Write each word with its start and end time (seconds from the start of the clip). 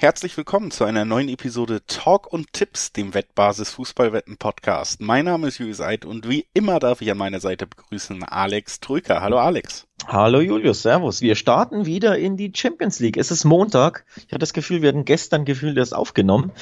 Herzlich 0.00 0.34
willkommen 0.38 0.70
zu 0.70 0.84
einer 0.84 1.04
neuen 1.04 1.28
Episode 1.28 1.82
Talk 1.86 2.32
und 2.32 2.54
Tipps, 2.54 2.90
dem 2.90 3.12
Wettbasis 3.12 3.68
Fußballwetten 3.72 4.38
Podcast. 4.38 5.02
Mein 5.02 5.26
Name 5.26 5.48
ist 5.48 5.58
Julius 5.58 5.82
Eid 5.82 6.06
und 6.06 6.26
wie 6.26 6.46
immer 6.54 6.78
darf 6.78 7.02
ich 7.02 7.10
an 7.10 7.18
meiner 7.18 7.38
Seite 7.38 7.66
begrüßen 7.66 8.24
Alex 8.24 8.80
Trüker. 8.80 9.20
Hallo 9.20 9.38
Alex. 9.38 9.86
Hallo 10.06 10.40
Julius, 10.40 10.80
Servus. 10.80 11.20
Wir 11.20 11.34
starten 11.34 11.84
wieder 11.84 12.16
in 12.16 12.38
die 12.38 12.50
Champions 12.56 12.98
League. 12.98 13.18
Es 13.18 13.30
ist 13.30 13.44
Montag. 13.44 14.06
Ich 14.16 14.32
hatte 14.32 14.38
das 14.38 14.54
Gefühl, 14.54 14.80
wir 14.80 14.88
hatten 14.88 15.04
gestern 15.04 15.44
Gefühl, 15.44 15.74
das 15.74 15.92
aufgenommen. 15.92 16.52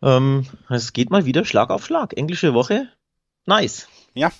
Ähm, 0.00 0.46
es 0.68 0.92
geht 0.92 1.10
mal 1.10 1.24
wieder 1.24 1.44
Schlag 1.44 1.70
auf 1.70 1.84
Schlag. 1.84 2.16
Englische 2.16 2.54
Woche. 2.54 2.86
Nice 3.44 3.88
ja, 4.14 4.32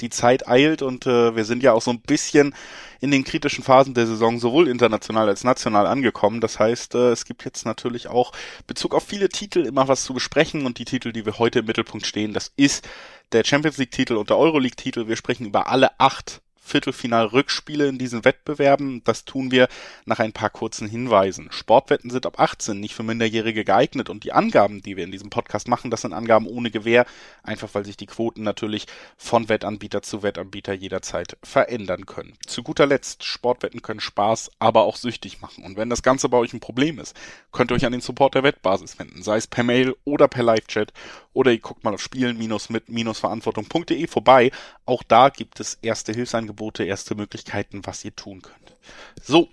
die 0.00 0.10
Zeit 0.10 0.48
eilt 0.48 0.82
und 0.82 1.06
äh, 1.06 1.36
wir 1.36 1.44
sind 1.44 1.62
ja 1.62 1.72
auch 1.72 1.82
so 1.82 1.90
ein 1.90 2.00
bisschen 2.00 2.54
in 3.00 3.10
den 3.10 3.24
kritischen 3.24 3.64
Phasen 3.64 3.94
der 3.94 4.06
Saison 4.06 4.38
sowohl 4.38 4.68
international 4.68 5.28
als 5.28 5.44
national 5.44 5.86
angekommen. 5.86 6.40
Das 6.40 6.58
heißt, 6.58 6.94
äh, 6.94 7.10
es 7.10 7.24
gibt 7.24 7.44
jetzt 7.44 7.64
natürlich 7.66 8.08
auch 8.08 8.32
Bezug 8.66 8.94
auf 8.94 9.04
viele 9.04 9.28
Titel 9.28 9.66
immer 9.66 9.88
was 9.88 10.04
zu 10.04 10.14
besprechen 10.14 10.66
und 10.66 10.78
die 10.78 10.84
Titel, 10.84 11.12
die 11.12 11.26
wir 11.26 11.38
heute 11.38 11.60
im 11.60 11.66
Mittelpunkt 11.66 12.06
stehen, 12.06 12.32
das 12.32 12.52
ist 12.56 12.88
der 13.32 13.44
Champions 13.44 13.78
League 13.78 13.90
Titel 13.90 14.16
und 14.16 14.30
der 14.30 14.38
Euroleague 14.38 14.76
Titel. 14.76 15.08
Wir 15.08 15.16
sprechen 15.16 15.46
über 15.46 15.68
alle 15.68 15.98
acht 15.98 16.42
Viertelfinal-Rückspiele 16.62 17.88
in 17.88 17.98
diesen 17.98 18.24
Wettbewerben. 18.24 19.02
Das 19.04 19.24
tun 19.24 19.50
wir 19.50 19.68
nach 20.04 20.20
ein 20.20 20.32
paar 20.32 20.50
kurzen 20.50 20.88
Hinweisen. 20.88 21.48
Sportwetten 21.50 22.10
sind 22.10 22.24
ab 22.24 22.38
18 22.38 22.78
nicht 22.78 22.94
für 22.94 23.02
Minderjährige 23.02 23.64
geeignet 23.64 24.08
und 24.08 24.24
die 24.24 24.32
Angaben, 24.32 24.82
die 24.82 24.96
wir 24.96 25.04
in 25.04 25.12
diesem 25.12 25.30
Podcast 25.30 25.68
machen, 25.68 25.90
das 25.90 26.02
sind 26.02 26.12
Angaben 26.12 26.46
ohne 26.46 26.70
Gewähr, 26.70 27.04
einfach 27.42 27.68
weil 27.72 27.84
sich 27.84 27.96
die 27.96 28.06
Quoten 28.06 28.42
natürlich 28.42 28.86
von 29.16 29.48
Wettanbieter 29.48 30.02
zu 30.02 30.22
Wettanbieter 30.22 30.72
jederzeit 30.72 31.36
verändern 31.42 32.06
können. 32.06 32.34
Zu 32.46 32.62
guter 32.62 32.86
Letzt, 32.86 33.24
Sportwetten 33.24 33.82
können 33.82 34.00
Spaß, 34.00 34.52
aber 34.58 34.82
auch 34.82 34.96
süchtig 34.96 35.40
machen. 35.40 35.64
Und 35.64 35.76
wenn 35.76 35.90
das 35.90 36.02
Ganze 36.02 36.28
bei 36.28 36.38
euch 36.38 36.52
ein 36.52 36.60
Problem 36.60 36.98
ist, 36.98 37.16
könnt 37.50 37.70
ihr 37.70 37.74
euch 37.74 37.86
an 37.86 37.92
den 37.92 38.00
Support 38.00 38.34
der 38.34 38.42
Wettbasis 38.42 38.98
wenden, 38.98 39.22
sei 39.22 39.36
es 39.36 39.46
per 39.46 39.64
Mail 39.64 39.94
oder 40.04 40.28
per 40.28 40.42
Live-Chat 40.42 40.92
oder 41.32 41.52
ihr 41.52 41.60
guckt 41.60 41.84
mal 41.84 41.94
auf 41.94 42.02
spielen-mit-verantwortung.de 42.02 44.06
vorbei. 44.06 44.50
Auch 44.84 45.02
da 45.02 45.28
gibt 45.28 45.60
es 45.60 45.78
erste 45.82 46.12
Hilfsangebote 46.12 46.52
Angebote, 46.52 46.84
erste 46.84 47.14
Möglichkeiten, 47.14 47.82
was 47.84 48.04
ihr 48.04 48.14
tun 48.14 48.42
könnt. 48.42 48.76
So, 49.20 49.48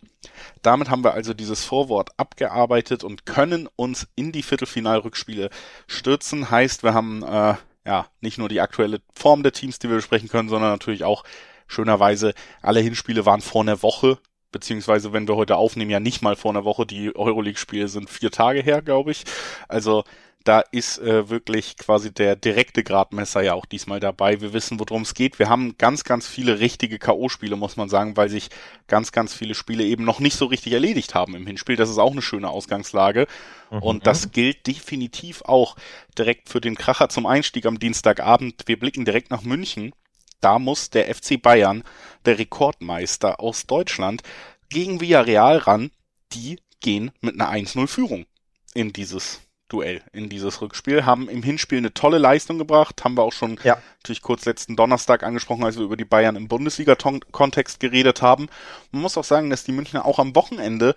damit 0.61 0.89
haben 0.89 1.03
wir 1.03 1.13
also 1.13 1.33
dieses 1.33 1.63
Vorwort 1.63 2.11
abgearbeitet 2.17 3.03
und 3.03 3.25
können 3.25 3.67
uns 3.75 4.07
in 4.15 4.31
die 4.31 4.43
Viertelfinalrückspiele 4.43 5.49
stürzen. 5.87 6.49
Heißt, 6.49 6.83
wir 6.83 6.93
haben 6.93 7.23
äh, 7.23 7.55
ja 7.85 8.07
nicht 8.21 8.37
nur 8.37 8.49
die 8.49 8.61
aktuelle 8.61 9.01
Form 9.13 9.43
der 9.43 9.53
Teams, 9.53 9.79
die 9.79 9.89
wir 9.89 9.97
besprechen 9.97 10.29
können, 10.29 10.49
sondern 10.49 10.71
natürlich 10.71 11.03
auch 11.03 11.23
schönerweise 11.67 12.33
alle 12.61 12.79
Hinspiele 12.79 13.25
waren 13.25 13.41
vor 13.41 13.61
einer 13.61 13.81
Woche 13.81 14.19
beziehungsweise 14.51 15.13
wenn 15.13 15.27
wir 15.27 15.35
heute 15.35 15.57
aufnehmen, 15.57 15.91
ja 15.91 15.99
nicht 15.99 16.23
mal 16.23 16.35
vor 16.35 16.51
einer 16.51 16.65
Woche. 16.65 16.87
Die 16.87 17.15
Euroleague-Spiele 17.15 17.87
sind 17.87 18.09
vier 18.09 18.31
Tage 18.31 18.61
her, 18.61 18.81
glaube 18.81 19.11
ich. 19.11 19.23
Also 19.67 20.03
da 20.49 20.61
ist 20.71 20.97
äh, 20.97 21.29
wirklich 21.29 21.77
quasi 21.77 22.11
der 22.11 22.35
direkte 22.35 22.83
Gradmesser 22.83 23.41
ja 23.41 23.53
auch 23.53 23.67
diesmal 23.67 23.99
dabei. 23.99 24.41
Wir 24.41 24.51
wissen, 24.51 24.79
worum 24.79 25.03
es 25.03 25.13
geht. 25.13 25.37
Wir 25.37 25.47
haben 25.47 25.77
ganz, 25.77 26.03
ganz 26.03 26.27
viele 26.27 26.59
richtige 26.59 26.97
K.O.-Spiele, 26.97 27.55
muss 27.55 27.77
man 27.77 27.87
sagen, 27.87 28.17
weil 28.17 28.29
sich 28.29 28.49
ganz, 28.87 29.11
ganz 29.11 29.35
viele 29.35 29.53
Spiele 29.53 29.83
eben 29.83 30.03
noch 30.03 30.19
nicht 30.19 30.35
so 30.35 30.47
richtig 30.47 30.73
erledigt 30.73 31.13
haben 31.13 31.35
im 31.35 31.45
Hinspiel. 31.45 31.75
Das 31.75 31.91
ist 31.91 31.99
auch 31.99 32.13
eine 32.13 32.23
schöne 32.23 32.49
Ausgangslage. 32.49 33.27
Mhm. 33.69 33.83
Und 33.83 34.07
das 34.07 34.31
gilt 34.31 34.65
definitiv 34.65 35.43
auch 35.43 35.75
direkt 36.17 36.49
für 36.49 36.61
den 36.61 36.73
Kracher 36.73 37.09
zum 37.09 37.27
Einstieg 37.27 37.67
am 37.67 37.77
Dienstagabend. 37.77 38.63
Wir 38.65 38.79
blicken 38.79 39.05
direkt 39.05 39.29
nach 39.29 39.43
München. 39.43 39.93
Da 40.41 40.57
muss 40.57 40.89
der 40.89 41.13
FC 41.13 41.39
Bayern, 41.39 41.83
der 42.25 42.39
Rekordmeister 42.39 43.39
aus 43.39 43.67
Deutschland, 43.67 44.23
gegen 44.69 44.99
Villarreal 44.99 45.57
ran. 45.57 45.91
Die 46.33 46.57
gehen 46.79 47.11
mit 47.21 47.39
einer 47.39 47.51
1-0-Führung 47.51 48.25
in 48.73 48.93
dieses 48.93 49.41
Duell 49.69 50.01
in 50.11 50.29
dieses 50.29 50.61
Rückspiel, 50.61 51.05
haben 51.05 51.29
im 51.29 51.43
Hinspiel 51.43 51.77
eine 51.77 51.93
tolle 51.93 52.17
Leistung 52.17 52.57
gebracht, 52.57 53.03
haben 53.03 53.15
wir 53.15 53.23
auch 53.23 53.33
schon 53.33 53.59
ja. 53.63 53.77
natürlich 53.99 54.21
kurz 54.21 54.45
letzten 54.45 54.75
Donnerstag 54.75 55.23
angesprochen, 55.23 55.63
als 55.63 55.77
wir 55.77 55.85
über 55.85 55.95
die 55.95 56.05
Bayern 56.05 56.35
im 56.35 56.47
Bundesliga-Kontext 56.47 57.79
geredet 57.79 58.21
haben. 58.21 58.47
Man 58.91 59.03
muss 59.03 59.17
auch 59.17 59.23
sagen, 59.23 59.49
dass 59.49 59.63
die 59.63 59.71
Münchner 59.71 60.05
auch 60.05 60.19
am 60.19 60.35
Wochenende 60.35 60.95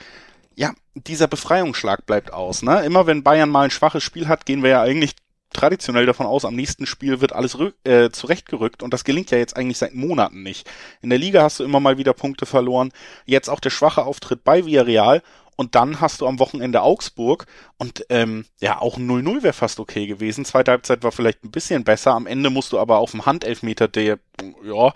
ja, 0.55 0.73
dieser 0.95 1.29
Befreiungsschlag 1.29 2.07
bleibt 2.07 2.33
aus. 2.33 2.63
Ne? 2.63 2.85
Immer 2.85 3.07
wenn 3.07 3.23
Bayern 3.23 3.51
mal 3.51 3.65
ein 3.65 3.71
schwaches 3.71 4.03
Spiel 4.03 4.29
hat, 4.29 4.47
gehen 4.47 4.63
wir 4.63 4.71
ja 4.71 4.83
eigentlich 4.83 5.15
traditionell 5.53 6.07
davon 6.07 6.27
aus, 6.27 6.45
am 6.45 6.55
nächsten 6.55 6.87
Spiel 6.87 7.21
wird 7.21 7.33
alles 7.33 7.57
äh, 7.85 8.11
zurechtgerückt 8.11 8.83
und 8.83 8.93
das 8.93 9.05
gelingt 9.05 9.31
ja 9.31 9.39
jetzt 9.39 9.57
eigentlich 9.57 9.79
seit 9.79 9.95
Monaten 9.95 10.43
nicht. 10.43 10.69
In 11.03 11.11
der 11.11 11.19
Liga 11.19 11.43
hast 11.43 11.61
du 11.61 11.65
immer 11.65 11.81
mal 11.81 11.99
wieder 11.99 12.15
Punkte 12.15 12.47
verloren. 12.47 12.91
Jetzt 13.27 13.49
auch 13.49 13.61
der 13.61 13.71
schwache 13.71 14.05
Auftritt 14.05 14.45
bei 14.45 14.65
Villarreal 14.65 15.23
und 15.63 15.77
dann 15.77 16.01
hast 16.01 16.21
du 16.21 16.27
am 16.27 16.41
Wochenende 16.41 16.83
Augsburg 16.83 17.47
und 17.79 18.05
ähm, 18.09 18.47
ja, 18.61 18.81
auch 18.81 18.99
0-0 18.99 19.45
wäre 19.45 19.53
fast 19.53 19.79
okay 19.79 20.09
gewesen. 20.09 20.45
Zweite 20.45 20.73
Halbzeit 20.73 21.05
war 21.05 21.13
vielleicht 21.13 21.45
ein 21.45 21.53
bisschen 21.53 21.85
besser. 21.85 22.15
Am 22.15 22.27
Ende 22.27 22.51
musst 22.51 22.73
du 22.73 22.81
aber 22.81 22.99
auf 22.99 23.13
dem 23.13 23.27
Handelfmeter, 23.27 23.87
der, 23.87 24.19
ja, 24.65 24.93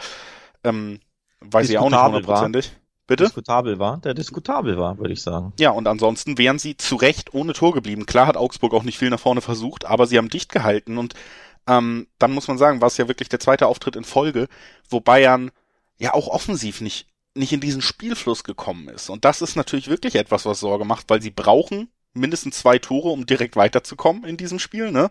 ähm, 0.64 0.98
weiß 1.40 1.70
ich 1.70 1.78
auch 1.78 1.88
nicht 1.88 2.02
hundertprozentig. 2.02 2.72
Bitte? 3.06 3.22
Diskutabel 3.22 3.78
war, 3.78 3.98
der 3.98 4.14
diskutabel 4.14 4.76
war, 4.76 4.98
würde 4.98 5.12
ich 5.12 5.22
sagen. 5.22 5.52
Ja, 5.60 5.70
und 5.70 5.86
ansonsten 5.86 6.36
wären 6.36 6.58
sie 6.58 6.76
zu 6.76 6.96
Recht 6.96 7.32
ohne 7.32 7.52
Tor 7.52 7.72
geblieben. 7.72 8.04
Klar 8.04 8.26
hat 8.26 8.36
Augsburg 8.36 8.74
auch 8.74 8.82
nicht 8.82 8.98
viel 8.98 9.10
nach 9.10 9.20
vorne 9.20 9.40
versucht, 9.40 9.84
aber 9.84 10.08
sie 10.08 10.18
haben 10.18 10.30
dicht 10.30 10.50
gehalten 10.50 10.98
und 10.98 11.14
ähm, 11.68 12.08
dann 12.18 12.32
muss 12.32 12.48
man 12.48 12.58
sagen, 12.58 12.80
war 12.80 12.88
es 12.88 12.96
ja 12.96 13.06
wirklich 13.06 13.28
der 13.28 13.38
zweite 13.38 13.68
Auftritt 13.68 13.94
in 13.94 14.02
Folge, 14.02 14.48
wo 14.90 14.98
Bayern 14.98 15.52
ja 15.98 16.14
auch 16.14 16.26
offensiv 16.26 16.80
nicht 16.80 17.06
nicht 17.36 17.52
in 17.52 17.60
diesen 17.60 17.82
Spielfluss 17.82 18.44
gekommen 18.44 18.88
ist. 18.88 19.10
Und 19.10 19.24
das 19.24 19.42
ist 19.42 19.56
natürlich 19.56 19.88
wirklich 19.88 20.16
etwas, 20.16 20.44
was 20.46 20.60
Sorge 20.60 20.84
macht, 20.84 21.08
weil 21.08 21.22
sie 21.22 21.30
brauchen 21.30 21.88
mindestens 22.14 22.58
zwei 22.58 22.78
Tore, 22.78 23.10
um 23.10 23.26
direkt 23.26 23.56
weiterzukommen 23.56 24.24
in 24.24 24.36
diesem 24.36 24.58
Spiel, 24.58 24.90
ne? 24.90 25.10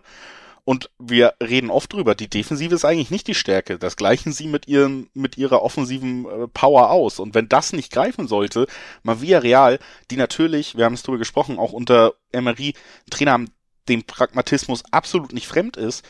Und 0.64 0.90
wir 0.98 1.34
reden 1.40 1.70
oft 1.70 1.92
drüber, 1.92 2.16
die 2.16 2.28
Defensive 2.28 2.74
ist 2.74 2.84
eigentlich 2.84 3.12
nicht 3.12 3.28
die 3.28 3.36
Stärke. 3.36 3.78
Das 3.78 3.94
gleichen 3.94 4.32
sie 4.32 4.48
mit 4.48 4.66
ihren, 4.66 5.08
mit 5.14 5.38
ihrer 5.38 5.62
offensiven 5.62 6.26
äh, 6.26 6.48
Power 6.48 6.90
aus. 6.90 7.20
Und 7.20 7.36
wenn 7.36 7.48
das 7.48 7.72
nicht 7.72 7.92
greifen 7.92 8.26
sollte, 8.26 8.66
mal 9.04 9.20
via 9.20 9.38
Real, 9.38 9.78
die 10.10 10.16
natürlich, 10.16 10.76
wir 10.76 10.84
haben 10.84 10.94
es 10.94 11.04
drüber 11.04 11.18
gesprochen, 11.18 11.60
auch 11.60 11.72
unter 11.72 12.14
Emery 12.32 12.74
Trainer 13.10 13.44
dem 13.88 14.02
Pragmatismus 14.02 14.82
absolut 14.90 15.32
nicht 15.32 15.46
fremd 15.46 15.76
ist, 15.76 16.04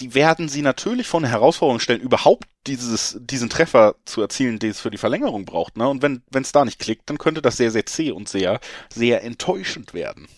die 0.00 0.14
werden 0.14 0.48
sie 0.48 0.62
natürlich 0.62 1.06
vor 1.06 1.20
eine 1.20 1.28
Herausforderung 1.28 1.80
stellen, 1.80 2.00
überhaupt 2.00 2.44
dieses, 2.66 3.18
diesen 3.20 3.50
Treffer 3.50 3.96
zu 4.04 4.20
erzielen, 4.20 4.58
den 4.58 4.70
es 4.70 4.80
für 4.80 4.90
die 4.90 4.98
Verlängerung 4.98 5.44
braucht. 5.44 5.76
Ne? 5.76 5.88
Und 5.88 6.02
wenn 6.02 6.22
es 6.32 6.52
da 6.52 6.64
nicht 6.64 6.78
klickt, 6.78 7.10
dann 7.10 7.18
könnte 7.18 7.42
das 7.42 7.56
sehr, 7.56 7.70
sehr 7.70 7.86
zäh 7.86 8.12
und 8.12 8.28
sehr, 8.28 8.60
sehr 8.92 9.24
enttäuschend 9.24 9.94
werden. 9.94 10.28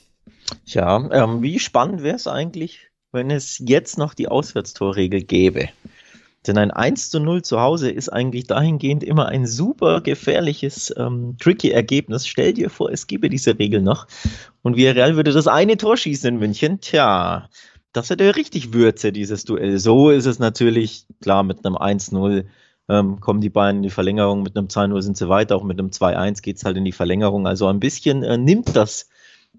Tja, 0.66 1.08
ähm, 1.12 1.42
wie 1.42 1.58
spannend 1.58 2.02
wäre 2.02 2.16
es 2.16 2.26
eigentlich, 2.26 2.90
wenn 3.12 3.30
es 3.30 3.58
jetzt 3.58 3.98
noch 3.98 4.14
die 4.14 4.28
Auswärtstorregel 4.28 5.22
gäbe? 5.22 5.68
Denn 6.46 6.56
ein 6.56 6.70
1 6.70 7.10
zu 7.10 7.20
0 7.20 7.42
zu 7.42 7.60
Hause 7.60 7.90
ist 7.90 8.08
eigentlich 8.08 8.46
dahingehend 8.46 9.04
immer 9.04 9.26
ein 9.26 9.46
super 9.46 10.00
gefährliches, 10.00 10.92
ähm, 10.96 11.36
tricky 11.38 11.70
Ergebnis. 11.70 12.26
Stell 12.26 12.54
dir 12.54 12.70
vor, 12.70 12.90
es 12.90 13.06
gäbe 13.06 13.28
diese 13.28 13.58
Regel 13.58 13.82
noch 13.82 14.06
und 14.62 14.76
Villarreal 14.76 15.16
würde 15.16 15.32
das 15.32 15.46
eine 15.46 15.76
Tor 15.76 15.98
schießen 15.98 16.30
in 16.30 16.38
München. 16.38 16.80
Tja, 16.80 17.50
das 17.92 18.10
hätte 18.10 18.36
richtig 18.36 18.72
Würze, 18.72 19.12
dieses 19.12 19.44
Duell. 19.44 19.78
So 19.78 20.10
ist 20.10 20.26
es 20.26 20.38
natürlich, 20.38 21.06
klar, 21.20 21.42
mit 21.42 21.64
einem 21.64 21.76
1-0 21.76 22.46
ähm, 22.88 23.20
kommen 23.20 23.40
die 23.40 23.50
beiden 23.50 23.78
in 23.78 23.82
die 23.84 23.90
Verlängerung, 23.90 24.42
mit 24.42 24.56
einem 24.56 24.66
2-0 24.66 25.02
sind 25.02 25.16
sie 25.16 25.28
weiter, 25.28 25.56
auch 25.56 25.64
mit 25.64 25.78
einem 25.78 25.90
2-1 25.90 26.42
geht 26.42 26.56
es 26.56 26.64
halt 26.64 26.76
in 26.76 26.84
die 26.84 26.92
Verlängerung. 26.92 27.46
Also 27.46 27.66
ein 27.68 27.80
bisschen 27.80 28.22
äh, 28.22 28.36
nimmt 28.36 28.74
das 28.74 29.08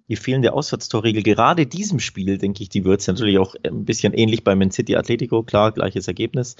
die 0.08 0.16
fehlende 0.16 0.53
Auswärtstorregel 0.53 1.24
gerade 1.24 1.66
diesem 1.66 2.00
Spiel, 2.00 2.38
denke 2.38 2.64
ich, 2.64 2.69
die 2.69 2.84
Würze. 2.86 3.12
Natürlich 3.12 3.40
auch 3.40 3.56
ein 3.64 3.86
bisschen 3.86 4.14
ähnlich 4.14 4.44
bei 4.44 4.56
Man 4.56 4.72
City 4.72 4.96
Atletico, 4.96 5.44
klar, 5.44 5.72
gleiches 5.72 6.08
Ergebnis. 6.08 6.56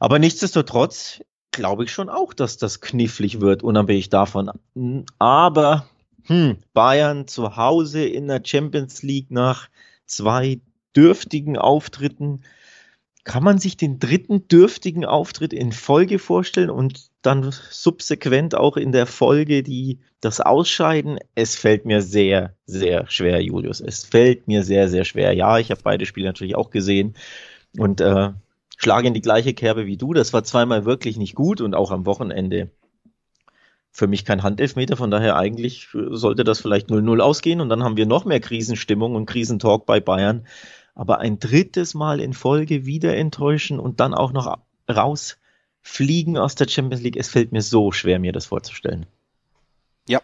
Aber 0.00 0.18
nichtsdestotrotz 0.18 1.20
glaube 1.52 1.84
ich 1.84 1.92
schon 1.92 2.08
auch, 2.08 2.34
dass 2.34 2.58
das 2.58 2.80
knifflig 2.80 3.40
wird, 3.40 3.62
unabhängig 3.62 4.10
davon. 4.10 4.50
Aber 5.18 5.86
hm, 6.24 6.58
Bayern 6.74 7.28
zu 7.28 7.56
Hause 7.56 8.04
in 8.04 8.26
der 8.26 8.42
Champions 8.44 9.02
League 9.02 9.30
nach 9.30 9.68
zwei 10.06 10.60
dürftigen 10.96 11.58
Auftritten. 11.58 12.42
Kann 13.24 13.42
man 13.42 13.58
sich 13.58 13.76
den 13.76 13.98
dritten 13.98 14.46
dürftigen 14.48 15.04
Auftritt 15.04 15.52
in 15.52 15.72
Folge 15.72 16.18
vorstellen 16.18 16.70
und 16.70 17.10
dann 17.22 17.52
subsequent 17.70 18.54
auch 18.54 18.76
in 18.76 18.92
der 18.92 19.06
Folge 19.06 19.64
die, 19.64 19.98
das 20.20 20.40
Ausscheiden? 20.40 21.18
Es 21.34 21.56
fällt 21.56 21.84
mir 21.84 22.02
sehr, 22.02 22.54
sehr 22.66 23.10
schwer, 23.10 23.42
Julius. 23.42 23.80
Es 23.80 24.04
fällt 24.04 24.46
mir 24.46 24.62
sehr, 24.62 24.88
sehr 24.88 25.04
schwer. 25.04 25.32
Ja, 25.32 25.58
ich 25.58 25.70
habe 25.70 25.80
beide 25.82 26.06
Spiele 26.06 26.28
natürlich 26.28 26.54
auch 26.54 26.70
gesehen 26.70 27.14
und 27.76 28.00
äh, 28.00 28.30
schlage 28.76 29.08
in 29.08 29.14
die 29.14 29.22
gleiche 29.22 29.54
Kerbe 29.54 29.86
wie 29.86 29.96
du. 29.96 30.14
Das 30.14 30.32
war 30.32 30.44
zweimal 30.44 30.84
wirklich 30.84 31.16
nicht 31.16 31.34
gut 31.34 31.60
und 31.60 31.74
auch 31.74 31.90
am 31.90 32.06
Wochenende 32.06 32.70
für 33.96 34.06
mich 34.08 34.26
kein 34.26 34.42
Handelfmeter, 34.42 34.94
von 34.98 35.10
daher 35.10 35.36
eigentlich 35.36 35.88
sollte 35.92 36.44
das 36.44 36.60
vielleicht 36.60 36.90
0-0 36.90 37.18
ausgehen 37.20 37.62
und 37.62 37.70
dann 37.70 37.82
haben 37.82 37.96
wir 37.96 38.04
noch 38.04 38.26
mehr 38.26 38.40
Krisenstimmung 38.40 39.14
und 39.14 39.24
Krisentalk 39.24 39.86
bei 39.86 40.00
Bayern 40.00 40.46
aber 40.96 41.18
ein 41.20 41.38
drittes 41.38 41.94
Mal 41.94 42.20
in 42.20 42.32
Folge 42.32 42.86
wieder 42.86 43.16
enttäuschen 43.16 43.78
und 43.78 44.00
dann 44.00 44.14
auch 44.14 44.32
noch 44.32 44.58
rausfliegen 44.90 46.36
aus 46.38 46.56
der 46.56 46.68
Champions 46.68 47.04
League, 47.04 47.16
es 47.16 47.28
fällt 47.28 47.52
mir 47.52 47.62
so 47.62 47.92
schwer, 47.92 48.18
mir 48.18 48.32
das 48.32 48.46
vorzustellen. 48.46 49.06
Ja, 50.08 50.20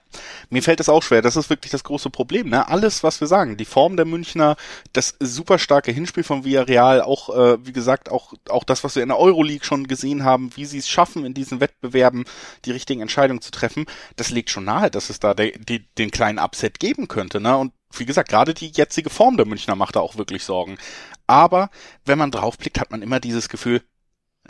Mir 0.48 0.62
fällt 0.62 0.78
es 0.78 0.88
auch 0.88 1.02
schwer. 1.02 1.22
Das 1.22 1.34
ist 1.34 1.50
wirklich 1.50 1.72
das 1.72 1.82
große 1.82 2.08
Problem. 2.08 2.48
Ne? 2.50 2.68
Alles, 2.68 3.02
was 3.02 3.20
wir 3.20 3.26
sagen, 3.26 3.56
die 3.56 3.64
Form 3.64 3.96
der 3.96 4.06
Münchner, 4.06 4.56
das 4.92 5.16
super 5.18 5.58
starke 5.58 5.90
Hinspiel 5.90 6.22
von 6.22 6.44
Villarreal, 6.44 7.00
auch 7.02 7.36
äh, 7.36 7.66
wie 7.66 7.72
gesagt, 7.72 8.08
auch 8.08 8.32
auch 8.48 8.62
das, 8.62 8.84
was 8.84 8.94
wir 8.94 9.02
in 9.02 9.08
der 9.08 9.18
Euroleague 9.18 9.64
schon 9.64 9.88
gesehen 9.88 10.22
haben, 10.24 10.50
wie 10.54 10.66
sie 10.66 10.78
es 10.78 10.88
schaffen, 10.88 11.24
in 11.24 11.34
diesen 11.34 11.58
Wettbewerben 11.60 12.26
die 12.64 12.70
richtigen 12.70 13.00
Entscheidungen 13.00 13.40
zu 13.40 13.50
treffen, 13.50 13.86
das 14.14 14.30
legt 14.30 14.50
schon 14.50 14.64
nahe, 14.64 14.88
dass 14.88 15.10
es 15.10 15.18
da 15.18 15.34
de, 15.34 15.58
de, 15.58 15.80
den 15.98 16.12
kleinen 16.12 16.38
Upset 16.38 16.78
geben 16.78 17.08
könnte. 17.08 17.40
Ne? 17.40 17.56
Und 17.56 17.72
wie 17.98 18.06
gesagt, 18.06 18.28
gerade 18.28 18.54
die 18.54 18.72
jetzige 18.74 19.10
Form 19.10 19.36
der 19.36 19.46
Münchner 19.46 19.76
macht 19.76 19.96
da 19.96 20.00
auch 20.00 20.16
wirklich 20.16 20.44
Sorgen. 20.44 20.78
Aber 21.26 21.70
wenn 22.04 22.18
man 22.18 22.30
draufblickt, 22.30 22.80
hat 22.80 22.90
man 22.90 23.02
immer 23.02 23.20
dieses 23.20 23.48
Gefühl, 23.48 23.82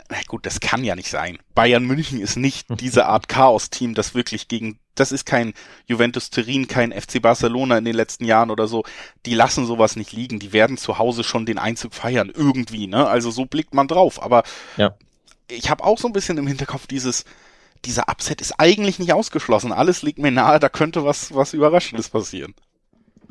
na 0.09 0.17
gut, 0.27 0.45
das 0.45 0.59
kann 0.59 0.83
ja 0.83 0.95
nicht 0.95 1.09
sein. 1.09 1.37
Bayern 1.53 1.85
München 1.85 2.19
ist 2.19 2.35
nicht 2.35 2.67
diese 2.79 3.05
Art 3.05 3.27
Chaos-Team, 3.27 3.93
das 3.93 4.15
wirklich 4.15 4.47
gegen, 4.47 4.79
das 4.95 5.11
ist 5.11 5.25
kein 5.25 5.53
Juventus 5.85 6.29
Turin, 6.29 6.67
kein 6.67 6.91
FC 6.91 7.21
Barcelona 7.21 7.77
in 7.77 7.85
den 7.85 7.95
letzten 7.95 8.25
Jahren 8.25 8.51
oder 8.51 8.67
so. 8.67 8.83
Die 9.25 9.35
lassen 9.35 9.65
sowas 9.65 9.95
nicht 9.95 10.11
liegen. 10.11 10.39
Die 10.39 10.53
werden 10.53 10.77
zu 10.77 10.97
Hause 10.97 11.23
schon 11.23 11.45
den 11.45 11.59
Einzug 11.59 11.93
feiern, 11.93 12.31
irgendwie, 12.33 12.87
ne? 12.87 13.07
Also 13.07 13.31
so 13.31 13.45
blickt 13.45 13.73
man 13.73 13.87
drauf. 13.87 14.21
Aber 14.21 14.43
ja. 14.77 14.95
ich 15.47 15.69
habe 15.69 15.83
auch 15.83 15.97
so 15.97 16.07
ein 16.07 16.13
bisschen 16.13 16.37
im 16.37 16.47
Hinterkopf 16.47 16.87
dieses, 16.87 17.25
dieser 17.85 18.09
Upset 18.09 18.41
ist 18.41 18.53
eigentlich 18.59 18.99
nicht 18.99 19.13
ausgeschlossen. 19.13 19.71
Alles 19.71 20.01
liegt 20.01 20.19
mir 20.19 20.31
nahe, 20.31 20.59
da 20.59 20.69
könnte 20.69 21.03
was, 21.03 21.33
was 21.33 21.53
Überraschendes 21.53 22.09
passieren. 22.09 22.53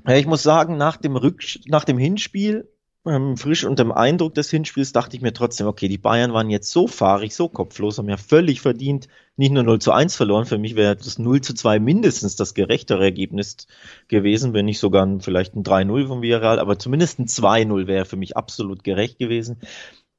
Ja, 0.06 0.16
ich 0.16 0.26
muss 0.26 0.42
sagen, 0.42 0.76
nach 0.76 0.96
dem 0.96 1.16
Rück, 1.16 1.42
nach 1.66 1.84
dem 1.84 1.98
Hinspiel 1.98 2.68
ähm, 3.04 3.36
frisch 3.36 3.64
unter 3.64 3.82
dem 3.84 3.92
Eindruck 3.92 4.34
des 4.34 4.50
Hinspiels 4.50 4.92
dachte 4.92 5.16
ich 5.16 5.22
mir 5.22 5.32
trotzdem, 5.32 5.66
okay, 5.66 5.88
die 5.88 5.98
Bayern 5.98 6.32
waren 6.32 6.50
jetzt 6.50 6.70
so 6.70 6.86
fahrig, 6.86 7.34
so 7.34 7.48
kopflos, 7.48 7.98
haben 7.98 8.08
ja 8.08 8.16
völlig 8.16 8.60
verdient 8.60 9.08
nicht 9.36 9.52
nur 9.52 9.64
0 9.64 9.80
zu 9.80 9.92
1 9.92 10.14
verloren. 10.14 10.44
Für 10.46 10.58
mich 10.58 10.76
wäre 10.76 10.94
das 10.96 11.18
0 11.18 11.40
zu 11.40 11.54
2 11.54 11.80
mindestens 11.80 12.36
das 12.36 12.54
gerechtere 12.54 13.02
Ergebnis 13.02 13.66
gewesen, 14.08 14.52
wenn 14.54 14.66
nicht 14.66 14.78
sogar 14.78 15.04
ein, 15.04 15.20
vielleicht 15.20 15.54
ein 15.54 15.64
3-0 15.64 16.06
von 16.06 16.22
Villarreal, 16.22 16.60
aber 16.60 16.78
zumindest 16.78 17.18
ein 17.18 17.26
2-0 17.26 17.86
wäre 17.86 18.04
für 18.04 18.16
mich 18.16 18.36
absolut 18.36 18.84
gerecht 18.84 19.18
gewesen. 19.18 19.60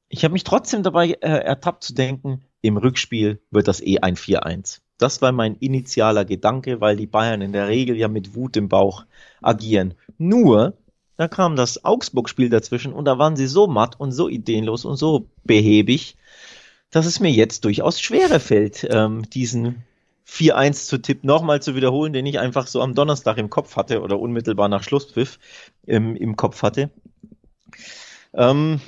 Ich 0.08 0.24
habe 0.24 0.32
mich 0.32 0.44
trotzdem 0.44 0.82
dabei 0.82 1.10
äh, 1.10 1.44
ertappt 1.44 1.84
zu 1.84 1.94
denken, 1.94 2.44
im 2.60 2.76
Rückspiel 2.76 3.40
wird 3.50 3.68
das 3.68 3.80
eh 3.80 3.98
ein 4.00 4.16
4-1. 4.16 4.83
Das 4.98 5.22
war 5.22 5.32
mein 5.32 5.56
initialer 5.56 6.24
Gedanke, 6.24 6.80
weil 6.80 6.96
die 6.96 7.06
Bayern 7.06 7.42
in 7.42 7.52
der 7.52 7.68
Regel 7.68 7.96
ja 7.96 8.08
mit 8.08 8.34
Wut 8.34 8.56
im 8.56 8.68
Bauch 8.68 9.04
agieren. 9.42 9.94
Nur 10.18 10.74
da 11.16 11.28
kam 11.28 11.56
das 11.56 11.84
Augsburg-Spiel 11.84 12.48
dazwischen 12.48 12.92
und 12.92 13.04
da 13.04 13.18
waren 13.18 13.36
sie 13.36 13.46
so 13.46 13.66
matt 13.66 13.98
und 13.98 14.12
so 14.12 14.28
ideenlos 14.28 14.84
und 14.84 14.96
so 14.96 15.28
behäbig, 15.44 16.16
dass 16.90 17.06
es 17.06 17.20
mir 17.20 17.30
jetzt 17.30 17.64
durchaus 17.64 18.00
schwerer 18.00 18.40
fällt, 18.40 18.86
ähm, 18.90 19.28
diesen 19.30 19.84
4-1 20.28 20.86
zu 20.86 20.98
Tipp 20.98 21.24
nochmal 21.24 21.60
zu 21.62 21.74
wiederholen, 21.74 22.12
den 22.12 22.26
ich 22.26 22.38
einfach 22.38 22.66
so 22.66 22.80
am 22.80 22.94
Donnerstag 22.94 23.38
im 23.38 23.50
Kopf 23.50 23.76
hatte 23.76 24.00
oder 24.00 24.18
unmittelbar 24.18 24.68
nach 24.68 24.82
Schlusspfiff 24.82 25.38
ähm, 25.86 26.16
im 26.16 26.36
Kopf 26.36 26.62
hatte. 26.62 26.90
Ähm, 28.32 28.80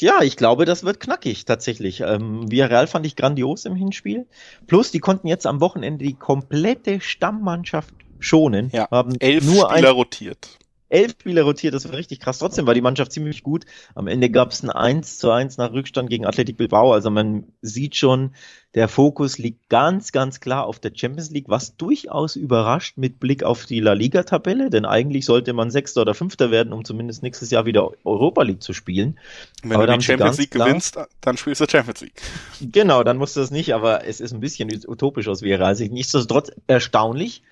ja, 0.00 0.22
ich 0.22 0.36
glaube, 0.36 0.64
das 0.64 0.84
wird 0.84 1.00
knackig 1.00 1.44
tatsächlich. 1.44 2.00
Ähm, 2.00 2.50
Villarreal 2.50 2.86
fand 2.86 3.06
ich 3.06 3.16
grandios 3.16 3.64
im 3.64 3.76
Hinspiel. 3.76 4.26
Plus, 4.66 4.90
die 4.90 5.00
konnten 5.00 5.28
jetzt 5.28 5.46
am 5.46 5.60
Wochenende 5.60 6.04
die 6.04 6.14
komplette 6.14 7.00
Stammmannschaft 7.00 7.94
schonen. 8.18 8.70
Ja, 8.72 8.88
haben 8.90 9.14
elf 9.20 9.44
nur 9.44 9.70
Spieler 9.70 9.90
ein, 9.90 9.94
rotiert 9.94 10.58
elf 10.92 11.12
Spieler 11.12 11.42
rotiert, 11.42 11.74
das 11.74 11.88
war 11.88 11.96
richtig 11.96 12.20
krass. 12.20 12.38
Trotzdem 12.38 12.66
war 12.66 12.74
die 12.74 12.82
Mannschaft 12.82 13.12
ziemlich 13.12 13.42
gut. 13.42 13.64
Am 13.94 14.06
Ende 14.06 14.30
gab 14.30 14.52
es 14.52 14.62
ein 14.62 14.70
1 14.70 15.18
zu 15.18 15.30
1 15.30 15.56
nach 15.56 15.72
Rückstand 15.72 16.10
gegen 16.10 16.26
Athletic 16.26 16.58
Bilbao. 16.58 16.92
Also 16.92 17.10
man 17.10 17.44
sieht 17.62 17.96
schon, 17.96 18.34
der 18.74 18.88
Fokus 18.88 19.38
liegt 19.38 19.68
ganz, 19.68 20.12
ganz 20.12 20.40
klar 20.40 20.66
auf 20.66 20.78
der 20.78 20.92
Champions 20.94 21.30
League, 21.30 21.48
was 21.48 21.76
durchaus 21.76 22.36
überrascht 22.36 22.96
mit 22.96 23.20
Blick 23.20 23.42
auf 23.42 23.66
die 23.66 23.80
La 23.80 23.92
Liga-Tabelle, 23.92 24.70
denn 24.70 24.86
eigentlich 24.86 25.26
sollte 25.26 25.52
man 25.52 25.70
Sechster 25.70 26.00
oder 26.00 26.14
Fünfter 26.14 26.50
werden, 26.50 26.72
um 26.72 26.84
zumindest 26.84 27.22
nächstes 27.22 27.50
Jahr 27.50 27.66
wieder 27.66 27.90
Europa 28.04 28.42
League 28.42 28.62
zu 28.62 28.72
spielen. 28.72 29.18
Wenn 29.62 29.76
aber 29.76 29.86
du 29.86 29.98
die 29.98 30.04
Champions 30.04 30.38
League 30.38 30.52
klar, 30.52 30.68
gewinnst, 30.68 30.98
dann 31.20 31.36
spielst 31.36 31.60
du 31.60 31.66
Champions 31.68 32.00
League. 32.00 32.22
Genau, 32.60 33.02
dann 33.04 33.18
musst 33.18 33.36
du 33.36 33.40
das 33.40 33.50
nicht, 33.50 33.74
aber 33.74 34.06
es 34.06 34.20
ist 34.20 34.32
ein 34.32 34.40
bisschen 34.40 34.70
utopisch 34.86 35.28
aus 35.28 35.40
Vera 35.40 35.74
Sicht. 35.74 35.92
Nichtsdestotrotz 35.92 36.50
erstaunlich, 36.66 37.42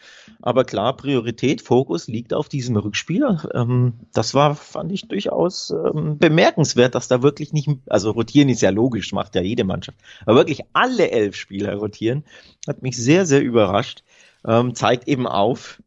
aber 0.41 0.65
klar, 0.65 0.97
Priorität, 0.97 1.61
Fokus 1.61 2.09
liegt 2.09 2.33
auf 2.33 2.49
diesem 2.49 2.77
Rückspieler. 2.77 3.47
Ähm, 3.55 3.95
das 4.15 4.33
war, 4.33 4.55
fand 4.55 4.91
ich 4.93 5.09
durchaus 5.09 5.71
ähm, 5.71 6.19
bemerkenswert, 6.19 6.95
dass 6.95 7.09
da 7.09 7.23
wirklich 7.23 7.53
nicht, 7.53 7.69
also 7.89 8.13
rotieren 8.13 8.49
ist 8.49 8.63
ja 8.63 8.71
logisch, 8.71 9.13
macht 9.13 9.35
ja 9.35 9.43
jede 9.43 9.65
Mannschaft, 9.65 9.99
aber 10.25 10.37
wirklich 10.37 10.63
alle 10.73 11.10
elf 11.11 11.37
Spieler 11.37 11.75
rotieren. 11.77 12.25
Hat 12.67 12.83
mich 12.83 12.97
sehr, 12.97 13.27
sehr 13.27 13.43
überrascht. 13.43 14.03
Ähm, 14.47 14.75
zeigt 14.75 15.07
eben 15.09 15.27
auf, 15.27 15.83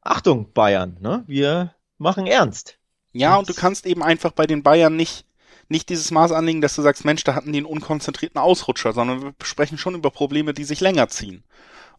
Achtung, 0.00 0.52
Bayern, 0.52 0.98
ne? 1.00 1.24
wir 1.26 1.74
machen 1.98 2.26
ernst. 2.26 2.78
Ja, 3.12 3.36
und 3.36 3.48
du 3.48 3.54
kannst 3.54 3.86
eben 3.86 4.02
einfach 4.02 4.32
bei 4.32 4.46
den 4.46 4.62
Bayern 4.62 4.96
nicht, 4.96 5.24
nicht 5.68 5.88
dieses 5.88 6.10
Maß 6.10 6.32
anlegen, 6.32 6.60
dass 6.60 6.74
du 6.74 6.82
sagst, 6.82 7.04
Mensch, 7.04 7.24
da 7.24 7.34
hatten 7.34 7.52
die 7.52 7.58
einen 7.58 7.66
unkonzentrierten 7.66 8.40
Ausrutscher, 8.40 8.92
sondern 8.92 9.22
wir 9.22 9.34
sprechen 9.42 9.78
schon 9.78 9.94
über 9.94 10.10
Probleme, 10.10 10.52
die 10.52 10.64
sich 10.64 10.80
länger 10.80 11.08
ziehen. 11.08 11.44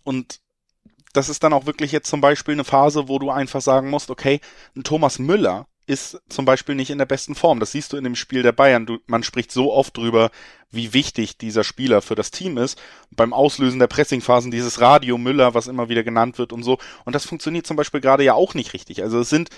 Und 0.03 0.39
das 1.13 1.29
ist 1.29 1.43
dann 1.43 1.53
auch 1.53 1.65
wirklich 1.65 1.91
jetzt 1.93 2.09
zum 2.09 2.21
Beispiel 2.21 2.53
eine 2.53 2.65
Phase, 2.65 3.07
wo 3.07 3.17
du 3.17 3.31
einfach 3.31 3.61
sagen 3.61 3.89
musst, 3.89 4.11
okay, 4.11 4.41
ein 4.75 4.83
Thomas 4.83 5.17
Müller 5.17 5.67
ist 5.87 6.21
zum 6.29 6.45
Beispiel 6.45 6.75
nicht 6.75 6.89
in 6.89 6.97
der 6.97 7.05
besten 7.05 7.35
Form. 7.35 7.59
Das 7.59 7.71
siehst 7.71 7.93
du 7.93 7.97
in 7.97 8.03
dem 8.03 8.15
Spiel 8.15 8.43
der 8.43 8.51
Bayern. 8.51 8.85
Du, 8.85 8.99
man 9.05 9.23
spricht 9.23 9.51
so 9.51 9.71
oft 9.73 9.95
drüber, 9.95 10.31
wie 10.71 10.93
wichtig 10.93 11.37
dieser 11.37 11.63
Spieler 11.63 12.01
für 12.01 12.15
das 12.15 12.31
Team 12.31 12.57
ist. 12.57 12.79
Beim 13.11 13.33
Auslösen 13.33 13.79
der 13.79 13.87
Pressingphasen 13.87 14.51
dieses 14.51 14.81
Radio 14.81 15.17
Müller, 15.17 15.53
was 15.53 15.67
immer 15.67 15.89
wieder 15.89 16.03
genannt 16.03 16.37
wird 16.37 16.53
und 16.53 16.63
so. 16.63 16.79
Und 17.05 17.13
das 17.13 17.25
funktioniert 17.25 17.67
zum 17.67 17.77
Beispiel 17.77 18.01
gerade 18.01 18.23
ja 18.23 18.33
auch 18.33 18.53
nicht 18.53 18.73
richtig. 18.73 19.03
Also 19.03 19.19
es 19.19 19.29
sind, 19.29 19.49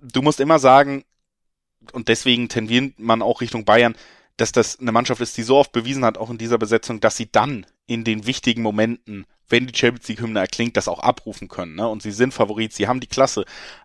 du 0.00 0.22
musst 0.22 0.40
immer 0.40 0.58
sagen, 0.58 1.04
und 1.92 2.08
deswegen 2.08 2.48
tendiert 2.48 2.98
man 2.98 3.22
auch 3.22 3.40
Richtung 3.40 3.64
Bayern, 3.64 3.96
dass 4.36 4.52
das 4.52 4.78
eine 4.78 4.92
Mannschaft 4.92 5.20
ist, 5.20 5.36
die 5.36 5.42
so 5.42 5.56
oft 5.56 5.72
bewiesen 5.72 6.04
hat, 6.04 6.16
auch 6.16 6.30
in 6.30 6.38
dieser 6.38 6.58
Besetzung, 6.58 7.00
dass 7.00 7.16
sie 7.16 7.30
dann 7.30 7.66
in 7.86 8.04
den 8.04 8.26
wichtigen 8.26 8.62
Momenten, 8.62 9.26
wenn 9.48 9.66
die 9.66 9.76
Champions 9.76 10.08
League 10.08 10.20
Hymne 10.20 10.40
erklingt, 10.40 10.76
das 10.76 10.88
auch 10.88 11.00
abrufen 11.00 11.48
können. 11.48 11.74
Ne? 11.74 11.88
Und 11.88 12.02
sie 12.02 12.12
sind 12.12 12.32
Favorit, 12.32 12.72
sie 12.72 12.86
haben 12.86 13.00
die 13.00 13.08
Klasse. 13.08 13.44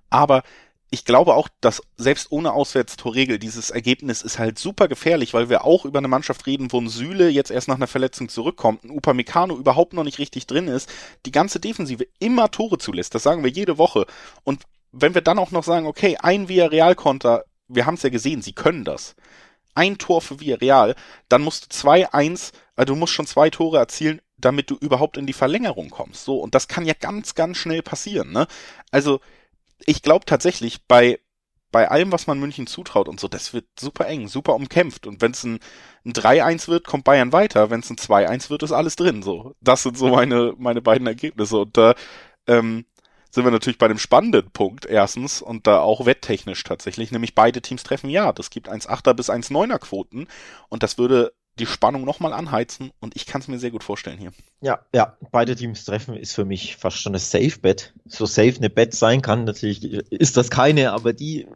Aber 0.10 0.44
ich 0.92 1.04
glaube 1.04 1.34
auch, 1.34 1.50
dass 1.62 1.82
selbst 1.98 2.32
ohne 2.32 2.54
Auswärtstorregel 2.54 3.40
dieses 3.40 3.70
Ergebnis 3.70 4.22
ist 4.22 4.40
halt 4.40 4.60
super 4.60 4.88
gefährlich, 4.88 5.34
weil 5.34 5.50
wir 5.50 5.66
auch 5.66 5.84
über 5.86 6.00
eine 6.00 6.08
Mannschaft 6.08 6.46
reden, 6.46 6.72
wo 6.72 6.80
ein 6.80 6.90
Süle 6.90 7.30
jetzt 7.30 7.52
erst 7.52 7.68
nach 7.68 7.76
einer 7.76 7.88
Verletzung 7.88 8.30
zurückkommt, 8.30 8.84
ein 8.84 8.92
Upamecano 8.92 9.56
überhaupt 9.58 9.94
noch 9.94 10.04
nicht 10.04 10.20
richtig 10.20 10.48
drin 10.48 10.68
ist, 10.68 10.90
die 11.26 11.32
ganze 11.32 11.60
Defensive 11.60 12.06
immer 12.20 12.52
Tore 12.52 12.78
zulässt. 12.78 13.16
Das 13.16 13.24
sagen 13.24 13.44
wir 13.44 13.52
jede 13.52 13.78
Woche. 13.78 14.06
Und 14.44 14.64
wenn 14.92 15.16
wir 15.16 15.22
dann 15.22 15.40
auch 15.40 15.52
noch 15.52 15.64
sagen, 15.64 15.88
okay, 15.88 16.18
ein 16.22 16.48
Villarreal-Konter, 16.48 17.46
wir 17.68 17.86
haben 17.86 17.96
es 17.96 18.04
ja 18.04 18.10
gesehen, 18.10 18.42
sie 18.42 18.54
können 18.54 18.86
das. 18.86 19.16
Ein 19.74 19.98
Tor 19.98 20.22
für 20.22 20.40
Villarreal, 20.40 20.96
dann 21.28 21.42
musst 21.42 21.66
du 21.66 21.88
2-1, 21.90 22.54
also 22.76 22.94
du 22.94 22.96
musst 22.96 23.14
schon 23.14 23.28
zwei 23.28 23.50
Tore 23.50 23.80
erzielen, 23.80 24.22
damit 24.38 24.70
du 24.70 24.76
überhaupt 24.76 25.18
in 25.18 25.26
die 25.26 25.34
Verlängerung 25.34 25.90
kommst. 25.90 26.24
So, 26.24 26.38
und 26.38 26.56
das 26.56 26.68
kann 26.68 26.86
ja 26.86 26.94
ganz, 26.98 27.36
ganz 27.36 27.58
schnell 27.58 27.82
passieren, 27.82 28.32
ne? 28.32 28.48
Also, 28.92 29.20
ich 29.86 30.02
glaube 30.02 30.26
tatsächlich, 30.26 30.86
bei, 30.88 31.20
bei 31.72 31.90
allem, 31.90 32.12
was 32.12 32.28
man 32.28 32.40
München 32.40 32.68
zutraut 32.68 33.08
und 33.08 33.20
so, 33.20 33.28
das 33.28 33.54
wird 33.54 33.66
super 33.80 34.08
eng, 34.08 34.28
super 34.28 34.56
umkämpft. 34.56 35.08
Und 35.08 35.22
wenn 35.22 35.32
es 35.32 35.44
ein, 35.44 35.60
ein 36.06 36.14
3-1 36.14 36.68
wird, 36.68 36.86
kommt 36.88 37.04
Bayern 37.04 37.34
weiter. 37.34 37.70
Wenn 37.70 37.82
es 37.82 37.90
ein 37.90 37.98
2-1 37.98 38.50
wird, 38.50 38.64
ist 38.64 38.72
alles 38.72 38.96
drin. 38.96 39.24
So, 39.24 39.56
das 39.62 39.84
sind 39.84 39.98
so 39.98 40.10
meine, 40.10 40.54
meine 40.58 40.82
beiden 40.82 41.08
Ergebnisse. 41.08 41.58
Und 41.58 41.76
da 41.78 41.96
ähm, 42.48 42.86
sind 43.36 43.44
wir 43.44 43.52
natürlich 43.52 43.78
bei 43.78 43.90
dem 43.90 44.00
spannenden 44.00 44.50
Punkt 44.52 44.86
erstens 44.86 45.42
und 45.42 45.68
da 45.68 45.82
auch 45.82 46.06
wetttechnisch 46.06 46.64
tatsächlich, 46.64 47.12
nämlich 47.12 47.36
beide 47.36 47.62
Teams 47.62 47.84
treffen 47.84 48.10
ja. 48.10 48.32
Das 48.32 48.50
gibt 48.50 48.70
1,8er 48.70 49.14
bis 49.14 49.30
1,9er 49.30 49.78
Quoten 49.80 50.28
und 50.70 50.84
das 50.84 50.98
würde 50.98 51.34
die 51.60 51.66
Spannung 51.66 52.04
nochmal 52.04 52.34
anheizen 52.34 52.92
und 53.00 53.16
ich 53.16 53.26
kann 53.26 53.42
es 53.42 53.48
mir 53.48 53.60
sehr 53.60 53.72
gut 53.72 53.84
vorstellen 53.84 54.18
hier. 54.18 54.32
Ja, 54.62 54.80
ja, 54.94 55.18
beide 55.32 55.56
Teams 55.56 55.86
treffen 55.86 56.16
ist 56.16 56.34
für 56.34 56.46
mich 56.46 56.76
fast 56.76 56.98
schon 56.98 57.16
ein 57.16 57.20
Safe-Bet. 57.20 57.94
So 58.06 58.26
safe 58.26 58.58
eine 58.58 58.70
Bet 58.70 58.94
sein 58.94 59.22
kann, 59.22 59.46
natürlich 59.46 59.84
ist 59.84 60.38
das 60.38 60.50
keine, 60.50 60.92
aber 60.92 61.14
die 61.14 61.48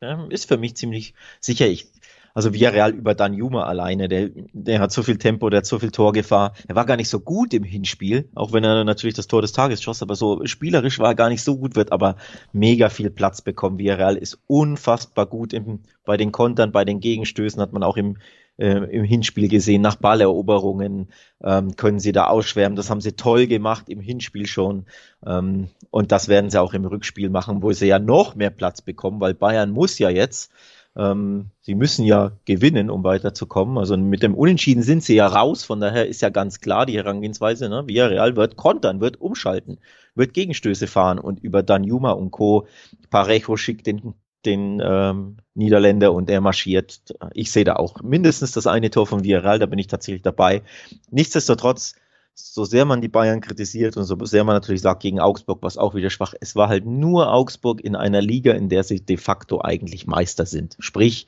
ja, 0.00 0.26
ist 0.28 0.48
für 0.48 0.58
mich 0.58 0.76
ziemlich 0.76 1.14
sicher. 1.40 1.66
Ich, 1.66 1.86
also 2.34 2.54
Villarreal 2.54 2.92
über 2.92 3.14
Dan 3.14 3.34
Juma 3.34 3.64
alleine, 3.64 4.08
der, 4.08 4.30
der 4.52 4.80
hat 4.80 4.92
so 4.92 5.02
viel 5.02 5.18
Tempo, 5.18 5.50
der 5.50 5.58
hat 5.58 5.66
so 5.66 5.78
viel 5.78 5.90
Torgefahr. 5.90 6.54
Er 6.66 6.74
war 6.74 6.86
gar 6.86 6.96
nicht 6.96 7.08
so 7.08 7.20
gut 7.20 7.52
im 7.52 7.64
Hinspiel, 7.64 8.28
auch 8.34 8.52
wenn 8.52 8.64
er 8.64 8.84
natürlich 8.84 9.14
das 9.14 9.26
Tor 9.26 9.42
des 9.42 9.52
Tages 9.52 9.82
schoss, 9.82 10.02
aber 10.02 10.14
so 10.14 10.44
spielerisch 10.46 10.98
war 10.98 11.08
er 11.08 11.14
gar 11.14 11.28
nicht 11.28 11.42
so 11.42 11.56
gut, 11.56 11.76
wird 11.76 11.92
aber 11.92 12.16
mega 12.52 12.88
viel 12.88 13.10
Platz 13.10 13.42
bekommen. 13.42 13.78
Villarreal 13.78 14.16
ist 14.16 14.38
unfassbar 14.46 15.26
gut 15.26 15.52
im, 15.52 15.80
bei 16.04 16.16
den 16.16 16.32
Kontern, 16.32 16.72
bei 16.72 16.84
den 16.84 17.00
Gegenstößen 17.00 17.60
hat 17.60 17.72
man 17.72 17.82
auch 17.82 17.96
im, 17.96 18.16
äh, 18.62 18.96
im 18.96 19.04
Hinspiel 19.04 19.48
gesehen. 19.48 19.82
Nach 19.82 19.96
Balleroberungen 19.96 21.08
ähm, 21.42 21.74
können 21.76 21.98
sie 21.98 22.12
da 22.12 22.28
ausschwärmen. 22.28 22.76
Das 22.76 22.90
haben 22.90 23.00
sie 23.00 23.12
toll 23.12 23.46
gemacht 23.48 23.88
im 23.88 24.00
Hinspiel 24.00 24.46
schon. 24.46 24.86
Ähm, 25.26 25.68
und 25.90 26.12
das 26.12 26.28
werden 26.28 26.50
sie 26.50 26.60
auch 26.60 26.72
im 26.72 26.86
Rückspiel 26.86 27.28
machen, 27.28 27.62
wo 27.62 27.72
sie 27.72 27.88
ja 27.88 27.98
noch 27.98 28.36
mehr 28.36 28.50
Platz 28.50 28.80
bekommen, 28.80 29.20
weil 29.20 29.34
Bayern 29.34 29.70
muss 29.72 29.98
ja 29.98 30.10
jetzt 30.10 30.52
Ähm, 30.94 31.50
sie 31.62 31.74
müssen 31.74 32.04
ja 32.04 32.32
gewinnen, 32.44 32.90
um 32.90 33.02
weiterzukommen. 33.02 33.78
Also 33.78 33.96
mit 33.96 34.22
dem 34.22 34.34
Unentschieden 34.34 34.82
sind 34.82 35.02
sie 35.02 35.14
ja 35.14 35.26
raus. 35.26 35.64
Von 35.64 35.80
daher 35.80 36.06
ist 36.06 36.20
ja 36.20 36.28
ganz 36.28 36.60
klar 36.60 36.84
die 36.86 36.96
Herangehensweise. 36.96 37.68
Ne? 37.68 37.84
Villarreal 37.86 38.36
wird 38.36 38.56
kontern, 38.56 39.00
wird 39.00 39.20
umschalten, 39.20 39.78
wird 40.14 40.34
Gegenstöße 40.34 40.86
fahren 40.86 41.18
und 41.18 41.40
über 41.42 41.62
Danjuma 41.62 42.12
und 42.12 42.30
Co. 42.30 42.66
Parejo 43.10 43.56
schickt 43.56 43.86
den, 43.86 44.14
den 44.44 44.80
ähm, 44.84 45.36
Niederländer 45.54 46.12
und 46.12 46.30
er 46.30 46.40
marschiert. 46.40 47.14
Ich 47.34 47.50
sehe 47.50 47.64
da 47.64 47.76
auch 47.76 48.02
mindestens 48.02 48.52
das 48.52 48.66
eine 48.66 48.90
Tor 48.90 49.06
von 49.06 49.24
Villarreal, 49.24 49.58
da 49.58 49.66
bin 49.66 49.78
ich 49.78 49.86
tatsächlich 49.86 50.22
dabei. 50.22 50.62
Nichtsdestotrotz 51.10 51.94
so 52.34 52.64
sehr 52.64 52.84
man 52.84 53.00
die 53.00 53.08
Bayern 53.08 53.40
kritisiert 53.40 53.96
und 53.96 54.04
so 54.04 54.16
sehr 54.24 54.44
man 54.44 54.56
natürlich 54.56 54.80
sagt, 54.80 55.02
gegen 55.02 55.20
Augsburg 55.20 55.62
war 55.62 55.68
es 55.68 55.76
auch 55.76 55.94
wieder 55.94 56.10
schwach, 56.10 56.34
es 56.40 56.56
war 56.56 56.68
halt 56.68 56.86
nur 56.86 57.32
Augsburg 57.32 57.80
in 57.82 57.94
einer 57.94 58.22
Liga, 58.22 58.52
in 58.52 58.68
der 58.68 58.84
sie 58.84 59.04
de 59.04 59.16
facto 59.16 59.60
eigentlich 59.60 60.06
Meister 60.06 60.46
sind. 60.46 60.76
Sprich, 60.78 61.26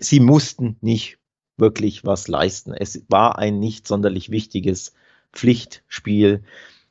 sie 0.00 0.20
mussten 0.20 0.76
nicht 0.80 1.18
wirklich 1.56 2.04
was 2.04 2.28
leisten. 2.28 2.74
Es 2.74 3.04
war 3.08 3.38
ein 3.38 3.60
nicht 3.60 3.86
sonderlich 3.86 4.30
wichtiges 4.30 4.92
Pflichtspiel. 5.32 6.42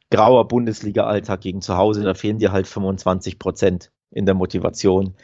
Grauer 0.10 0.48
Bundesliga-Alltag 0.48 1.42
gegen 1.42 1.62
zu 1.62 1.76
Hause, 1.76 2.04
da 2.04 2.14
fehlen 2.14 2.38
dir 2.38 2.52
halt 2.52 2.68
25 2.68 3.40
Prozent 3.40 3.92
in 4.14 4.26
der 4.26 4.36
Motivation. 4.36 5.16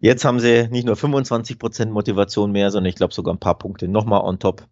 Jetzt 0.00 0.24
haben 0.24 0.40
sie 0.40 0.68
nicht 0.68 0.86
nur 0.86 0.96
25 0.96 1.58
Prozent 1.58 1.92
Motivation 1.92 2.52
mehr, 2.52 2.70
sondern 2.70 2.88
ich 2.88 2.96
glaube 2.96 3.14
sogar 3.14 3.34
ein 3.34 3.40
paar 3.40 3.58
Punkte 3.58 3.88
nochmal 3.88 4.20
on 4.20 4.38
top. 4.38 4.66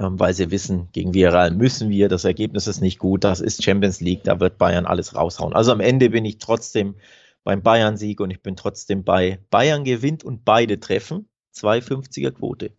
Ähm, 0.00 0.18
weil 0.18 0.34
sie 0.34 0.50
wissen, 0.50 0.88
gegen 0.92 1.14
Villarreal 1.14 1.52
müssen 1.52 1.90
wir, 1.90 2.08
das 2.08 2.24
Ergebnis 2.24 2.66
ist 2.66 2.80
nicht 2.80 2.98
gut, 2.98 3.24
das 3.24 3.40
ist 3.40 3.62
Champions 3.62 4.00
League, 4.00 4.24
da 4.24 4.40
wird 4.40 4.58
Bayern 4.58 4.86
alles 4.86 5.14
raushauen. 5.14 5.52
Also 5.52 5.70
am 5.70 5.80
Ende 5.80 6.10
bin 6.10 6.24
ich 6.24 6.38
trotzdem 6.38 6.96
beim 7.44 7.62
Bayern-Sieg 7.62 8.20
und 8.20 8.30
ich 8.30 8.42
bin 8.42 8.56
trotzdem 8.56 9.04
bei 9.04 9.38
Bayern 9.50 9.84
gewinnt 9.84 10.24
und 10.24 10.44
beide 10.44 10.80
treffen. 10.80 11.28
2,50er 11.54 12.30
Quote 12.30 12.70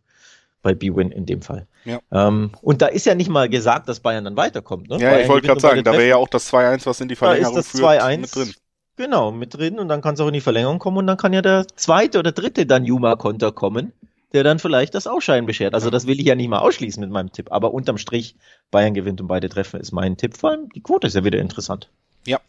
bei 0.64 0.74
B-Win 0.74 1.12
in 1.12 1.26
dem 1.26 1.42
Fall. 1.42 1.68
Ja. 1.86 2.00
Ähm, 2.12 2.52
und 2.62 2.82
da 2.82 2.88
ist 2.88 3.06
ja 3.06 3.14
nicht 3.14 3.30
mal 3.30 3.50
gesagt, 3.50 3.90
dass 3.90 4.00
Bayern 4.00 4.24
dann 4.24 4.38
weiterkommt. 4.38 4.90
Ne? 4.90 4.96
Ja, 4.96 5.10
Bayern 5.10 5.22
ich 5.22 5.28
wollte 5.28 5.48
gerade 5.48 5.60
sagen, 5.60 5.84
da 5.84 5.92
wäre 5.92 6.08
ja 6.08 6.16
auch 6.16 6.30
das 6.30 6.52
2-1, 6.52 6.86
was 6.86 7.02
in 7.02 7.10
die 7.10 7.16
Verlängerung 7.16 7.54
da 7.54 7.60
ist 7.60 7.74
das 7.74 7.80
führt, 7.82 8.22
mit 8.22 8.36
drin. 8.36 8.54
Genau, 8.96 9.32
mit 9.32 9.56
drin 9.56 9.80
und 9.80 9.88
dann 9.88 10.02
kann 10.02 10.14
es 10.14 10.20
auch 10.20 10.28
in 10.28 10.34
die 10.34 10.42
Verlängerung 10.42 10.80
kommen 10.80 10.98
und 10.98 11.08
dann 11.08 11.18
kann 11.18 11.34
ja 11.34 11.42
der 11.42 11.68
zweite 11.76 12.20
oder 12.20 12.32
dritte 12.32 12.66
dann 12.66 12.86
Juma-Konter 12.86 13.52
kommen 13.52 13.92
der 14.34 14.44
dann 14.44 14.60
vielleicht 14.60 14.96
das 14.96 15.08
Ausscheiden 15.08 15.46
beschert. 15.46 15.74
Also 15.74 15.90
das 15.90 16.08
will 16.08 16.20
ich 16.20 16.26
ja 16.26 16.36
nicht 16.36 16.50
mal 16.50 16.60
ausschließen 16.60 17.00
mit 17.00 17.12
meinem 17.12 17.32
Tipp. 17.32 17.52
Aber 17.52 17.74
unterm 17.74 17.98
Strich, 17.98 18.36
Bayern 18.72 18.94
gewinnt 18.94 19.22
und 19.22 19.28
beide 19.28 19.48
treffen, 19.48 19.80
ist 19.80 19.92
mein 19.92 20.18
Tipp. 20.18 20.36
Vor 20.36 20.50
allem 20.50 20.70
die 20.70 20.82
Quote 20.82 21.08
ist 21.08 21.14
ja 21.14 21.24
wieder 21.24 21.40
interessant. 21.40 21.90
Ja, 22.26 22.40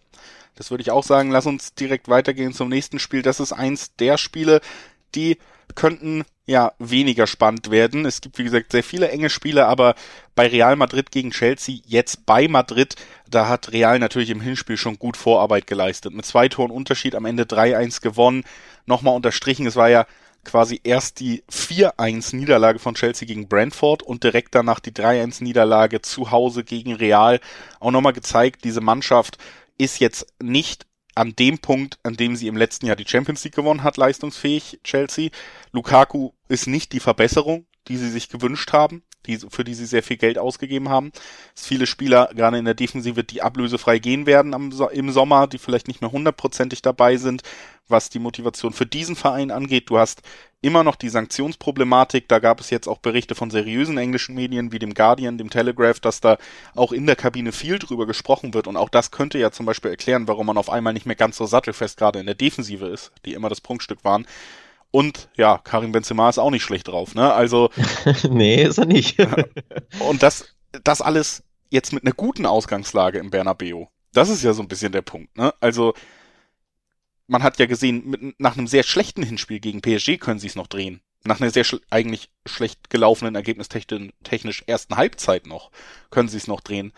das 0.56 0.70
würde 0.70 0.80
ich 0.82 0.90
auch 0.90 1.04
sagen. 1.04 1.30
Lass 1.30 1.46
uns 1.46 1.74
direkt 1.74 2.08
weitergehen 2.08 2.54
zum 2.54 2.70
nächsten 2.70 2.98
Spiel. 2.98 3.22
Das 3.22 3.38
ist 3.38 3.52
eins 3.52 3.94
der 3.96 4.16
Spiele, 4.16 4.60
die 5.14 5.38
könnten 5.74 6.24
ja 6.46 6.72
weniger 6.78 7.26
spannend 7.26 7.70
werden. 7.70 8.04
Es 8.04 8.20
gibt, 8.20 8.38
wie 8.38 8.44
gesagt, 8.44 8.72
sehr 8.72 8.84
viele 8.84 9.08
enge 9.08 9.30
Spiele, 9.30 9.66
aber 9.66 9.94
bei 10.34 10.46
Real 10.46 10.76
Madrid 10.76 11.10
gegen 11.10 11.30
Chelsea, 11.30 11.78
jetzt 11.86 12.26
bei 12.26 12.48
Madrid, 12.48 12.96
da 13.28 13.48
hat 13.48 13.72
Real 13.72 13.98
natürlich 13.98 14.30
im 14.30 14.40
Hinspiel 14.40 14.76
schon 14.76 14.98
gut 14.98 15.16
Vorarbeit 15.16 15.66
geleistet. 15.66 16.12
Mit 16.12 16.26
zwei 16.26 16.48
Toren 16.48 16.70
Unterschied 16.70 17.14
am 17.14 17.24
Ende 17.24 17.44
3-1 17.44 18.02
gewonnen. 18.02 18.44
Nochmal 18.86 19.16
unterstrichen, 19.16 19.66
es 19.66 19.76
war 19.76 19.88
ja 19.88 20.06
quasi 20.44 20.80
erst 20.84 21.20
die 21.20 21.42
4-1 21.50 22.36
Niederlage 22.36 22.78
von 22.78 22.94
Chelsea 22.94 23.26
gegen 23.26 23.48
Brentford 23.48 24.02
und 24.02 24.24
direkt 24.24 24.54
danach 24.54 24.78
die 24.78 24.92
3-1 24.92 25.42
Niederlage 25.42 26.02
zu 26.02 26.30
Hause 26.30 26.64
gegen 26.64 26.94
Real 26.94 27.40
auch 27.80 27.90
nochmal 27.90 28.12
gezeigt, 28.12 28.64
diese 28.64 28.82
Mannschaft 28.82 29.38
ist 29.78 29.98
jetzt 30.00 30.26
nicht 30.42 30.86
an 31.14 31.34
dem 31.36 31.58
Punkt, 31.58 31.98
an 32.02 32.14
dem 32.14 32.36
sie 32.36 32.48
im 32.48 32.56
letzten 32.56 32.86
Jahr 32.86 32.96
die 32.96 33.06
Champions 33.06 33.44
League 33.44 33.54
gewonnen 33.54 33.82
hat, 33.82 33.96
leistungsfähig, 33.96 34.80
Chelsea. 34.84 35.30
Lukaku 35.72 36.32
ist 36.48 36.66
nicht 36.66 36.92
die 36.92 37.00
Verbesserung, 37.00 37.66
die 37.88 37.96
sie 37.96 38.10
sich 38.10 38.28
gewünscht 38.28 38.72
haben, 38.72 39.02
die, 39.26 39.38
für 39.38 39.64
die 39.64 39.74
sie 39.74 39.86
sehr 39.86 40.02
viel 40.02 40.16
Geld 40.16 40.38
ausgegeben 40.38 40.88
haben. 40.88 41.12
Es 41.56 41.66
viele 41.66 41.86
Spieler, 41.86 42.30
gerade 42.34 42.58
in 42.58 42.64
der 42.64 42.74
Defensive, 42.74 43.24
die 43.24 43.42
ablösefrei 43.42 43.98
gehen 43.98 44.26
werden 44.26 44.54
am, 44.54 44.72
im 44.92 45.10
Sommer, 45.10 45.46
die 45.46 45.58
vielleicht 45.58 45.88
nicht 45.88 46.00
mehr 46.00 46.12
hundertprozentig 46.12 46.82
dabei 46.82 47.16
sind, 47.16 47.42
was 47.88 48.08
die 48.08 48.18
Motivation 48.18 48.72
für 48.72 48.86
diesen 48.86 49.16
Verein 49.16 49.50
angeht. 49.50 49.90
Du 49.90 49.98
hast 49.98 50.22
immer 50.64 50.82
noch 50.82 50.96
die 50.96 51.10
Sanktionsproblematik. 51.10 52.28
Da 52.28 52.38
gab 52.38 52.58
es 52.60 52.70
jetzt 52.70 52.88
auch 52.88 52.98
Berichte 52.98 53.34
von 53.34 53.50
seriösen 53.50 53.98
englischen 53.98 54.34
Medien 54.34 54.72
wie 54.72 54.78
dem 54.78 54.94
Guardian, 54.94 55.36
dem 55.36 55.50
Telegraph, 55.50 56.00
dass 56.00 56.20
da 56.20 56.38
auch 56.74 56.92
in 56.92 57.06
der 57.06 57.16
Kabine 57.16 57.52
viel 57.52 57.78
drüber 57.78 58.06
gesprochen 58.06 58.54
wird. 58.54 58.66
Und 58.66 58.76
auch 58.76 58.88
das 58.88 59.10
könnte 59.10 59.38
ja 59.38 59.50
zum 59.50 59.66
Beispiel 59.66 59.90
erklären, 59.90 60.26
warum 60.26 60.46
man 60.46 60.56
auf 60.56 60.70
einmal 60.70 60.94
nicht 60.94 61.06
mehr 61.06 61.16
ganz 61.16 61.36
so 61.36 61.44
sattelfest 61.44 61.98
gerade 61.98 62.18
in 62.18 62.26
der 62.26 62.34
Defensive 62.34 62.86
ist, 62.86 63.12
die 63.26 63.34
immer 63.34 63.50
das 63.50 63.60
Prunkstück 63.60 64.04
waren. 64.04 64.26
Und 64.94 65.28
ja, 65.34 65.58
Karim 65.58 65.90
Benzema 65.90 66.28
ist 66.28 66.38
auch 66.38 66.52
nicht 66.52 66.62
schlecht 66.62 66.86
drauf, 66.86 67.16
ne? 67.16 67.32
Also. 67.32 67.68
nee, 68.30 68.62
ist 68.62 68.78
er 68.78 68.86
nicht. 68.86 69.18
und 69.98 70.22
das, 70.22 70.54
das 70.84 71.00
alles 71.00 71.42
jetzt 71.68 71.92
mit 71.92 72.04
einer 72.04 72.14
guten 72.14 72.46
Ausgangslage 72.46 73.18
im 73.18 73.30
Bernabeu. 73.30 73.86
Das 74.12 74.28
ist 74.28 74.44
ja 74.44 74.52
so 74.52 74.62
ein 74.62 74.68
bisschen 74.68 74.92
der 74.92 75.02
Punkt, 75.02 75.36
ne? 75.36 75.52
Also, 75.58 75.94
man 77.26 77.42
hat 77.42 77.58
ja 77.58 77.66
gesehen, 77.66 78.08
mit, 78.08 78.38
nach 78.40 78.56
einem 78.56 78.68
sehr 78.68 78.84
schlechten 78.84 79.24
Hinspiel 79.24 79.58
gegen 79.58 79.82
PSG 79.82 80.16
können 80.20 80.38
sie 80.38 80.46
es 80.46 80.54
noch 80.54 80.68
drehen. 80.68 81.00
Nach 81.24 81.40
einer 81.40 81.50
sehr 81.50 81.64
sch 81.64 81.80
eigentlich 81.90 82.30
schlecht 82.46 82.88
gelaufenen 82.88 83.34
ergebnistechnisch 83.34 84.62
ersten 84.68 84.96
Halbzeit 84.96 85.48
noch 85.48 85.72
können 86.10 86.28
sie 86.28 86.36
es 86.36 86.46
noch 86.46 86.60
drehen. 86.60 86.92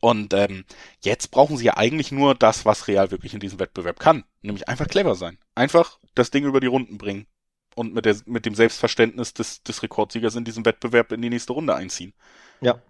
Und 0.00 0.34
ähm, 0.34 0.66
jetzt 1.00 1.30
brauchen 1.30 1.56
sie 1.56 1.64
ja 1.64 1.78
eigentlich 1.78 2.12
nur 2.12 2.34
das, 2.34 2.66
was 2.66 2.88
Real 2.88 3.10
wirklich 3.10 3.32
in 3.32 3.40
diesem 3.40 3.58
Wettbewerb 3.58 4.00
kann, 4.00 4.24
nämlich 4.42 4.68
einfach 4.68 4.86
clever 4.86 5.14
sein. 5.14 5.38
Einfach 5.54 5.98
das 6.14 6.30
Ding 6.30 6.44
über 6.44 6.60
die 6.60 6.66
Runden 6.66 6.98
bringen 6.98 7.26
und 7.78 7.94
mit, 7.94 8.04
der, 8.04 8.16
mit 8.26 8.44
dem 8.44 8.54
Selbstverständnis 8.54 9.32
des, 9.34 9.62
des 9.62 9.82
Rekordsiegers 9.82 10.34
in 10.36 10.44
diesem 10.44 10.66
Wettbewerb 10.66 11.12
in 11.12 11.22
die 11.22 11.30
nächste 11.30 11.52
Runde 11.52 11.74
einziehen. 11.74 12.12
Ja. 12.60 12.82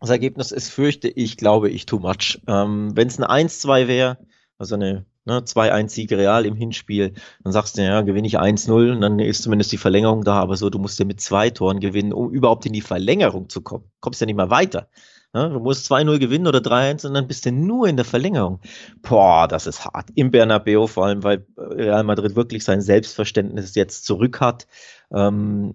Das 0.00 0.10
Ergebnis 0.10 0.52
ist, 0.52 0.68
fürchte 0.68 1.08
ich, 1.08 1.36
glaube 1.36 1.70
ich, 1.70 1.86
too 1.86 1.98
much. 1.98 2.40
Ähm, 2.46 2.96
Wenn 2.96 3.08
es 3.08 3.18
ein 3.18 3.48
1-2 3.48 3.88
wäre, 3.88 4.18
also 4.58 4.74
eine 4.76 5.06
ne, 5.24 5.40
2-1-Sieg 5.40 6.12
Real 6.12 6.46
im 6.46 6.54
Hinspiel, 6.54 7.14
dann 7.42 7.52
sagst 7.52 7.78
du, 7.78 7.82
ja, 7.82 8.02
gewinne 8.02 8.26
ich 8.26 8.38
1-0 8.38 8.92
und 8.92 9.00
dann 9.00 9.18
ist 9.18 9.42
zumindest 9.42 9.72
die 9.72 9.78
Verlängerung 9.78 10.22
da, 10.22 10.34
aber 10.40 10.56
so, 10.56 10.70
du 10.70 10.78
musst 10.78 10.98
ja 10.98 11.04
mit 11.04 11.20
zwei 11.20 11.50
Toren 11.50 11.80
gewinnen, 11.80 12.12
um 12.12 12.30
überhaupt 12.30 12.66
in 12.66 12.72
die 12.72 12.80
Verlängerung 12.80 13.48
zu 13.48 13.60
kommen. 13.60 13.90
Kommst 14.00 14.20
ja 14.20 14.26
nicht 14.26 14.36
mehr 14.36 14.50
weiter. 14.50 14.88
Ja, 15.34 15.48
du 15.48 15.60
musst 15.60 15.90
2-0 15.90 16.18
gewinnen 16.18 16.46
oder 16.46 16.60
3-1 16.60 17.06
und 17.06 17.14
dann 17.14 17.26
bist 17.26 17.44
du 17.44 17.52
nur 17.52 17.86
in 17.86 17.96
der 17.96 18.06
Verlängerung. 18.06 18.60
Boah, 19.02 19.46
das 19.46 19.66
ist 19.66 19.84
hart. 19.84 20.08
Im 20.14 20.30
Bernabeu 20.30 20.86
vor 20.86 21.06
allem, 21.06 21.22
weil 21.22 21.46
Real 21.56 22.02
Madrid 22.02 22.34
wirklich 22.34 22.64
sein 22.64 22.80
Selbstverständnis 22.80 23.74
jetzt 23.74 24.06
zurück 24.06 24.40
hat. 24.40 24.66
Ähm, 25.12 25.74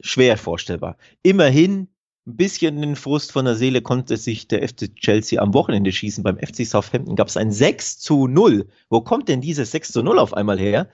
schwer 0.00 0.36
vorstellbar. 0.36 0.98
Immerhin 1.22 1.88
ein 2.26 2.36
bisschen 2.36 2.80
den 2.80 2.96
Frust 2.96 3.32
von 3.32 3.46
der 3.46 3.54
Seele 3.54 3.80
konnte 3.80 4.16
sich 4.18 4.48
der 4.48 4.66
FC 4.66 4.94
Chelsea 4.96 5.40
am 5.40 5.54
Wochenende 5.54 5.92
schießen. 5.92 6.22
Beim 6.22 6.38
FC 6.38 6.66
Southampton 6.66 7.16
gab 7.16 7.28
es 7.28 7.36
ein 7.38 7.52
6 7.52 7.98
zu 8.00 8.26
0. 8.26 8.68
Wo 8.90 9.00
kommt 9.00 9.28
denn 9.28 9.40
dieses 9.40 9.70
6 9.70 9.92
zu 9.92 10.02
0 10.02 10.18
auf 10.18 10.34
einmal 10.34 10.58
her? 10.58 10.88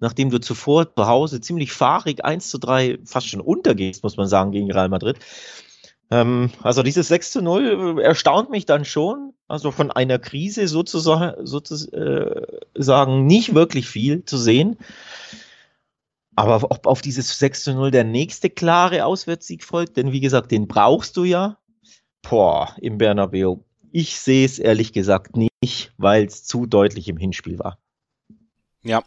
Nachdem 0.00 0.30
du 0.30 0.38
zuvor 0.38 0.94
zu 0.94 1.06
Hause 1.06 1.40
ziemlich 1.40 1.72
fahrig 1.72 2.24
1 2.24 2.50
zu 2.50 2.58
3 2.58 2.98
fast 3.04 3.28
schon 3.28 3.40
untergehst, 3.40 4.02
muss 4.02 4.16
man 4.16 4.28
sagen, 4.28 4.52
gegen 4.52 4.70
Real 4.70 4.88
Madrid. 4.88 5.18
Ähm, 6.10 6.50
also 6.62 6.82
dieses 6.82 7.08
6 7.08 7.32
zu 7.32 7.42
0 7.42 8.00
erstaunt 8.00 8.50
mich 8.50 8.66
dann 8.66 8.84
schon. 8.84 9.34
Also 9.46 9.70
von 9.70 9.90
einer 9.90 10.18
Krise 10.18 10.68
sozusagen, 10.68 11.46
sozusagen 11.46 13.26
nicht 13.26 13.54
wirklich 13.54 13.88
viel 13.88 14.24
zu 14.24 14.36
sehen. 14.36 14.76
Aber 16.36 16.70
ob 16.70 16.86
auf 16.86 17.00
dieses 17.00 17.38
6 17.38 17.64
zu 17.64 17.74
0 17.74 17.90
der 17.90 18.04
nächste 18.04 18.50
klare 18.50 19.04
Auswärtssieg 19.04 19.64
folgt, 19.64 19.96
denn 19.96 20.12
wie 20.12 20.20
gesagt, 20.20 20.50
den 20.50 20.68
brauchst 20.68 21.16
du 21.16 21.24
ja. 21.24 21.58
Boah, 22.22 22.76
im 22.80 22.98
Bernabeu. 22.98 23.56
Ich 23.90 24.20
sehe 24.20 24.44
es 24.44 24.58
ehrlich 24.58 24.92
gesagt 24.92 25.36
nicht, 25.36 25.92
weil 25.96 26.26
es 26.26 26.44
zu 26.44 26.66
deutlich 26.66 27.08
im 27.08 27.16
Hinspiel 27.16 27.58
war. 27.58 27.78
Ja, 28.84 29.02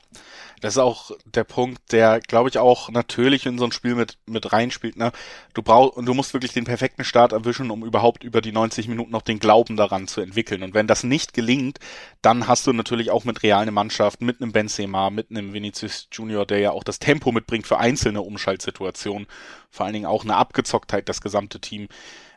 das 0.62 0.76
ist 0.76 0.78
auch 0.78 1.12
der 1.26 1.44
Punkt, 1.44 1.92
der, 1.92 2.20
glaube 2.20 2.48
ich, 2.48 2.60
auch 2.60 2.90
natürlich 2.90 3.48
in 3.48 3.58
so 3.58 3.66
ein 3.66 3.72
Spiel 3.72 3.96
mit, 3.96 4.20
mit 4.28 4.54
reinspielt. 4.54 4.96
Ne? 4.96 5.12
Du 5.56 5.64
brauchst 5.64 5.98
und 5.98 6.06
du 6.06 6.14
musst 6.14 6.34
wirklich 6.34 6.54
den 6.54 6.66
perfekten 6.66 7.04
Start 7.04 7.32
erwischen, 7.32 7.72
um 7.72 7.84
überhaupt 7.84 8.24
über 8.24 8.42
die 8.42 8.52
90 8.52 8.88
Minuten 8.88 9.12
noch 9.12 9.24
den 9.24 9.40
Glauben 9.40 9.76
daran 9.76 10.08
zu 10.08 10.22
entwickeln. 10.22 10.62
Und 10.62 10.76
wenn 10.76 10.86
das 10.86 11.04
nicht 11.04 11.34
gelingt, 11.34 11.80
dann 12.22 12.48
hast 12.48 12.68
du 12.68 12.74
natürlich 12.74 13.10
auch 13.10 13.26
mit 13.26 13.42
Real 13.42 13.62
eine 13.62 13.72
Mannschaft, 13.72 14.22
mit 14.22 14.40
einem 14.40 14.52
Benzema, 14.52 15.10
mit 15.10 15.32
einem 15.32 15.52
Vinicius 15.52 16.08
Junior, 16.12 16.46
der 16.46 16.60
ja 16.60 16.72
auch 16.72 16.84
das 16.84 17.00
Tempo 17.00 17.32
mitbringt 17.32 17.66
für 17.66 17.80
einzelne 17.80 18.22
Umschaltsituationen. 18.22 19.28
Vor 19.72 19.88
allen 19.88 19.94
Dingen 19.94 20.06
auch 20.06 20.24
eine 20.24 20.36
Abgezocktheit, 20.36 21.10
das 21.10 21.22
gesamte 21.22 21.60
Team 21.60 21.88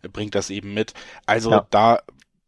äh, 0.02 0.08
bringt 0.08 0.34
das 0.34 0.48
eben 0.48 0.72
mit. 0.72 0.94
Also 1.26 1.50
ja. 1.50 1.66
da 1.70 2.00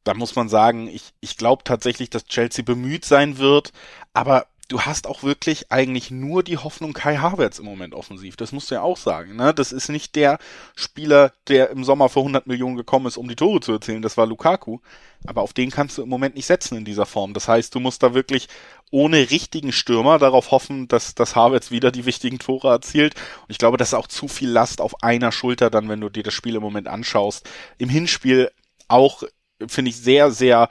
da 0.07 0.15
muss 0.15 0.37
man 0.37 0.49
sagen, 0.49 0.87
ich, 0.87 1.13
ich 1.21 1.37
glaube 1.37 1.65
tatsächlich, 1.65 2.11
dass 2.11 2.27
Chelsea 2.27 2.65
bemüht 2.65 3.05
sein 3.05 3.39
wird, 3.39 3.73
aber 4.13 4.47
du 4.69 4.81
hast 4.81 5.07
auch 5.07 5.23
wirklich 5.23 5.71
eigentlich 5.71 6.11
nur 6.11 6.43
die 6.43 6.59
Hoffnung 6.59 6.93
Kai 6.93 7.17
Havertz 7.17 7.59
im 7.59 7.65
Moment 7.65 7.95
offensiv. 7.95 8.37
Das 8.37 8.53
musst 8.53 8.71
du 8.71 8.75
ja 8.75 8.83
auch 8.83 8.97
sagen. 8.97 9.37
Ne? 9.37 9.55
Das 9.55 9.71
ist 9.71 9.89
nicht 9.89 10.17
der 10.17 10.39
Spieler, 10.75 11.33
der 11.49 11.71
im 11.71 11.85
Sommer 11.85 12.09
für 12.09 12.21
100 12.21 12.47
Millionen 12.47 12.77
gekommen 12.77 13.07
ist, 13.07 13.17
um 13.17 13.29
die 13.29 13.37
Tore 13.37 13.61
zu 13.61 13.73
erzielen. 13.73 14.03
Das 14.03 14.17
war 14.17 14.27
Lukaku. 14.27 14.79
Aber 15.27 15.43
auf 15.43 15.53
den 15.53 15.71
kannst 15.71 15.99
du 15.99 16.03
im 16.03 16.09
Moment 16.09 16.35
nicht 16.35 16.47
setzen 16.47 16.77
in 16.77 16.85
dieser 16.85 17.07
Form. 17.07 17.33
Das 17.33 17.49
heißt, 17.49 17.75
du 17.75 17.81
musst 17.81 18.03
da 18.03 18.15
wirklich 18.15 18.49
ohne 18.91 19.31
richtigen 19.31 19.73
Stürmer 19.73 20.19
darauf 20.19 20.51
hoffen, 20.51 20.89
dass, 20.89 21.15
dass 21.15 21.37
Havertz 21.37 21.71
wieder 21.71 21.91
die 21.91 22.07
wichtigen 22.07 22.39
Tore 22.39 22.69
erzielt. 22.69 23.15
Und 23.15 23.51
ich 23.51 23.59
glaube, 23.59 23.77
das 23.77 23.89
ist 23.89 23.95
auch 23.95 24.09
zu 24.09 24.29
viel 24.29 24.51
Last 24.51 24.81
auf 24.81 25.03
einer 25.03 25.33
Schulter 25.33 25.71
dann, 25.71 25.89
wenn 25.89 26.01
du 26.01 26.09
dir 26.09 26.23
das 26.23 26.35
Spiel 26.35 26.57
im 26.57 26.63
Moment 26.63 26.89
anschaust. 26.89 27.49
Im 27.79 27.89
Hinspiel 27.89 28.51
auch, 28.89 29.23
finde 29.67 29.91
ich, 29.91 29.97
sehr, 29.97 30.31
sehr 30.31 30.69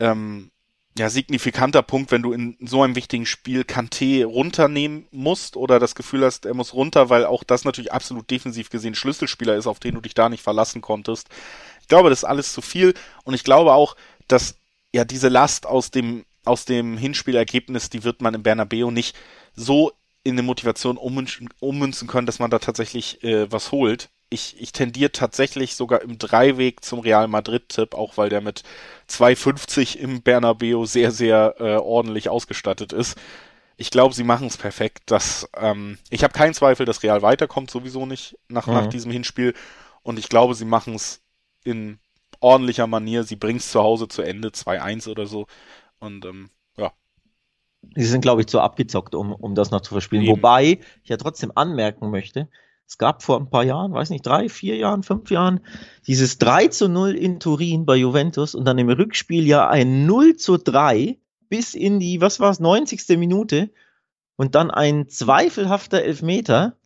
ähm, 0.00 0.51
ja, 0.98 1.08
signifikanter 1.08 1.82
Punkt, 1.82 2.10
wenn 2.10 2.22
du 2.22 2.32
in 2.32 2.56
so 2.60 2.82
einem 2.82 2.96
wichtigen 2.96 3.24
Spiel 3.24 3.62
Kanté 3.62 4.24
runternehmen 4.24 5.06
musst 5.10 5.56
oder 5.56 5.78
das 5.78 5.94
Gefühl 5.94 6.24
hast, 6.24 6.44
er 6.44 6.54
muss 6.54 6.74
runter, 6.74 7.08
weil 7.08 7.24
auch 7.24 7.44
das 7.44 7.64
natürlich 7.64 7.92
absolut 7.92 8.30
defensiv 8.30 8.68
gesehen 8.68 8.94
Schlüsselspieler 8.94 9.56
ist, 9.56 9.66
auf 9.66 9.80
den 9.80 9.94
du 9.94 10.00
dich 10.02 10.14
da 10.14 10.28
nicht 10.28 10.42
verlassen 10.42 10.82
konntest. 10.82 11.28
Ich 11.80 11.88
glaube, 11.88 12.10
das 12.10 12.20
ist 12.20 12.24
alles 12.24 12.52
zu 12.52 12.60
viel 12.60 12.92
und 13.24 13.32
ich 13.32 13.44
glaube 13.44 13.72
auch, 13.72 13.96
dass 14.28 14.56
ja 14.92 15.04
diese 15.04 15.28
Last 15.28 15.66
aus 15.66 15.90
dem 15.90 16.24
aus 16.44 16.64
dem 16.64 16.98
Hinspielergebnis, 16.98 17.88
die 17.88 18.04
wird 18.04 18.20
man 18.20 18.34
im 18.34 18.42
Bernabeu 18.42 18.90
nicht 18.90 19.16
so 19.54 19.92
in 20.24 20.32
eine 20.32 20.42
Motivation 20.42 20.96
ummünzen, 20.96 22.06
können, 22.08 22.26
dass 22.26 22.38
man 22.38 22.50
da 22.50 22.58
tatsächlich 22.58 23.22
äh, 23.22 23.50
was 23.50 23.72
holt 23.72 24.10
ich, 24.32 24.60
ich 24.60 24.72
tendiere 24.72 25.12
tatsächlich 25.12 25.76
sogar 25.76 26.02
im 26.02 26.18
Dreiweg 26.18 26.84
zum 26.84 27.00
Real 27.00 27.28
Madrid-Tipp, 27.28 27.94
auch 27.94 28.16
weil 28.16 28.30
der 28.30 28.40
mit 28.40 28.62
2,50 29.08 29.96
im 29.96 30.22
Bernabeu 30.22 30.86
sehr, 30.86 31.10
sehr 31.10 31.56
äh, 31.58 31.76
ordentlich 31.76 32.28
ausgestattet 32.28 32.92
ist. 32.92 33.18
Ich 33.76 33.90
glaube, 33.90 34.14
sie 34.14 34.24
machen 34.24 34.46
es 34.46 34.56
perfekt. 34.56 35.10
Dass, 35.10 35.48
ähm, 35.56 35.98
ich 36.10 36.24
habe 36.24 36.32
keinen 36.32 36.54
Zweifel, 36.54 36.86
dass 36.86 37.02
Real 37.02 37.22
weiterkommt, 37.22 37.70
sowieso 37.70 38.06
nicht 38.06 38.38
nach, 38.48 38.66
mhm. 38.66 38.74
nach 38.74 38.86
diesem 38.86 39.12
Hinspiel. 39.12 39.54
Und 40.02 40.18
ich 40.18 40.28
glaube, 40.28 40.54
sie 40.54 40.64
machen 40.64 40.94
es 40.94 41.20
in 41.64 41.98
ordentlicher 42.40 42.86
Manier. 42.86 43.24
Sie 43.24 43.36
bringen 43.36 43.58
es 43.58 43.70
zu 43.70 43.82
Hause 43.82 44.08
zu 44.08 44.22
Ende, 44.22 44.48
2-1 44.48 45.08
oder 45.08 45.26
so. 45.26 45.46
Und 45.98 46.24
ähm, 46.24 46.50
ja. 46.76 46.92
Sie 47.94 48.06
sind, 48.06 48.22
glaube 48.22 48.40
ich, 48.40 48.46
zu 48.46 48.60
abgezockt, 48.60 49.14
um, 49.14 49.32
um 49.32 49.54
das 49.54 49.70
noch 49.70 49.82
zu 49.82 49.94
verspielen. 49.94 50.24
Eben. 50.24 50.32
Wobei 50.32 50.80
ich 51.02 51.08
ja 51.08 51.16
trotzdem 51.16 51.52
anmerken 51.54 52.10
möchte, 52.10 52.48
es 52.86 52.98
gab 52.98 53.22
vor 53.22 53.38
ein 53.38 53.48
paar 53.48 53.64
Jahren, 53.64 53.92
weiß 53.92 54.10
nicht, 54.10 54.26
drei, 54.26 54.48
vier 54.48 54.76
Jahren, 54.76 55.02
fünf 55.02 55.30
Jahren, 55.30 55.60
dieses 56.06 56.38
3 56.38 56.68
zu 56.68 56.88
0 56.88 57.14
in 57.14 57.40
Turin 57.40 57.86
bei 57.86 57.96
Juventus 57.96 58.54
und 58.54 58.66
dann 58.66 58.78
im 58.78 58.90
Rückspiel 58.90 59.46
ja 59.46 59.68
ein 59.68 60.04
0 60.06 60.36
zu 60.36 60.58
3 60.58 61.18
bis 61.48 61.74
in 61.74 62.00
die, 62.00 62.20
was 62.20 62.40
war 62.40 62.50
es, 62.50 62.60
90. 62.60 63.16
Minute 63.18 63.70
und 64.36 64.54
dann 64.54 64.70
ein 64.70 65.08
zweifelhafter 65.08 66.02
Elfmeter 66.02 66.76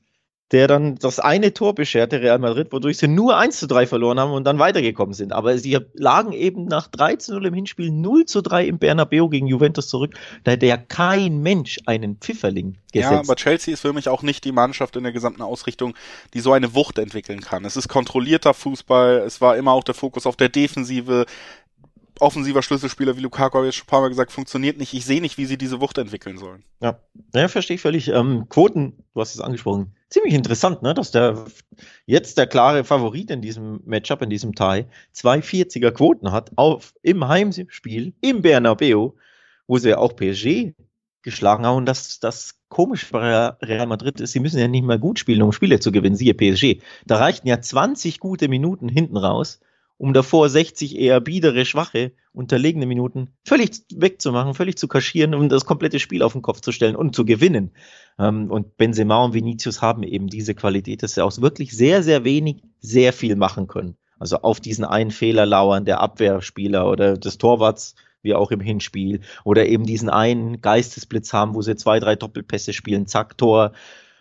der 0.53 0.69
dann 0.69 0.95
das 0.97 1.19
eine 1.19 1.53
Tor 1.53 1.75
bescherte, 1.75 2.21
Real 2.21 2.38
Madrid, 2.38 2.71
wodurch 2.71 2.99
sie 2.99 3.09
nur 3.09 3.37
1 3.37 3.59
zu 3.59 3.67
3 3.67 3.87
verloren 3.87 4.21
haben 4.21 4.31
und 4.31 4.45
dann 4.45 4.61
weitergekommen 4.61 5.12
sind. 5.12 5.33
Aber 5.33 5.59
sie 5.59 5.79
lagen 5.95 6.33
eben 6.33 6.67
nach 6.67 6.87
3 6.87 7.17
zu 7.17 7.33
0 7.33 7.47
im 7.47 7.55
Hinspiel 7.55 7.91
0 7.91 8.26
zu 8.26 8.43
3 8.43 8.67
im 8.67 8.79
Bernabeu 8.79 9.29
gegen 9.29 9.49
Juventus 9.49 9.88
zurück. 9.88 10.15
Da 10.45 10.53
hätte 10.53 10.67
ja 10.67 10.76
kein 10.76 11.38
Mensch 11.38 11.79
einen 11.87 12.19
Pfifferling 12.19 12.79
gesetzt. 12.93 13.12
Ja, 13.12 13.19
aber 13.19 13.35
Chelsea 13.35 13.75
ist 13.75 13.81
für 13.81 13.93
mich 13.93 14.09
auch 14.09 14.23
nicht 14.23 14.45
die 14.45 14.53
Mannschaft 14.53 14.95
in 14.95 15.03
der 15.03 15.12
gesamten 15.12 15.43
Ausrichtung, 15.43 15.95
die 16.33 16.41
so 16.41 16.53
eine 16.53 16.75
Wucht 16.75 16.99
entwickeln 16.99 17.41
kann. 17.41 17.65
Es 17.65 17.76
ist 17.76 17.88
kontrollierter 17.88 18.55
Fußball, 18.55 19.25
es 19.26 19.41
war 19.41 19.57
immer 19.57 19.73
auch 19.73 19.85
der 19.85 19.95
Fokus 19.95 20.26
auf 20.26 20.37
der 20.37 20.49
Defensive 20.49 21.26
offensiver 22.21 22.62
Schlüsselspieler 22.62 23.17
wie 23.17 23.21
Lukaku, 23.21 23.59
habe 23.59 23.69
ich 23.69 23.76
schon 23.76 23.85
ein 23.85 23.91
paar 23.91 24.00
Mal 24.00 24.09
gesagt, 24.09 24.33
funktioniert 24.33 24.79
nicht. 24.79 24.95
Ich 24.95 25.05
sehe 25.05 25.21
nicht, 25.21 25.37
wie 25.38 25.45
sie 25.45 25.59
diese 25.59 25.81
Wucht 25.81 25.99
entwickeln 25.99 26.38
sollen. 26.38 26.62
Ja, 26.81 26.99
ja 27.35 27.49
verstehe 27.49 27.75
ich 27.75 27.83
völlig. 27.83 28.09
Ähm, 28.09 28.49
Quoten, 28.49 29.05
du 29.12 29.21
hast 29.21 29.35
es 29.35 29.41
angesprochen. 29.41 29.96
Ziemlich 30.09 30.35
interessant, 30.35 30.83
ne, 30.83 30.95
dass 30.95 31.11
der 31.11 31.47
jetzt 32.07 32.39
der 32.39 32.47
klare 32.47 32.85
Favorit 32.85 33.31
in 33.31 33.43
diesem 33.43 33.81
Matchup, 33.85 34.23
in 34.23 34.31
diesem 34.31 34.55
Tie, 34.55 34.87
240er 35.15 35.91
Quoten 35.91 36.31
hat 36.31 36.53
auf 36.57 36.95
im 37.03 37.27
Heimspiel 37.27 38.15
im 38.21 38.41
Bernabeu, 38.41 39.11
wo 39.67 39.79
sie 39.79 39.95
auch 39.95 40.15
PSG 40.15 40.75
geschlagen 41.23 41.67
haben. 41.67 41.79
Und 41.79 41.87
das, 41.87 42.21
das 42.21 42.61
komisch 42.69 43.11
bei 43.11 43.49
Real 43.63 43.87
Madrid 43.87 44.21
ist, 44.21 44.33
sie 44.33 44.41
müssen 44.41 44.61
ja 44.61 44.69
nicht 44.69 44.85
mal 44.85 44.99
gut 44.99 45.19
spielen, 45.19 45.43
um 45.43 45.51
Spiele 45.51 45.81
zu 45.81 45.91
gewinnen, 45.91 46.15
siehe 46.15 46.35
PSG. 46.35 46.83
Da 47.05 47.17
reichten 47.17 47.49
ja 47.49 47.61
20 47.61 48.21
gute 48.21 48.47
Minuten 48.49 48.89
hinten 48.89 49.17
raus 49.17 49.61
um 49.99 50.12
davor 50.12 50.49
60 50.49 50.97
eher 50.97 51.20
biedere, 51.20 51.64
schwache, 51.64 52.12
unterlegene 52.33 52.87
Minuten 52.87 53.31
völlig 53.44 53.83
wegzumachen, 53.94 54.55
völlig 54.55 54.77
zu 54.77 54.88
kaschieren 54.88 55.35
um 55.35 55.49
das 55.49 55.64
komplette 55.64 55.99
Spiel 55.99 56.23
auf 56.23 56.33
den 56.33 56.42
Kopf 56.42 56.61
zu 56.61 56.70
stellen 56.70 56.97
und 56.97 57.14
zu 57.14 57.25
gewinnen. 57.25 57.73
Ähm, 58.18 58.51
und 58.51 58.77
Benzema 58.77 59.25
und 59.25 59.35
Vinicius 59.35 59.81
haben 59.81 60.03
eben 60.03 60.27
diese 60.27 60.55
Qualität, 60.55 61.03
dass 61.03 61.14
sie 61.14 61.25
aus 61.25 61.40
wirklich 61.40 61.77
sehr, 61.77 62.03
sehr 62.03 62.25
wenig 62.25 62.62
sehr 62.81 63.12
viel 63.12 63.37
machen 63.37 63.66
können. 63.66 63.97
Also 64.18 64.38
auf 64.38 64.61
diesen 64.61 64.85
einen 64.85 65.11
Fehler 65.11 65.47
lauern 65.47 65.85
der 65.85 66.01
Abwehrspieler 66.01 66.88
oder 66.88 67.16
des 67.16 67.38
Torwarts, 67.38 67.94
wie 68.23 68.35
auch 68.35 68.51
im 68.51 68.61
Hinspiel, 68.61 69.20
oder 69.44 69.66
eben 69.66 69.85
diesen 69.85 70.09
einen 70.09 70.61
Geistesblitz 70.61 71.33
haben, 71.33 71.55
wo 71.55 71.62
sie 71.62 71.77
zwei, 71.77 72.01
drei 72.01 72.16
Doppelpässe 72.16 72.73
spielen, 72.73 73.07
zack, 73.07 73.38
Tor, 73.38 73.73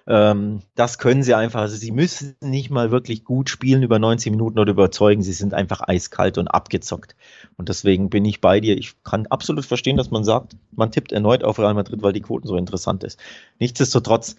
ähm, 0.07 0.61
das 0.75 0.99
können 0.99 1.23
sie 1.23 1.33
einfach. 1.33 1.61
Also 1.61 1.75
sie 1.75 1.91
müssen 1.91 2.35
nicht 2.41 2.69
mal 2.69 2.91
wirklich 2.91 3.23
gut 3.23 3.49
spielen 3.49 3.81
über 3.81 3.97
90 3.97 4.31
Minuten 4.31 4.59
oder 4.59 4.71
überzeugen. 4.71 5.23
Sie 5.23 5.33
sind 5.33 5.53
einfach 5.53 5.81
eiskalt 5.81 6.37
und 6.37 6.47
abgezockt. 6.47 7.15
Und 7.57 7.69
deswegen 7.69 8.09
bin 8.09 8.23
ich 8.25 8.41
bei 8.41 8.59
dir. 8.59 8.77
Ich 8.77 9.01
kann 9.03 9.25
absolut 9.27 9.65
verstehen, 9.65 9.97
dass 9.97 10.11
man 10.11 10.23
sagt, 10.23 10.55
man 10.71 10.91
tippt 10.91 11.11
erneut 11.11 11.43
auf 11.43 11.57
Real 11.57 11.73
Madrid, 11.73 12.03
weil 12.03 12.13
die 12.13 12.21
Quoten 12.21 12.47
so 12.47 12.55
interessant 12.55 13.03
ist. 13.03 13.19
Nichtsdestotrotz, 13.59 14.35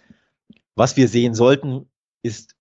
was 0.77 0.97
wir 0.97 1.09
sehen 1.09 1.35
sollten, 1.35 1.87
ist 2.23 2.55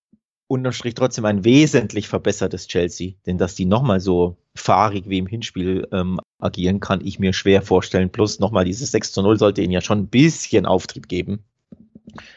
unterm 0.48 0.72
Strich 0.72 0.94
trotzdem 0.94 1.24
ein 1.26 1.44
wesentlich 1.44 2.08
verbessertes 2.08 2.66
Chelsea. 2.66 3.12
Denn 3.26 3.38
dass 3.38 3.54
die 3.54 3.66
nochmal 3.66 4.00
so 4.00 4.36
fahrig 4.56 5.08
wie 5.08 5.18
im 5.18 5.26
Hinspiel 5.26 5.86
ähm, 5.92 6.20
agieren, 6.40 6.80
kann 6.80 7.04
ich 7.04 7.20
mir 7.20 7.32
schwer 7.32 7.62
vorstellen. 7.62 8.10
Plus 8.10 8.40
nochmal 8.40 8.64
dieses 8.64 8.90
6 8.90 9.12
zu 9.12 9.22
0 9.22 9.38
sollte 9.38 9.62
ihnen 9.62 9.72
ja 9.72 9.80
schon 9.80 10.00
ein 10.00 10.08
bisschen 10.08 10.66
Auftrieb 10.66 11.08
geben. 11.08 11.44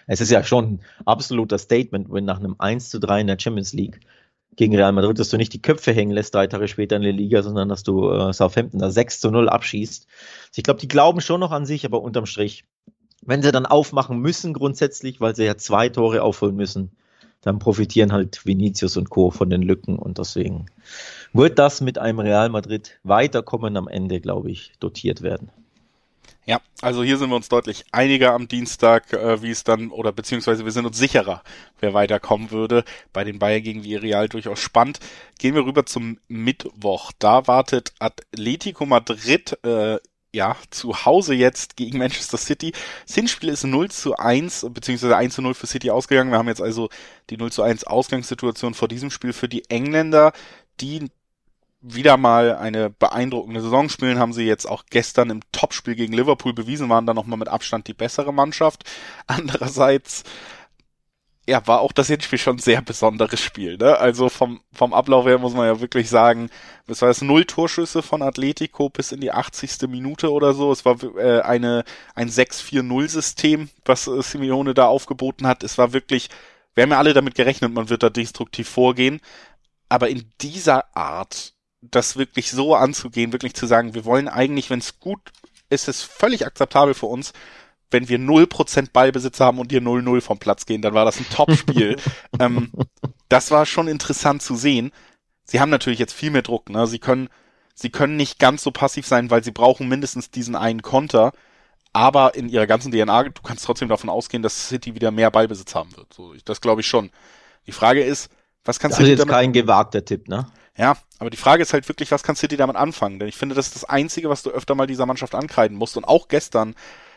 Es 0.08 0.22
ist 0.22 0.32
ja 0.32 0.44
schon 0.44 0.66
ein 0.66 0.80
absoluter 1.06 1.58
Statement, 1.58 2.12
wenn 2.12 2.26
nach 2.26 2.40
einem 2.40 2.56
1 2.58 2.90
zu 2.90 3.00
3 3.00 3.22
in 3.22 3.28
der 3.28 3.40
Champions 3.40 3.74
League 3.74 4.00
gegen 4.56 4.76
Real 4.76 4.92
Madrid, 4.92 5.18
dass 5.18 5.30
du 5.30 5.38
nicht 5.38 5.54
die 5.54 5.62
Köpfe 5.62 5.94
hängen 5.94 6.12
lässt 6.12 6.36
drei 6.36 6.48
Tage 6.48 6.68
später 6.68 6.98
in 6.98 7.04
der 7.04 7.14
Liga, 7.14 7.42
sondern 7.44 7.70
dass 7.70 7.84
du 7.84 8.12
äh, 8.12 8.34
Southampton 8.34 8.80
da 8.80 8.92
6 8.92 9.22
zu 9.22 9.32
0 9.32 9.48
abschießt. 9.48 10.06
Also 10.06 10.58
ich 10.58 10.64
glaube, 10.64 10.82
die 10.82 10.88
glauben 10.88 11.22
schon 11.22 11.40
noch 11.40 11.52
an 11.52 11.66
sich, 11.66 11.86
aber 11.86 12.02
unterm 12.02 12.26
Strich, 12.26 12.66
wenn 13.22 13.42
sie 13.42 13.52
dann 13.52 13.66
aufmachen 13.66 14.20
müssen 14.20 14.54
grundsätzlich, 14.54 15.22
weil 15.22 15.36
sie 15.36 15.46
ja 15.46 15.56
zwei 15.56 15.90
Tore 15.90 16.24
aufholen 16.24 16.56
müssen, 16.56 16.92
dann 17.42 17.60
profitieren 17.60 18.12
halt 18.12 18.46
Vinicius 18.46 18.98
und 18.98 19.10
Co. 19.10 19.32
von 19.32 19.50
den 19.50 19.62
Lücken 19.62 19.98
und 19.98 20.18
deswegen 20.18 20.66
wird 21.32 21.58
das 21.58 21.80
mit 21.80 21.98
einem 21.98 22.20
Real 22.20 22.50
Madrid 22.50 23.00
weiterkommen 23.04 23.78
am 23.78 23.88
Ende, 23.88 24.20
glaube 24.20 24.52
ich, 24.52 24.74
dotiert 24.80 25.22
werden. 25.22 25.52
Ja, 26.50 26.62
also 26.82 27.04
hier 27.04 27.20
sind 27.20 27.30
wir 27.30 27.36
uns 27.36 27.48
deutlich 27.48 27.86
einiger 27.92 28.34
am 28.34 28.48
Dienstag, 28.48 29.14
äh, 29.14 29.44
wie 29.44 29.52
es 29.52 29.64
dann, 29.64 29.92
oder 29.92 30.12
beziehungsweise 30.12 30.66
wir 30.66 30.72
sind 30.72 30.88
uns 30.88 30.98
sicherer, 30.98 31.44
wer 31.80 31.94
weiterkommen 31.94 32.50
würde. 32.50 32.86
Bei 33.14 33.24
den 33.24 33.38
Bayern 33.38 33.62
gegen 33.62 33.84
Villarreal 33.84 34.28
durchaus 34.30 34.60
spannend. 34.60 35.00
Gehen 35.38 35.54
wir 35.54 35.64
rüber 35.64 35.86
zum 35.86 36.18
Mittwoch. 36.28 37.12
Da 37.20 37.46
wartet 37.46 37.94
Atletico 38.00 38.88
Madrid 38.88 39.64
äh, 39.64 40.00
ja, 40.34 40.58
zu 40.72 41.06
Hause 41.06 41.36
jetzt 41.36 41.78
gegen 41.78 42.00
Manchester 42.00 42.40
City. 42.40 42.74
Das 43.06 43.14
Hinspiel 43.14 43.50
ist 43.50 43.64
0 43.64 43.92
zu 43.92 44.16
1, 44.16 44.66
beziehungsweise 44.72 45.18
1 45.18 45.36
zu 45.36 45.44
0 45.44 45.54
für 45.54 45.68
City 45.68 45.92
ausgegangen. 45.92 46.32
Wir 46.32 46.40
haben 46.40 46.48
jetzt 46.48 46.64
also 46.64 46.90
die 47.30 47.38
0 47.38 47.52
zu 47.52 47.62
1 47.62 47.84
Ausgangssituation 47.84 48.74
vor 48.74 48.88
diesem 48.88 49.12
Spiel 49.12 49.34
für 49.34 49.50
die 49.50 49.70
Engländer, 49.70 50.34
die 50.82 51.12
wieder 51.82 52.18
mal 52.18 52.56
eine 52.58 52.90
beeindruckende 52.90 53.62
Saison 53.62 53.90
spielen, 53.90 54.20
haben 54.20 54.34
sie 54.34 54.44
jetzt 54.44 54.66
auch 54.66 54.84
gestern 54.90 55.30
im 55.30 55.42
Topspiel 55.52 55.96
gegen 55.96 56.14
Liverpool 56.14 56.54
bewiesen, 56.54 56.90
waren 56.90 57.06
dann 57.06 57.16
nochmal 57.16 57.40
mit 57.40 57.48
Abstand 57.48 57.88
die 57.88 57.94
bessere 57.94 58.34
Mannschaft. 58.34 58.84
Andererseits, 59.28 60.24
ja, 61.48 61.66
war 61.66 61.80
auch 61.80 61.94
das 61.94 62.08
Hinspiel 62.08 62.38
schon 62.38 62.58
ein 62.58 62.60
sehr 62.60 62.82
besonderes 62.82 63.40
Spiel, 63.40 63.78
ne? 63.78 63.98
Also 63.98 64.30
vom, 64.30 64.62
vom 64.74 64.94
Ablauf 64.94 65.26
her 65.26 65.40
muss 65.40 65.54
man 65.54 65.66
ja 65.68 65.80
wirklich 65.80 66.10
sagen, 66.10 66.50
es 66.88 67.02
war 67.02 67.10
jetzt 67.10 67.24
null 67.24 67.46
Torschüsse 67.46 68.04
von 68.04 68.22
Atletico 68.22 68.90
bis 68.90 69.12
in 69.12 69.22
die 69.22 69.32
80. 69.32 69.88
Minute 69.90 70.32
oder 70.32 70.54
so. 70.54 70.72
Es 70.72 70.86
war 70.86 71.02
äh, 71.18 71.42
eine, 71.42 71.86
ein 72.14 72.30
6-4-0-System, 72.30 73.70
was 73.86 74.08
äh, 74.08 74.22
Simeone 74.22 74.74
da 74.74 74.88
aufgeboten 74.88 75.48
hat. 75.48 75.64
Es 75.64 75.78
war 75.78 75.94
wirklich, 75.94 76.30
wir 76.76 76.84
haben 76.84 76.92
ja 76.92 77.00
alle 77.00 77.14
damit 77.14 77.36
gerechnet, 77.36 77.74
man 77.74 77.90
wird 77.90 78.04
da 78.04 78.10
destruktiv 78.10 78.70
vorgehen. 78.70 79.22
Aber 79.88 80.10
in 80.10 80.30
dieser 80.42 80.96
Art 80.96 81.54
das 81.82 82.18
wirklich 82.18 82.52
so 82.52 82.76
anzugehen, 82.76 83.32
wirklich 83.32 83.54
zu 83.54 83.66
sagen, 83.66 83.94
wir 83.94 84.06
wollen 84.06 84.28
eigentlich, 84.28 84.70
wenn 84.70 84.80
es 84.80 85.00
gut 85.00 85.20
ist, 85.70 85.88
es 85.88 86.02
völlig 86.02 86.46
akzeptabel 86.46 86.94
für 86.94 87.06
uns, 87.06 87.34
wenn 87.92 88.10
wir 88.10 88.20
0% 88.20 88.92
Ballbesitz 88.92 89.40
haben 89.40 89.60
und 89.60 89.72
dir 89.72 89.82
0-0 89.82 90.22
vom 90.22 90.38
Platz 90.40 90.66
gehen, 90.66 90.82
dann 90.82 90.94
war 90.94 91.06
das 91.06 91.20
ein 91.20 91.30
Top-Spiel. 91.30 91.96
ähm, 92.40 92.72
das 93.30 93.52
war 93.52 93.66
schon 93.66 93.88
interessant 93.88 94.42
zu 94.42 94.56
sehen. 94.56 94.92
Sie 95.44 95.60
haben 95.60 95.70
natürlich 95.70 96.00
jetzt 96.00 96.14
viel 96.14 96.30
mehr 96.30 96.44
Druck, 96.44 96.70
ne? 96.70 96.86
Sie 96.86 97.00
können, 97.00 97.30
sie 97.74 97.90
können 97.90 98.16
nicht 98.16 98.38
ganz 98.38 98.62
so 98.62 98.72
passiv 98.72 99.08
sein, 99.08 99.32
weil 99.32 99.44
sie 99.44 99.52
brauchen 99.52 99.88
mindestens 99.88 100.30
diesen 100.30 100.56
einen 100.56 100.84
Konter. 100.84 101.32
Aber 101.92 102.36
in 102.36 102.50
ihrer 102.50 102.68
ganzen 102.68 102.92
DNA, 102.92 103.24
du 103.24 103.42
kannst 103.42 103.66
trotzdem 103.66 103.90
davon 103.90 104.12
ausgehen, 104.12 104.44
dass 104.44 104.68
City 104.68 104.94
wieder 104.94 105.10
mehr 105.10 105.32
Ballbesitz 105.32 105.74
haben 105.74 105.96
wird. 105.98 106.14
So, 106.14 106.36
das 106.46 106.62
glaube 106.62 106.82
ich 106.82 106.88
schon. 106.88 107.10
Die 107.66 107.72
Frage 107.72 108.04
ist, 108.04 108.30
was 108.64 108.80
kannst 108.80 109.00
das 109.00 109.06
du 109.06 109.12
ist 109.12 109.18
jetzt 109.18 109.28
kein 109.28 109.54
gewagter 109.54 110.06
Tipp, 110.06 110.28
ne? 110.28 110.46
Ja, 110.80 110.98
aber 111.18 111.30
die 111.30 111.38
Frage 111.38 111.62
ist 111.62 111.74
halt 111.74 111.90
wirklich, 111.90 112.10
was 112.10 112.24
kann 112.24 112.38
City 112.38 112.56
damit 112.56 112.78
anfangen? 112.78 113.20
Denn 113.20 113.28
ich 113.28 113.36
finde, 113.36 113.54
das 113.54 113.68
ist 113.68 113.76
das 113.76 113.84
Einzige, 113.84 114.30
was 114.30 114.44
du 114.44 114.50
öfter 114.50 114.76
mal 114.76 114.88
dieser 114.88 115.06
Mannschaft 115.06 115.36
ankreiden 115.36 115.78
musst 115.78 115.98
und 115.98 116.06
auch 116.06 116.30
gestern 116.30 116.74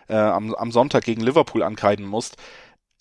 äh, 0.08 0.16
am, 0.16 0.52
am 0.56 0.72
Sonntag 0.72 1.04
gegen 1.04 1.20
Liverpool 1.20 1.62
ankreiden 1.62 2.04
musst. 2.04 2.36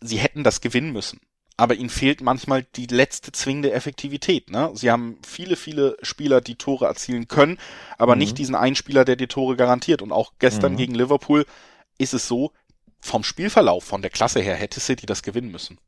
Sie 0.02 0.20
hätten 0.20 0.44
das 0.44 0.62
gewinnen 0.62 0.94
müssen. 0.94 1.20
Aber 1.58 1.74
ihnen 1.74 1.90
fehlt 1.90 2.22
manchmal 2.22 2.64
die 2.76 2.86
letzte 2.86 3.32
zwingende 3.32 3.72
Effektivität. 3.72 4.52
Ne? 4.52 4.70
Sie 4.76 4.92
haben 4.92 5.18
viele, 5.26 5.56
viele 5.56 5.98
Spieler, 6.04 6.42
die 6.42 6.56
Tore 6.56 6.86
erzielen 6.86 7.28
können, 7.28 7.58
aber 7.98 8.14
mhm. 8.14 8.20
nicht 8.20 8.38
diesen 8.38 8.54
einen 8.54 8.76
Spieler, 8.76 9.04
der 9.04 9.16
die 9.16 9.28
Tore 9.28 9.56
garantiert. 9.56 10.04
Und 10.04 10.12
auch 10.12 10.34
gestern 10.38 10.74
mhm. 10.74 10.78
gegen 10.78 10.94
Liverpool 10.94 11.48
ist 11.98 12.14
es 12.14 12.28
so, 12.28 12.52
vom 13.00 13.24
Spielverlauf, 13.24 13.84
von 13.84 14.04
der 14.04 14.12
Klasse 14.12 14.42
her, 14.42 14.56
hätte 14.56 14.80
City 14.80 15.08
das 15.08 15.24
gewinnen 15.24 15.52
müssen. 15.52 15.80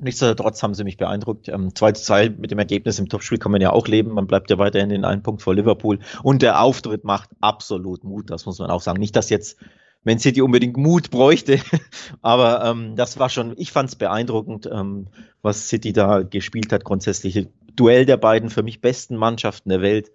Nichtsdestotrotz 0.00 0.62
haben 0.62 0.74
sie 0.74 0.84
mich 0.84 0.96
beeindruckt. 0.96 1.48
Ähm, 1.48 1.74
2 1.74 1.92
zu 1.92 2.04
2 2.04 2.30
mit 2.30 2.50
dem 2.50 2.58
Ergebnis 2.58 2.98
im 2.98 3.08
Topspiel 3.08 3.38
kann 3.38 3.52
man 3.52 3.60
ja 3.60 3.70
auch 3.70 3.86
leben. 3.86 4.12
Man 4.12 4.26
bleibt 4.26 4.50
ja 4.50 4.58
weiterhin 4.58 4.90
in 4.90 5.04
einem 5.04 5.22
Punkt 5.22 5.42
vor 5.42 5.54
Liverpool. 5.54 5.98
Und 6.22 6.42
der 6.42 6.60
Auftritt 6.60 7.04
macht 7.04 7.30
absolut 7.40 8.04
Mut, 8.04 8.30
das 8.30 8.46
muss 8.46 8.58
man 8.58 8.70
auch 8.70 8.80
sagen. 8.80 9.00
Nicht, 9.00 9.16
dass 9.16 9.30
jetzt 9.30 9.58
Man 10.02 10.18
City 10.18 10.40
unbedingt 10.40 10.76
Mut 10.76 11.10
bräuchte, 11.10 11.60
aber 12.22 12.64
ähm, 12.64 12.96
das 12.96 13.18
war 13.18 13.28
schon, 13.28 13.54
ich 13.58 13.70
fand 13.70 13.90
es 13.90 13.96
beeindruckend, 13.96 14.68
ähm, 14.72 15.08
was 15.42 15.68
City 15.68 15.92
da 15.92 16.22
gespielt 16.22 16.72
hat. 16.72 16.84
Grundsätzlich 16.84 17.48
Duell 17.76 18.04
der 18.04 18.16
beiden 18.16 18.50
für 18.50 18.62
mich 18.62 18.80
besten 18.80 19.16
Mannschaften 19.16 19.68
der 19.70 19.80
Welt. 19.80 20.10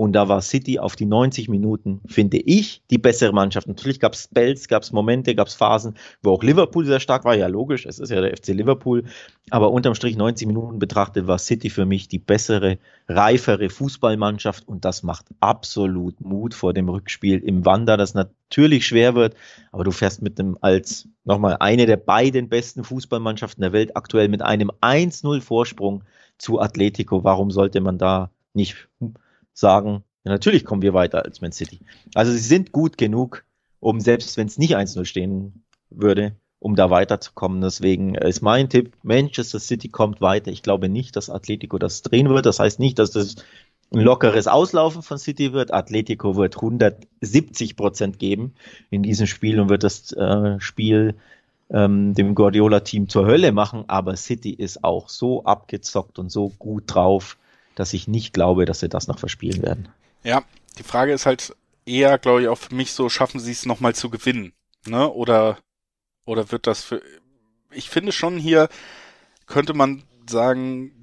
Und 0.00 0.14
da 0.14 0.30
war 0.30 0.40
City 0.40 0.78
auf 0.78 0.96
die 0.96 1.04
90 1.04 1.50
Minuten, 1.50 2.00
finde 2.06 2.38
ich, 2.38 2.82
die 2.90 2.96
bessere 2.96 3.34
Mannschaft. 3.34 3.68
Natürlich 3.68 4.00
gab 4.00 4.14
es 4.14 4.22
Spells, 4.22 4.66
gab 4.66 4.82
es 4.82 4.92
Momente, 4.92 5.34
gab 5.34 5.48
es 5.48 5.52
Phasen, 5.52 5.94
wo 6.22 6.30
auch 6.30 6.42
Liverpool 6.42 6.86
sehr 6.86 7.00
stark 7.00 7.26
war. 7.26 7.36
Ja, 7.36 7.48
logisch, 7.48 7.84
es 7.84 7.98
ist 7.98 8.08
ja 8.08 8.22
der 8.22 8.34
FC 8.34 8.54
Liverpool. 8.54 9.04
Aber 9.50 9.70
unterm 9.70 9.94
Strich 9.94 10.16
90 10.16 10.46
Minuten 10.46 10.78
betrachtet 10.78 11.26
war 11.26 11.36
City 11.36 11.68
für 11.68 11.84
mich 11.84 12.08
die 12.08 12.18
bessere, 12.18 12.78
reifere 13.08 13.68
Fußballmannschaft. 13.68 14.66
Und 14.66 14.86
das 14.86 15.02
macht 15.02 15.26
absolut 15.40 16.18
Mut 16.22 16.54
vor 16.54 16.72
dem 16.72 16.88
Rückspiel 16.88 17.38
im 17.40 17.66
Wander, 17.66 17.98
das 17.98 18.14
natürlich 18.14 18.86
schwer 18.86 19.14
wird. 19.14 19.34
Aber 19.70 19.84
du 19.84 19.90
fährst 19.90 20.22
mit 20.22 20.38
dem 20.38 20.56
als 20.62 21.08
nochmal 21.26 21.58
eine 21.60 21.84
der 21.84 21.98
beiden 21.98 22.48
besten 22.48 22.84
Fußballmannschaften 22.84 23.60
der 23.60 23.74
Welt 23.74 23.98
aktuell 23.98 24.28
mit 24.28 24.40
einem 24.40 24.70
1-0 24.80 25.42
Vorsprung 25.42 26.04
zu 26.38 26.58
Atletico. 26.58 27.22
Warum 27.22 27.50
sollte 27.50 27.82
man 27.82 27.98
da 27.98 28.30
nicht 28.54 28.88
sagen, 29.52 30.04
ja, 30.24 30.32
natürlich 30.32 30.64
kommen 30.64 30.82
wir 30.82 30.94
weiter 30.94 31.24
als 31.24 31.40
Man 31.40 31.52
City. 31.52 31.80
Also 32.14 32.32
sie 32.32 32.38
sind 32.38 32.72
gut 32.72 32.98
genug, 32.98 33.44
um 33.80 34.00
selbst 34.00 34.36
wenn 34.36 34.46
es 34.46 34.58
nicht 34.58 34.76
1-0 34.76 35.04
stehen 35.04 35.64
würde, 35.88 36.36
um 36.58 36.76
da 36.76 36.90
weiterzukommen. 36.90 37.62
Deswegen 37.62 38.14
ist 38.14 38.42
mein 38.42 38.68
Tipp, 38.68 38.92
Manchester 39.02 39.58
City 39.58 39.88
kommt 39.88 40.20
weiter. 40.20 40.50
Ich 40.50 40.62
glaube 40.62 40.88
nicht, 40.88 41.16
dass 41.16 41.30
Atletico 41.30 41.78
das 41.78 42.02
drehen 42.02 42.28
wird. 42.28 42.46
Das 42.46 42.60
heißt 42.60 42.78
nicht, 42.78 42.98
dass 42.98 43.12
das 43.12 43.36
ein 43.92 44.00
lockeres 44.00 44.46
Auslaufen 44.46 45.02
von 45.02 45.18
City 45.18 45.52
wird. 45.52 45.72
Atletico 45.72 46.36
wird 46.36 46.56
170 46.56 47.76
Prozent 47.76 48.18
geben 48.18 48.54
in 48.90 49.02
diesem 49.02 49.26
Spiel 49.26 49.58
und 49.58 49.68
wird 49.68 49.82
das 49.82 50.12
äh, 50.12 50.60
Spiel 50.60 51.16
ähm, 51.70 52.14
dem 52.14 52.34
Guardiola-Team 52.34 53.08
zur 53.08 53.26
Hölle 53.26 53.52
machen. 53.52 53.84
Aber 53.88 54.14
City 54.16 54.50
ist 54.50 54.84
auch 54.84 55.08
so 55.08 55.44
abgezockt 55.44 56.18
und 56.18 56.30
so 56.30 56.50
gut 56.58 56.84
drauf, 56.86 57.38
dass 57.80 57.94
ich 57.94 58.06
nicht 58.06 58.34
glaube, 58.34 58.66
dass 58.66 58.80
sie 58.80 58.90
das 58.90 59.08
noch 59.08 59.18
verspielen 59.18 59.62
werden. 59.62 59.88
Ja, 60.22 60.42
die 60.78 60.82
Frage 60.82 61.14
ist 61.14 61.24
halt 61.24 61.56
eher, 61.86 62.18
glaube 62.18 62.42
ich, 62.42 62.48
auch 62.48 62.58
für 62.58 62.74
mich 62.74 62.92
so, 62.92 63.08
schaffen 63.08 63.40
sie 63.40 63.52
es 63.52 63.64
nochmal 63.64 63.94
zu 63.94 64.10
gewinnen? 64.10 64.52
Ne? 64.86 65.10
Oder, 65.10 65.56
oder 66.26 66.52
wird 66.52 66.66
das 66.66 66.84
für, 66.84 67.00
ich 67.70 67.88
finde 67.88 68.12
schon 68.12 68.36
hier, 68.38 68.68
könnte 69.46 69.72
man 69.72 70.02
sagen, 70.28 70.99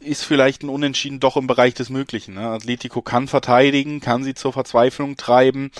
ist 0.00 0.24
vielleicht 0.24 0.62
ein 0.62 0.68
Unentschieden 0.68 1.20
doch 1.20 1.36
im 1.36 1.46
Bereich 1.46 1.74
des 1.74 1.90
Möglichen. 1.90 2.34
Ne? 2.34 2.48
Atletico 2.48 3.02
kann 3.02 3.28
verteidigen, 3.28 4.00
kann 4.00 4.24
sie 4.24 4.34
zur 4.34 4.52
Verzweiflung 4.52 5.16
treiben. 5.16 5.70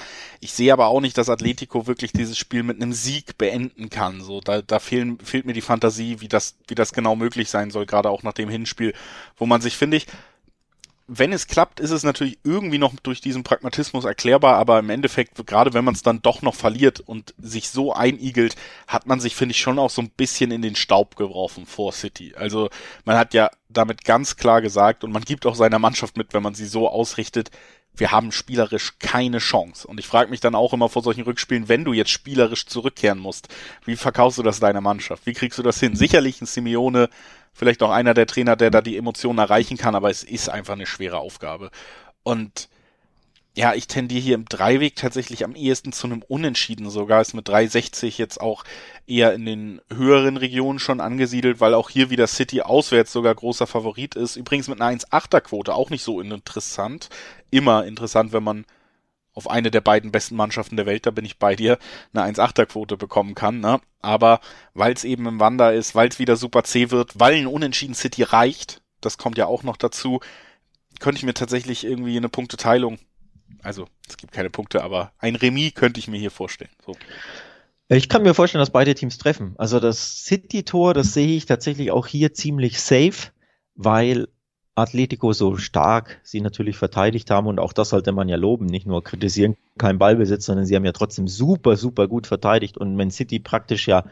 Ich 0.41 0.53
sehe 0.53 0.73
aber 0.73 0.89
auch 0.89 1.01
nicht, 1.01 1.17
dass 1.19 1.29
Atletico 1.29 1.87
wirklich 1.87 2.13
dieses 2.13 2.39
Spiel 2.39 2.63
mit 2.63 2.77
einem 2.77 2.93
Sieg 2.93 3.39
beenden 3.39 3.91
kann. 3.91 4.21
So, 4.21 4.41
da, 4.41 4.63
da 4.63 4.79
fehlen, 4.79 5.19
fehlt 5.19 5.47
mir 5.47 5.55
die 5.55 5.61
Fantasie, 5.61 6.21
wie 6.21 6.29
das, 6.29 6.57
wie 6.69 6.75
das 6.75 6.93
genau 6.93 7.17
möglich 7.17 7.49
sein 7.49 7.71
soll, 7.71 7.87
gerade 7.87 8.11
auch 8.11 8.23
nach 8.23 8.35
dem 8.35 8.49
Hinspiel, 8.49 8.95
wo 9.37 9.47
man 9.47 9.61
sich, 9.61 9.77
finde 9.77 9.97
ich, 9.97 10.07
wenn 11.13 11.33
es 11.33 11.49
klappt, 11.49 11.81
ist 11.81 11.91
es 11.91 12.05
natürlich 12.05 12.39
irgendwie 12.45 12.79
noch 12.79 12.95
durch 13.03 13.21
diesen 13.21 13.43
Pragmatismus 13.43 14.05
erklärbar, 14.05 14.55
aber 14.55 14.79
im 14.79 14.91
Endeffekt, 14.91 15.45
gerade 15.45 15.75
wenn 15.75 15.85
man 15.85 15.95
es 15.95 16.03
dann 16.03 16.23
doch 16.23 16.41
noch 16.41 16.55
verliert 16.55 17.01
und 17.01 17.35
sich 17.37 17.69
so 17.69 17.93
einigelt, 17.93 18.55
hat 18.87 19.07
man 19.07 19.19
sich, 19.19 19.35
finde 19.35 19.51
ich, 19.53 19.61
schon 19.61 19.81
auch 19.81 19.91
so 19.91 20.03
ein 20.03 20.11
bisschen 20.11 20.53
in 20.53 20.63
den 20.63 20.77
Staub 20.77 21.17
geworfen 21.17 21.67
vor 21.67 21.91
City. 21.91 22.35
Also 22.37 22.71
man 23.05 23.17
hat 23.17 23.35
ja 23.35 23.51
damit 23.69 24.05
ganz 24.05 24.37
klar 24.37 24.63
gesagt 24.63 25.03
und 25.03 25.11
man 25.11 25.25
gibt 25.25 25.47
auch 25.47 25.57
seiner 25.57 25.81
Mannschaft 25.81 26.17
mit, 26.17 26.33
wenn 26.33 26.45
man 26.45 26.55
sie 26.55 26.67
so 26.67 26.89
ausrichtet, 26.89 27.51
wir 28.01 28.11
haben 28.11 28.33
spielerisch 28.33 28.95
keine 28.99 29.39
Chance. 29.39 29.87
Und 29.87 30.01
ich 30.01 30.07
frage 30.07 30.31
mich 30.31 30.41
dann 30.41 30.55
auch 30.55 30.73
immer 30.73 30.89
vor 30.89 31.03
solchen 31.03 31.23
Rückspielen, 31.23 31.69
wenn 31.69 31.85
du 31.85 31.93
jetzt 31.93 32.11
spielerisch 32.11 32.67
zurückkehren 32.67 33.19
musst, 33.19 33.49
wie 33.85 33.97
verkaufst 33.97 34.39
du 34.39 34.43
das 34.43 34.59
deiner 34.59 34.81
Mannschaft? 34.81 35.27
Wie 35.27 35.35
kriegst 35.35 35.59
du 35.59 35.63
das 35.63 35.79
hin? 35.79 35.95
Sicherlich 35.95 36.41
ein 36.41 36.47
Simeone 36.47 37.09
vielleicht 37.53 37.83
auch 37.83 37.91
einer 37.91 38.15
der 38.15 38.27
Trainer, 38.27 38.57
der 38.57 38.71
da 38.71 38.81
die 38.81 38.97
Emotionen 38.97 39.39
erreichen 39.39 39.77
kann, 39.77 39.95
aber 39.95 40.11
es 40.11 40.23
ist 40.23 40.49
einfach 40.49 40.75
eine 40.75 40.87
schwere 40.87 41.19
Aufgabe. 41.19 41.71
Und 42.23 42.69
ja, 43.57 43.75
ich 43.75 43.89
tendiere 43.89 44.21
hier 44.21 44.35
im 44.37 44.45
Dreiweg 44.45 44.95
tatsächlich 44.95 45.45
am 45.45 45.57
ehesten 45.57 45.93
zu 45.93 46.07
einem 46.07 46.23
Unentschieden 46.23 46.89
sogar. 46.89 47.21
Ist 47.21 47.35
mit 47.35 47.49
360 47.49 48.17
jetzt 48.17 48.41
auch 48.41 48.65
eher 49.07 49.35
in 49.35 49.45
den 49.45 49.81
höheren 49.93 50.37
Regionen 50.37 50.79
schon 50.79 51.01
angesiedelt, 51.01 51.61
weil 51.61 51.75
auch 51.75 51.91
hier 51.91 52.11
wieder 52.11 52.29
City 52.29 52.63
auswärts 52.63 53.13
sogar 53.13 53.35
großer 53.35 53.67
Favorit 53.67 54.15
ist. 54.15 54.37
Übrigens 54.37 54.69
mit 54.69 54.81
einer 54.81 54.97
1,8er 54.97 55.41
Quote 55.41 55.75
auch 55.75 55.91
nicht 55.91 56.05
so 56.05 56.21
interessant. 56.21 57.09
Immer 57.51 57.87
interessant, 57.87 58.33
wenn 58.33 58.45
man 58.45 58.67
auf 59.35 59.51
eine 59.51 59.71
der 59.71 59.81
beiden 59.81 60.13
besten 60.13 60.37
Mannschaften 60.37 60.77
der 60.77 60.87
Welt, 60.87 61.07
da 61.07 61.11
bin 61.11 61.25
ich 61.25 61.39
bei 61.39 61.57
dir, 61.57 61.79
eine 62.13 62.33
1-8er-Quote 62.33 62.97
bekommen 62.97 63.35
kann. 63.35 63.61
Ne? 63.61 63.81
Aber 64.01 64.41
weil 64.75 64.93
es 64.93 65.05
eben 65.05 65.27
im 65.27 65.41
Wander 65.41 65.73
ist, 65.73 65.95
weil 65.95 66.09
es 66.09 66.19
wieder 66.19 66.37
super 66.37 66.63
zäh 66.65 66.91
wird, 66.91 67.19
weil 67.19 67.35
ein 67.35 67.47
Unentschieden 67.47 67.95
City 67.95 68.23
reicht, 68.23 68.83
das 69.01 69.19
kommt 69.19 69.39
ja 69.39 69.47
auch 69.47 69.63
noch 69.63 69.77
dazu, 69.77 70.21
könnte 70.99 71.19
ich 71.19 71.25
mir 71.25 71.35
tatsächlich 71.35 71.85
irgendwie 71.85 72.17
eine 72.17 72.29
Punkteteilung, 72.29 72.99
also 73.63 73.87
es 74.09 74.17
gibt 74.17 74.33
keine 74.33 74.51
Punkte, 74.51 74.83
aber 74.83 75.13
ein 75.19 75.37
Remis 75.37 75.75
könnte 75.75 76.01
ich 76.01 76.09
mir 76.09 76.19
hier 76.19 76.31
vorstellen. 76.31 76.71
So. 76.85 76.97
Ich 77.89 78.09
kann 78.09 78.23
mir 78.23 78.35
vorstellen, 78.35 78.61
dass 78.61 78.71
beide 78.71 78.95
Teams 78.95 79.19
treffen. 79.19 79.55
Also 79.59 79.81
das 79.81 80.25
City-Tor, 80.25 80.95
das 80.95 81.13
sehe 81.13 81.37
ich 81.37 81.47
tatsächlich 81.47 81.91
auch 81.91 82.07
hier 82.07 82.33
ziemlich 82.33 82.81
safe, 82.81 83.33
weil 83.75 84.29
Atletico 84.77 85.33
so 85.33 85.57
stark 85.57 86.21
sie 86.23 86.41
natürlich 86.41 86.77
verteidigt 86.77 87.31
haben 87.31 87.47
und 87.47 87.59
auch 87.59 87.73
das 87.73 87.91
sollte 87.91 88.13
man 88.13 88.29
ja 88.29 88.37
loben, 88.37 88.67
nicht 88.67 88.87
nur 88.87 89.03
kritisieren, 89.03 89.57
kein 89.79 89.99
Ballbesitz, 89.99 90.47
sondern 90.47 90.67
sie 90.67 90.77
haben 90.77 90.85
ja 90.85 90.93
trotzdem 90.93 91.29
super, 91.29 91.77
super 91.77 92.09
gut 92.09 92.27
verteidigt 92.27 92.79
und 92.79 92.97
Man 92.97 93.11
City 93.11 93.41
praktisch 93.41 93.89
ja 93.89 94.05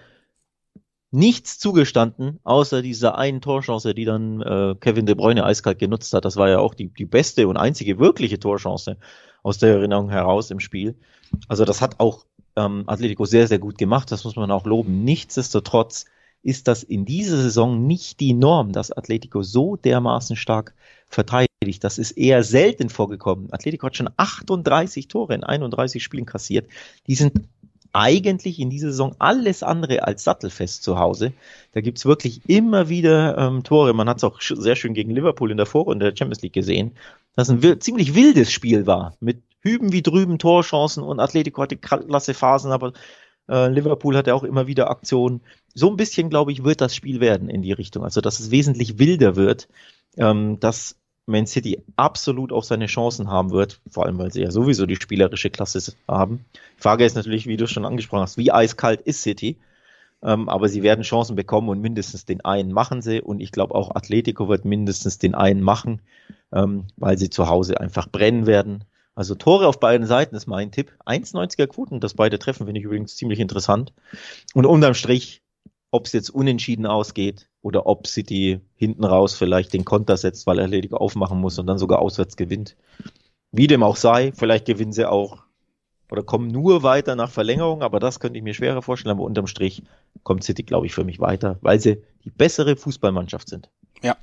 nichts 1.11 1.59
zugestanden, 1.59 2.38
außer 2.44 2.83
dieser 2.83 3.16
einen 3.16 3.40
Torchance, 3.40 3.94
die 3.94 4.05
dann 4.05 4.42
äh, 4.42 4.74
Kevin 4.79 5.07
De 5.07 5.14
Bruyne 5.14 5.44
eiskalt 5.44 5.79
genutzt 5.79 6.12
hat. 6.12 6.24
Das 6.24 6.37
war 6.37 6.51
ja 6.51 6.59
auch 6.59 6.74
die, 6.74 6.88
die 6.88 7.07
beste 7.07 7.48
und 7.48 7.57
einzige 7.57 7.98
wirkliche 7.98 8.38
Torchance 8.38 8.98
aus 9.42 9.59
der 9.59 9.70
Erinnerung 9.74 10.11
heraus 10.11 10.51
im 10.51 10.61
Spiel. 10.61 10.94
Also 11.48 11.64
das 11.64 11.81
hat 11.81 12.01
auch 12.01 12.24
ähm, 12.57 12.85
Atletico 12.87 13.24
sehr, 13.24 13.46
sehr 13.46 13.59
gut 13.59 13.79
gemacht, 13.79 14.11
das 14.11 14.24
muss 14.24 14.37
man 14.37 14.51
auch 14.51 14.66
loben. 14.66 15.05
Nichtsdestotrotz 15.05 16.07
ist 16.42 16.68
das 16.68 16.83
in 16.83 17.05
dieser 17.05 17.37
Saison 17.37 17.87
nicht 17.87 18.20
die 18.20 18.33
Norm, 18.33 18.72
dass 18.72 18.92
Atletico 18.92 19.42
so 19.42 19.77
dermaßen 19.77 20.37
stark 20.37 20.74
verteidigt. 21.09 21.83
Das 21.83 21.98
ist 21.98 22.12
eher 22.12 22.42
selten 22.44 22.88
vorgekommen. 22.88 23.53
Atletico 23.53 23.87
hat 23.87 23.96
schon 23.96 24.11
38 24.16 25.09
Tore 25.09 25.35
in 25.35 25.44
31 25.44 26.03
Spielen 26.03 26.27
kassiert. 26.27 26.68
Die 27.07 27.14
sind 27.14 27.40
eigentlich 27.92 28.59
in 28.59 28.70
dieser 28.70 28.90
Saison 28.90 29.14
alles 29.18 29.62
andere 29.62 30.05
als 30.05 30.24
sattelfest 30.24 30.83
zu 30.83 30.98
Hause. 30.98 31.33
Da 31.72 31.81
gibt's 31.81 32.07
wirklich 32.07 32.40
immer 32.48 32.88
wieder 32.88 33.37
ähm, 33.38 33.64
Tore. 33.64 33.94
Man 33.94 34.09
hat 34.09 34.18
es 34.18 34.24
auch 34.24 34.40
sehr 34.40 34.77
schön 34.77 34.94
gegen 34.94 35.11
Liverpool 35.11 35.51
in 35.51 35.57
der 35.57 35.66
Vorrunde 35.66 36.07
der 36.07 36.16
Champions 36.16 36.42
League 36.42 36.53
gesehen, 36.53 36.92
dass 37.35 37.51
ein 37.51 37.81
ziemlich 37.81 38.14
wildes 38.14 38.53
Spiel 38.53 38.87
war. 38.87 39.16
Mit 39.20 39.42
hüben 39.61 39.92
wie 39.92 40.03
drüben 40.03 40.38
Torchancen 40.38 41.03
und 41.03 41.20
Atletico 41.20 41.62
hatte 41.62 41.77
klasse 41.77 42.35
Phasen, 42.35 42.72
aber 42.72 42.92
äh, 43.48 43.68
Liverpool 43.68 44.16
hatte 44.16 44.35
auch 44.35 44.44
immer 44.44 44.66
wieder 44.66 44.90
Aktionen. 44.90 45.40
So 45.74 45.90
ein 45.90 45.96
bisschen, 45.96 46.31
glaube 46.31 46.53
ich, 46.53 46.64
wird 46.64 46.81
das 46.81 46.94
Spiel 46.94 47.20
werden 47.20 47.48
in 47.48 47.62
die 47.62 47.72
Richtung. 47.72 48.05
Also, 48.05 48.20
dass 48.20 48.40
es 48.40 48.51
wesentlich 48.51 48.98
wilder 48.98 49.37
wird, 49.37 49.68
ähm, 50.16 50.61
dass 50.61 50.96
Man 51.28 51.46
City 51.46 51.82
absolut 51.96 52.52
auch 52.52 52.64
seine 52.64 52.86
Chancen 52.86 53.30
haben 53.30 53.50
wird, 53.50 53.80
vor 53.88 54.06
allem 54.06 54.18
weil 54.18 54.32
sie 54.32 54.42
ja 54.42 54.50
sowieso 54.50 54.86
die 54.86 54.96
spielerische 54.96 55.50
Klasse 55.50 55.92
haben. 56.08 56.44
Die 56.54 56.82
Frage 56.82 57.04
ist 57.04 57.16
natürlich, 57.16 57.46
wie 57.46 57.56
du 57.56 57.66
schon 57.66 57.84
angesprochen 57.84 58.22
hast, 58.22 58.38
wie 58.38 58.50
eiskalt 58.50 59.02
ist 59.02 59.22
City? 59.22 59.58
Ähm, 60.22 60.48
aber 60.48 60.68
sie 60.68 60.82
werden 60.82 61.02
Chancen 61.02 61.36
bekommen 61.36 61.68
und 61.68 61.80
mindestens 61.80 62.24
den 62.24 62.44
einen 62.44 62.72
machen 62.72 63.02
sie. 63.02 63.20
Und 63.20 63.40
ich 63.40 63.52
glaube 63.52 63.74
auch 63.74 63.94
Atletico 63.94 64.48
wird 64.48 64.64
mindestens 64.64 65.18
den 65.18 65.34
einen 65.34 65.60
machen, 65.60 66.00
ähm, 66.52 66.86
weil 66.96 67.18
sie 67.18 67.30
zu 67.30 67.48
Hause 67.48 67.78
einfach 67.78 68.08
brennen 68.08 68.46
werden. 68.46 68.84
Also 69.14 69.34
Tore 69.34 69.66
auf 69.66 69.80
beiden 69.80 70.06
Seiten 70.06 70.34
ist 70.34 70.46
mein 70.46 70.70
Tipp. 70.70 70.92
1,90er 71.04 71.66
Quoten, 71.66 72.00
das 72.00 72.14
beide 72.14 72.38
treffen, 72.38 72.66
finde 72.66 72.80
ich 72.80 72.86
übrigens 72.86 73.16
ziemlich 73.16 73.40
interessant. 73.40 73.92
Und 74.54 74.64
unterm 74.64 74.94
Strich 74.94 75.42
ob 75.90 76.07
es 76.07 76.12
jetzt 76.12 76.31
unentschieden 76.31 76.87
ausgeht 76.87 77.48
oder 77.62 77.87
ob 77.87 78.07
City 78.07 78.61
hinten 78.74 79.05
raus 79.05 79.35
vielleicht 79.35 79.72
den 79.72 79.85
Konter 79.85 80.16
setzt, 80.16 80.46
weil 80.46 80.59
er 80.59 80.62
erledigt 80.62 80.94
aufmachen 80.94 81.40
muss 81.40 81.59
und 81.59 81.66
dann 81.66 81.79
sogar 81.79 82.01
auswärts 82.01 82.37
gewinnt. 82.37 82.77
Wie 83.53 83.66
dem 83.66 83.83
auch 83.83 83.96
sei, 83.96 84.33
vielleicht 84.35 84.66
gewinnen 84.66 84.92
sie 84.92 85.09
auch 85.09 85.44
oder 86.11 86.22
kommen 86.22 86.48
nur 86.48 86.83
weiter 86.83 87.16
nach 87.16 87.31
Verlängerung, 87.31 87.83
aber 87.83 88.01
das 88.01 88.20
könnte 88.20 88.38
ich 88.38 88.44
mir 88.44 88.55
schwerer 88.55 88.83
vorstellen, 88.83 89.16
aber 89.16 89.24
unterm 89.24 89.46
Strich 89.46 89.83
kommt 90.22 90.44
City, 90.44 90.62
glaube 90.62 90.87
ich, 90.87 90.94
für 90.94 91.05
mich 91.05 91.20
weiter, 91.20 91.59
weil 91.61 91.81
sie 91.81 92.03
die 92.24 92.31
bessere 92.31 92.77
Fußballmannschaft 92.77 93.48
sind. 93.48 93.70
Ja, 94.03 94.16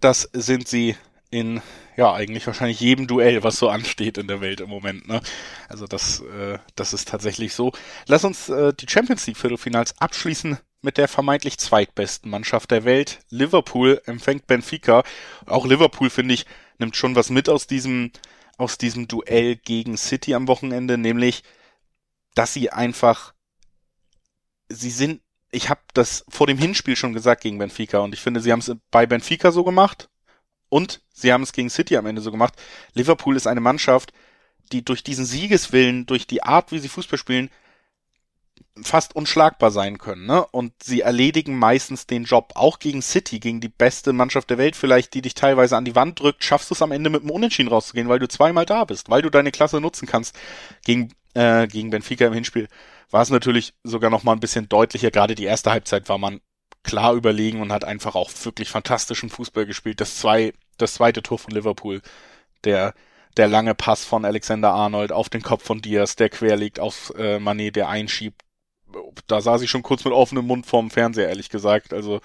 das 0.00 0.28
sind 0.32 0.68
sie 0.68 0.96
in 1.30 1.60
ja 1.96 2.12
eigentlich 2.12 2.46
wahrscheinlich 2.46 2.80
jedem 2.80 3.06
Duell, 3.06 3.42
was 3.42 3.56
so 3.56 3.68
ansteht 3.68 4.18
in 4.18 4.28
der 4.28 4.40
Welt 4.40 4.60
im 4.60 4.68
Moment. 4.68 5.08
Ne? 5.08 5.20
Also 5.68 5.86
das, 5.86 6.20
äh, 6.20 6.58
das 6.74 6.92
ist 6.92 7.08
tatsächlich 7.08 7.54
so. 7.54 7.72
Lass 8.06 8.24
uns 8.24 8.48
äh, 8.48 8.72
die 8.74 8.86
Champions 8.88 9.26
League 9.26 9.38
Viertelfinals 9.38 9.98
abschließen 10.00 10.58
mit 10.86 10.96
der 10.96 11.08
vermeintlich 11.08 11.58
zweitbesten 11.58 12.30
Mannschaft 12.30 12.70
der 12.70 12.84
Welt. 12.84 13.18
Liverpool 13.28 14.00
empfängt 14.06 14.46
Benfica. 14.46 15.02
Auch 15.44 15.66
Liverpool 15.66 16.08
finde 16.08 16.32
ich 16.34 16.46
nimmt 16.78 16.96
schon 16.96 17.16
was 17.16 17.28
mit 17.28 17.48
aus 17.48 17.66
diesem 17.66 18.12
aus 18.56 18.78
diesem 18.78 19.06
Duell 19.08 19.56
gegen 19.56 19.98
City 19.98 20.32
am 20.34 20.48
Wochenende, 20.48 20.96
nämlich 20.96 21.42
dass 22.34 22.54
sie 22.54 22.70
einfach 22.70 23.34
sie 24.68 24.90
sind 24.90 25.20
ich 25.50 25.68
habe 25.70 25.80
das 25.92 26.24
vor 26.28 26.46
dem 26.46 26.58
Hinspiel 26.58 26.96
schon 26.96 27.12
gesagt 27.12 27.42
gegen 27.42 27.58
Benfica 27.58 27.98
und 27.98 28.14
ich 28.14 28.20
finde, 28.20 28.40
sie 28.40 28.52
haben 28.52 28.60
es 28.60 28.72
bei 28.90 29.06
Benfica 29.06 29.50
so 29.50 29.64
gemacht 29.64 30.08
und 30.68 31.02
sie 31.12 31.32
haben 31.32 31.42
es 31.42 31.52
gegen 31.52 31.70
City 31.70 31.96
am 31.96 32.06
Ende 32.06 32.22
so 32.22 32.30
gemacht. 32.30 32.54
Liverpool 32.94 33.36
ist 33.36 33.46
eine 33.46 33.60
Mannschaft, 33.60 34.12
die 34.72 34.84
durch 34.84 35.02
diesen 35.02 35.24
Siegeswillen, 35.24 36.06
durch 36.06 36.26
die 36.26 36.42
Art, 36.42 36.72
wie 36.72 36.78
sie 36.78 36.88
Fußball 36.88 37.18
spielen, 37.18 37.50
fast 38.82 39.16
unschlagbar 39.16 39.70
sein 39.70 39.98
können. 39.98 40.26
Ne? 40.26 40.46
Und 40.46 40.72
sie 40.82 41.00
erledigen 41.00 41.58
meistens 41.58 42.06
den 42.06 42.24
Job. 42.24 42.52
Auch 42.54 42.78
gegen 42.78 43.02
City, 43.02 43.40
gegen 43.40 43.60
die 43.60 43.68
beste 43.68 44.12
Mannschaft 44.12 44.50
der 44.50 44.58
Welt 44.58 44.76
vielleicht, 44.76 45.14
die 45.14 45.22
dich 45.22 45.34
teilweise 45.34 45.76
an 45.76 45.84
die 45.84 45.94
Wand 45.94 46.20
drückt, 46.20 46.44
schaffst 46.44 46.70
du 46.70 46.74
es 46.74 46.82
am 46.82 46.92
Ende 46.92 47.10
mit 47.10 47.22
dem 47.22 47.30
Unentschieden 47.30 47.68
rauszugehen, 47.68 48.08
weil 48.08 48.18
du 48.18 48.28
zweimal 48.28 48.66
da 48.66 48.84
bist, 48.84 49.10
weil 49.10 49.22
du 49.22 49.30
deine 49.30 49.52
Klasse 49.52 49.80
nutzen 49.80 50.06
kannst. 50.06 50.36
Gegen, 50.84 51.12
äh, 51.34 51.66
gegen 51.66 51.90
Benfica 51.90 52.26
im 52.26 52.34
Hinspiel 52.34 52.68
war 53.10 53.22
es 53.22 53.30
natürlich 53.30 53.74
sogar 53.82 54.10
noch 54.10 54.24
mal 54.24 54.32
ein 54.32 54.40
bisschen 54.40 54.68
deutlicher. 54.68 55.10
Gerade 55.10 55.34
die 55.34 55.44
erste 55.44 55.70
Halbzeit 55.70 56.08
war 56.08 56.18
man 56.18 56.40
klar 56.82 57.14
überlegen 57.14 57.60
und 57.60 57.72
hat 57.72 57.84
einfach 57.84 58.14
auch 58.14 58.30
wirklich 58.44 58.68
fantastischen 58.68 59.30
Fußball 59.30 59.66
gespielt. 59.66 60.00
Das 60.00 60.16
zwei, 60.16 60.52
das 60.78 60.94
zweite 60.94 61.22
Tor 61.22 61.38
von 61.38 61.52
Liverpool, 61.52 62.02
der 62.64 62.94
der 63.36 63.48
lange 63.48 63.74
Pass 63.74 64.04
von 64.04 64.24
Alexander 64.24 64.72
Arnold 64.72 65.12
auf 65.12 65.28
den 65.28 65.42
Kopf 65.42 65.62
von 65.64 65.82
Diaz, 65.82 66.16
der 66.16 66.30
quer 66.30 66.56
liegt 66.56 66.80
auf 66.80 67.12
äh, 67.18 67.38
Manet, 67.38 67.76
der 67.76 67.88
einschiebt. 67.88 68.42
Da 69.26 69.40
saß 69.40 69.62
ich 69.62 69.70
schon 69.70 69.82
kurz 69.82 70.04
mit 70.04 70.14
offenem 70.14 70.46
Mund 70.46 70.66
vorm 70.66 70.90
Fernseher, 70.90 71.28
ehrlich 71.28 71.50
gesagt. 71.50 71.92
Also 71.92 72.20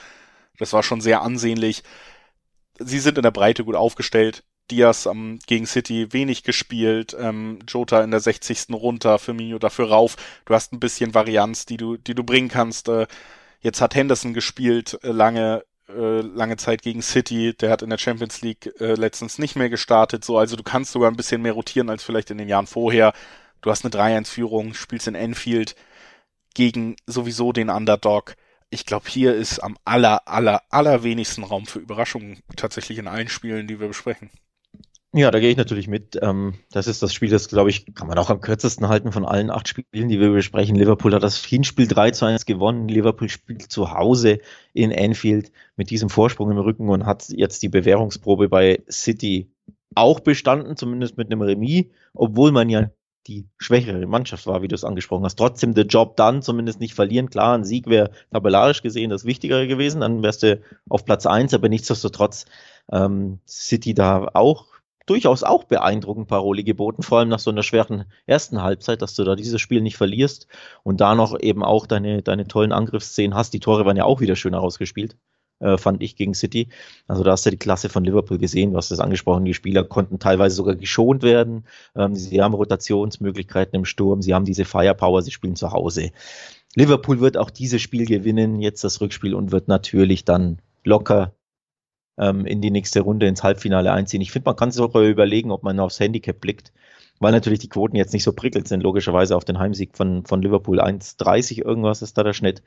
das 0.57 0.73
war 0.73 0.83
schon 0.83 1.01
sehr 1.01 1.21
ansehnlich. 1.21 1.83
Sie 2.79 2.99
sind 2.99 3.17
in 3.17 3.23
der 3.23 3.31
Breite 3.31 3.63
gut 3.63 3.75
aufgestellt. 3.75 4.43
Diaz 4.69 5.05
ähm, 5.05 5.39
gegen 5.47 5.65
City 5.65 6.13
wenig 6.13 6.43
gespielt, 6.43 7.15
ähm, 7.19 7.59
Jota 7.67 8.03
in 8.03 8.11
der 8.11 8.21
60. 8.21 8.67
runter, 8.71 9.19
Firmino 9.19 9.59
dafür 9.59 9.89
rauf. 9.89 10.15
Du 10.45 10.53
hast 10.53 10.71
ein 10.71 10.79
bisschen 10.79 11.13
Varianz, 11.13 11.65
die 11.65 11.77
du, 11.77 11.97
die 11.97 12.15
du 12.15 12.23
bringen 12.23 12.47
kannst. 12.47 12.87
Äh, 12.87 13.07
Jetzt 13.61 13.79
hat 13.79 13.95
Henderson 13.95 14.33
gespielt 14.33 14.99
äh, 15.03 15.11
lange 15.11 15.63
äh, 15.87 16.21
lange 16.21 16.57
Zeit 16.57 16.81
gegen 16.81 17.01
City, 17.01 17.53
der 17.53 17.69
hat 17.69 17.81
in 17.81 17.89
der 17.89 17.97
Champions 17.97 18.41
League 18.41 18.73
äh, 18.79 18.93
letztens 18.93 19.39
nicht 19.39 19.55
mehr 19.55 19.69
gestartet, 19.69 20.23
so 20.25 20.37
also 20.37 20.55
du 20.55 20.63
kannst 20.63 20.91
sogar 20.91 21.11
ein 21.11 21.17
bisschen 21.17 21.41
mehr 21.41 21.53
rotieren 21.53 21.89
als 21.89 22.03
vielleicht 22.03 22.31
in 22.31 22.37
den 22.37 22.47
Jahren 22.49 22.67
vorher. 22.67 23.13
Du 23.61 23.69
hast 23.69 23.85
eine 23.85 23.93
3-1-Führung, 23.93 24.73
spielst 24.73 25.07
in 25.07 25.15
Enfield 25.15 25.75
gegen 26.53 26.95
sowieso 27.07 27.51
den 27.51 27.69
Underdog. 27.69 28.35
Ich 28.69 28.85
glaube, 28.85 29.09
hier 29.09 29.35
ist 29.35 29.59
am 29.59 29.77
aller, 29.83 30.27
aller, 30.27 30.61
allerwenigsten 30.69 31.43
Raum 31.43 31.65
für 31.65 31.79
Überraschungen 31.79 32.39
tatsächlich 32.55 32.97
in 32.97 33.07
allen 33.07 33.27
Spielen, 33.27 33.67
die 33.67 33.79
wir 33.79 33.87
besprechen. 33.87 34.29
Ja, 35.13 35.29
da 35.29 35.41
gehe 35.41 35.49
ich 35.49 35.57
natürlich 35.57 35.89
mit. 35.89 36.17
Ähm, 36.21 36.53
das 36.71 36.87
ist 36.87 37.03
das 37.03 37.13
Spiel, 37.13 37.29
das, 37.29 37.49
glaube 37.49 37.69
ich, 37.69 37.93
kann 37.95 38.07
man 38.07 38.17
auch 38.17 38.29
am 38.29 38.39
kürzesten 38.39 38.87
halten 38.87 39.11
von 39.11 39.25
allen 39.25 39.49
acht 39.49 39.67
Spielen, 39.67 40.07
die 40.07 40.21
wir 40.21 40.31
besprechen. 40.31 40.77
Liverpool 40.77 41.13
hat 41.13 41.23
das 41.23 41.43
Hinspiel 41.43 41.85
3 41.85 42.11
zu 42.11 42.25
1 42.25 42.45
gewonnen. 42.45 42.87
Liverpool 42.87 43.27
spielt 43.27 43.63
zu 43.63 43.91
Hause 43.91 44.39
in 44.73 44.97
Anfield 44.97 45.51
mit 45.75 45.89
diesem 45.89 46.09
Vorsprung 46.09 46.49
im 46.51 46.59
Rücken 46.59 46.87
und 46.87 47.05
hat 47.05 47.27
jetzt 47.27 47.61
die 47.61 47.67
Bewährungsprobe 47.67 48.47
bei 48.47 48.83
City 48.89 49.51
auch 49.95 50.21
bestanden, 50.21 50.77
zumindest 50.77 51.17
mit 51.17 51.29
einem 51.29 51.41
Remis, 51.41 51.87
obwohl 52.13 52.53
man 52.53 52.69
ja 52.69 52.89
die 53.27 53.47
schwächere 53.57 54.05
Mannschaft 54.05 54.47
war, 54.47 54.61
wie 54.61 54.67
du 54.67 54.75
es 54.75 54.83
angesprochen 54.83 55.23
hast. 55.25 55.35
Trotzdem 55.35 55.73
der 55.73 55.85
Job 55.85 56.15
dann, 56.17 56.41
zumindest 56.41 56.79
nicht 56.79 56.93
verlieren. 56.93 57.29
Klar, 57.29 57.57
ein 57.57 57.63
Sieg 57.63 57.87
wäre 57.87 58.11
tabellarisch 58.31 58.81
gesehen 58.81 59.09
das 59.09 59.25
Wichtigere 59.25 59.67
gewesen, 59.67 60.01
dann 60.01 60.23
wärst 60.23 60.43
du 60.43 60.61
auf 60.89 61.05
Platz 61.05 61.25
eins, 61.25 61.53
aber 61.53 61.69
nichtsdestotrotz 61.69 62.45
ähm, 62.91 63.39
City 63.47 63.93
da 63.93 64.29
auch 64.33 64.67
durchaus 65.05 65.43
auch 65.43 65.65
beeindruckend 65.65 66.27
Paroli 66.27 66.63
geboten, 66.63 67.03
vor 67.03 67.19
allem 67.19 67.29
nach 67.29 67.39
so 67.39 67.51
einer 67.51 67.63
schweren 67.63 68.05
ersten 68.25 68.61
Halbzeit, 68.61 69.01
dass 69.01 69.13
du 69.15 69.23
da 69.23 69.35
dieses 69.35 69.59
Spiel 69.59 69.81
nicht 69.81 69.97
verlierst 69.97 70.47
und 70.83 71.01
da 71.01 71.15
noch 71.15 71.39
eben 71.39 71.63
auch 71.63 71.85
deine, 71.87 72.21
deine 72.21 72.47
tollen 72.47 72.71
Angriffsszenen 72.71 73.35
hast. 73.35 73.53
Die 73.53 73.59
Tore 73.59 73.85
waren 73.85 73.97
ja 73.97 74.05
auch 74.05 74.21
wieder 74.21 74.35
schön 74.35 74.53
herausgespielt, 74.53 75.17
äh, 75.61 75.77
fand 75.77 76.03
ich 76.03 76.15
gegen 76.15 76.33
City. 76.33 76.67
Also 77.07 77.23
da 77.23 77.31
hast 77.31 77.45
du 77.45 77.49
die 77.49 77.57
Klasse 77.57 77.89
von 77.89 78.03
Liverpool 78.03 78.37
gesehen, 78.37 78.71
du 78.71 78.77
hast 78.77 78.91
das 78.91 78.99
angesprochen, 78.99 79.45
die 79.45 79.53
Spieler 79.53 79.83
konnten 79.83 80.19
teilweise 80.19 80.55
sogar 80.55 80.75
geschont 80.75 81.23
werden, 81.23 81.65
ähm, 81.95 82.15
sie 82.15 82.41
haben 82.41 82.53
Rotationsmöglichkeiten 82.53 83.75
im 83.75 83.85
Sturm, 83.85 84.21
sie 84.21 84.33
haben 84.33 84.45
diese 84.45 84.65
Firepower, 84.65 85.21
sie 85.21 85.31
spielen 85.31 85.55
zu 85.55 85.71
Hause. 85.71 86.11
Liverpool 86.75 87.19
wird 87.19 87.37
auch 87.37 87.49
dieses 87.49 87.81
Spiel 87.81 88.05
gewinnen, 88.05 88.61
jetzt 88.61 88.83
das 88.83 89.01
Rückspiel 89.01 89.35
und 89.35 89.51
wird 89.51 89.67
natürlich 89.67 90.25
dann 90.25 90.59
locker 90.83 91.33
ähm, 92.17 92.45
in 92.45 92.61
die 92.61 92.71
nächste 92.71 93.01
Runde 93.01 93.27
ins 93.27 93.43
Halbfinale 93.43 93.91
einziehen. 93.91 94.21
Ich 94.21 94.31
finde, 94.31 94.49
man 94.49 94.55
kann 94.55 94.71
sich 94.71 94.81
auch 94.81 94.95
überlegen, 94.95 95.51
ob 95.51 95.63
man 95.63 95.79
aufs 95.79 95.99
Handicap 95.99 96.39
blickt, 96.39 96.71
weil 97.21 97.31
natürlich 97.31 97.59
die 97.59 97.69
Quoten 97.69 97.95
jetzt 97.95 98.13
nicht 98.13 98.23
so 98.23 98.33
prickelt 98.33 98.67
sind, 98.67 98.81
logischerweise 98.81 99.35
auf 99.35 99.45
den 99.45 99.59
Heimsieg 99.59 99.95
von, 99.95 100.25
von 100.25 100.41
Liverpool. 100.41 100.81
1,30 100.81 101.63
irgendwas 101.63 102.01
ist 102.01 102.17
da 102.17 102.23
der 102.23 102.33
Schnitt. 102.33 102.63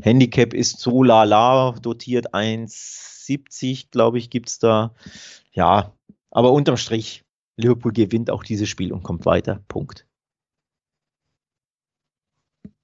Handicap 0.00 0.54
ist 0.54 0.78
so 0.78 1.02
lala 1.02 1.72
dotiert, 1.72 2.32
1,70 2.32 3.90
glaube 3.90 4.18
ich 4.18 4.30
gibt's 4.30 4.58
da. 4.60 4.94
Ja, 5.52 5.92
aber 6.30 6.52
unterm 6.52 6.76
Strich, 6.76 7.24
Liverpool 7.56 7.92
gewinnt 7.92 8.30
auch 8.30 8.44
dieses 8.44 8.68
Spiel 8.68 8.92
und 8.92 9.02
kommt 9.02 9.26
weiter. 9.26 9.60
Punkt. 9.66 10.06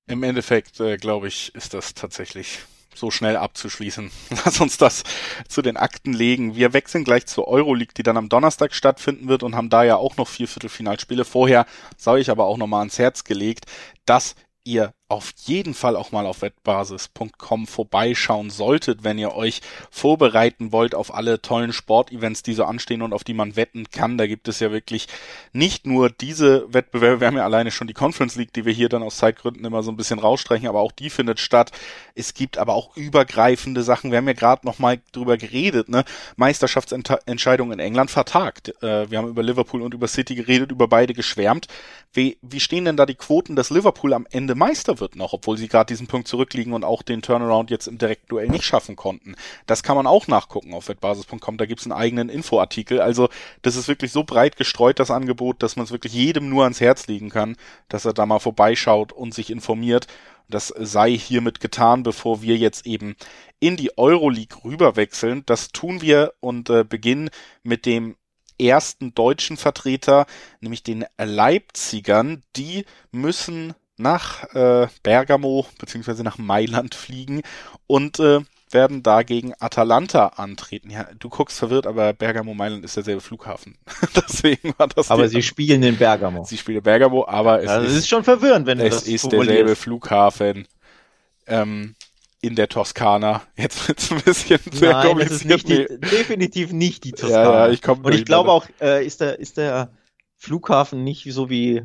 Im 0.09 0.25
Endeffekt, 0.25 0.81
äh, 0.81 0.97
glaube 0.97 1.29
ich, 1.29 1.55
ist 1.55 1.73
das 1.73 1.95
tatsächlich 1.95 2.59
so 2.95 3.11
schnell 3.11 3.37
abzuschließen. 3.37 4.11
Lass 4.45 4.61
uns 4.61 4.79
das 4.79 5.03
zu 5.49 5.63
den 5.63 5.77
Akten 5.77 6.13
legen. 6.13 6.57
Wir 6.57 6.73
wechseln 6.73 7.05
gleich 7.05 7.27
zur 7.27 7.49
Euroleague, 7.49 7.95
die 7.97 8.03
dann 8.03 8.17
am 8.17 8.29
Donnerstag 8.29 8.75
stattfinden 8.75 9.29
wird 9.29 9.43
und 9.43 9.55
haben 9.57 9.71
da 9.71 9.85
ja 9.85 9.97
auch 9.97 10.17
noch 10.17 10.29
vier 10.29 10.49
Viertelfinalspiele. 10.49 11.25
Vorher 11.25 11.67
sei 11.97 12.19
ich 12.19 12.31
aber 12.31 12.47
auch 12.47 12.57
nochmal 12.57 12.81
ans 12.81 12.99
Herz 12.99 13.25
gelegt, 13.25 13.67
dass 14.07 14.35
ihr 14.65 14.93
auf 15.13 15.35
jeden 15.45 15.75
Fall 15.75 15.95
auch 15.95 16.11
mal 16.11 16.25
auf 16.25 16.41
wettbasis.com 16.41 17.67
vorbeischauen 17.67 18.49
solltet, 18.49 19.05
wenn 19.05 19.19
ihr 19.19 19.35
euch 19.35 19.61
vorbereiten 19.91 20.73
wollt 20.73 20.95
auf 20.95 21.15
alle 21.15 21.43
tollen 21.43 21.75
Sportevents, 21.75 22.43
die 22.43 22.55
so 22.55 22.65
anstehen 22.65 23.03
und 23.03 23.13
auf 23.13 23.23
die 23.23 23.35
man 23.35 23.55
wetten 23.55 23.91
kann. 23.91 24.17
Da 24.17 24.27
gibt 24.27 24.49
es 24.49 24.59
ja 24.61 24.73
wirklich 24.73 25.09
nicht 25.53 25.87
nur 25.87 26.09
diese 26.09 26.73
Wettbewerbe, 26.73 27.21
wir 27.21 27.27
haben 27.27 27.37
ja 27.37 27.45
alleine 27.45 27.71
schon 27.71 27.89
die 27.89 27.93
Conference 27.93 28.37
League, 28.37 28.55
die 28.55 28.65
wir 28.65 28.73
hier 28.73 28.89
dann 28.89 29.03
aus 29.03 29.19
Zeitgründen 29.19 29.67
immer 29.67 29.83
so 29.83 29.93
ein 29.93 29.99
bisschen 29.99 30.19
rausstreichen, 30.19 30.67
aber 30.67 30.81
auch 30.81 30.93
die 30.93 31.11
findet 31.11 31.41
statt. 31.41 31.73
Es 32.15 32.33
gibt 32.33 32.57
aber 32.57 32.73
auch 32.73 32.97
übergreifende 32.97 33.83
Sachen. 33.83 34.13
Wir 34.13 34.19
haben 34.19 34.29
ja 34.29 34.33
gerade 34.33 34.67
noch 34.67 34.79
mal 34.79 34.99
drüber 35.13 35.37
geredet, 35.37 35.91
ne? 35.91 36.05
Meisterschaftsentscheidung 36.37 37.71
in 37.71 37.81
England 37.81 38.11
vertagt. 38.11 38.69
Äh, 38.83 39.11
wir 39.11 39.19
haben 39.19 39.29
über 39.29 39.43
Liverpool 39.43 39.83
und 39.83 39.93
über 39.93 40.09
City 40.09 40.35
geredet, 40.35 40.73
über 40.73 40.89
beide 40.89 41.13
geschwärmt. 41.13 41.67
Wie, 42.15 42.39
wie 42.41 42.61
stehen 42.61 42.87
denn 42.87 42.97
da 42.97 43.05
die 43.05 43.15
Quoten, 43.15 43.57
dass 43.57 43.69
Liverpool 43.69 44.15
am 44.15 44.27
Ende 44.31 44.55
Meister 44.55 45.01
wird? 45.01 45.02
Wird 45.03 45.17
noch, 45.17 45.35
obwohl 45.35 45.59
sie 45.59 45.69
gerade 45.69 45.89
diesen 45.89 46.07
Punkt 46.07 46.29
zurückliegen 46.29 46.73
und 46.73 46.85
auch 46.85 47.03
den 47.03 47.21
Turnaround 47.21 47.71
jetzt 47.71 47.89
im 47.89 47.99
Direktduell 47.99 48.49
nicht 48.49 48.65
schaffen 48.65 48.97
konnten. 48.97 49.35
Das 49.67 49.83
kann 49.83 49.97
man 49.97 50.07
auch 50.07 50.29
nachgucken 50.29 50.73
auf 50.73 50.89
wettbasis.com, 50.89 51.59
da 51.59 51.67
gibt's 51.67 51.85
einen 51.85 51.93
eigenen 51.93 52.31
Infoartikel. 52.31 53.01
Also 53.01 53.29
das 53.61 53.77
ist 53.77 53.89
wirklich 53.89 54.13
so 54.13 54.25
breit 54.25 54.57
gestreut, 54.57 54.99
das 54.99 55.11
Angebot, 55.11 55.63
dass 55.63 55.77
man 55.77 55.85
es 55.85 55.93
wirklich 55.93 56.15
jedem 56.15 56.49
nur 56.49 56.63
ans 56.63 56.81
Herz 56.81 57.07
legen 57.09 57.29
kann, 57.29 57.57
dass 57.89 58.07
er 58.07 58.15
da 58.15 58.25
mal 58.25 58.39
vorbeischaut 58.39 59.13
und 59.13 59.35
sich 59.35 59.51
informiert. 59.51 60.07
Das 60.49 60.69
sei 60.69 61.17
hiermit 61.17 61.61
getan, 61.61 62.03
bevor 62.03 62.43
wir 62.43 62.57
jetzt 62.57 62.87
eben 62.87 63.17
in 63.61 63.77
die 63.77 63.97
Euroleague 63.99 64.65
rüberwechseln. 64.65 65.45
Das 65.47 65.69
tun 65.73 66.01
wir 66.01 66.35
und 66.41 66.71
äh, 66.71 66.85
beginnen 66.85 67.31
mit 67.63 67.87
dem 67.87 68.17
ersten 68.61 69.15
deutschen 69.15 69.57
Vertreter, 69.57 70.27
nämlich 70.61 70.83
den 70.83 71.05
Leipzigern. 71.19 72.43
Die 72.57 72.85
müssen 73.11 73.75
nach 74.03 74.55
äh, 74.55 74.89
Bergamo 75.03 75.67
beziehungsweise 75.79 76.23
nach 76.23 76.39
Mailand 76.39 76.95
fliegen 76.95 77.43
und 77.87 78.19
äh, 78.21 78.41
werden 78.71 79.03
da 79.03 79.23
gegen 79.23 79.53
Atalanta 79.59 80.29
antreten. 80.29 80.91
Ja, 80.91 81.07
du 81.19 81.29
guckst 81.29 81.59
verwirrt, 81.59 81.87
aber 81.87 82.13
Bergamo 82.13 82.55
Mailand 82.55 82.85
ist 82.85 82.97
derselbe 82.97 83.21
Flughafen. 83.21 83.77
Deswegen 84.17 84.75
war 84.79 84.89
das. 84.89 85.11
Aber 85.11 85.29
sie 85.29 85.43
spielen 85.43 85.83
in 85.83 85.97
Bergamo. 85.97 86.45
Sie 86.45 86.57
spielen 86.57 86.79
in 86.79 86.85
Bergamo, 86.85 87.27
aber 87.27 87.63
es 87.63 87.69
also 87.69 87.87
ist, 87.87 87.97
ist 87.97 88.09
schon 88.09 88.25
verwirrend, 88.25 88.67
wenn 88.67 88.79
du 88.79 88.85
es 88.85 88.97
das 88.97 89.07
ist 89.07 89.31
derselbe 89.31 89.77
Flughafen. 89.77 90.67
Ähm, 91.47 91.95
in 92.43 92.57
der 92.57 92.69
Toskana. 92.69 93.43
Jetzt 93.57 93.89
wird 93.89 93.99
es 94.01 94.11
ein 94.11 94.21
bisschen 94.21 94.59
sehr 94.73 94.93
Nein, 94.93 95.07
kompliziert. 95.07 95.31
das 95.31 95.41
ist 95.41 95.69
nicht 95.69 95.69
die, 95.69 96.01
definitiv 96.01 96.73
nicht 96.73 97.05
die 97.05 97.13
Toskana. 97.13 97.45
Ja, 97.45 97.67
ja, 97.67 97.73
ich 97.73 97.89
Und 97.89 98.15
ich 98.15 98.25
glaube 98.25 98.51
auch, 98.51 98.67
äh, 98.81 99.07
ist 99.07 99.21
der, 99.21 99.39
ist 99.39 99.57
der 99.57 99.93
Flughafen 100.37 101.05
nicht 101.05 101.33
so 101.33 101.49
wie, 101.49 101.83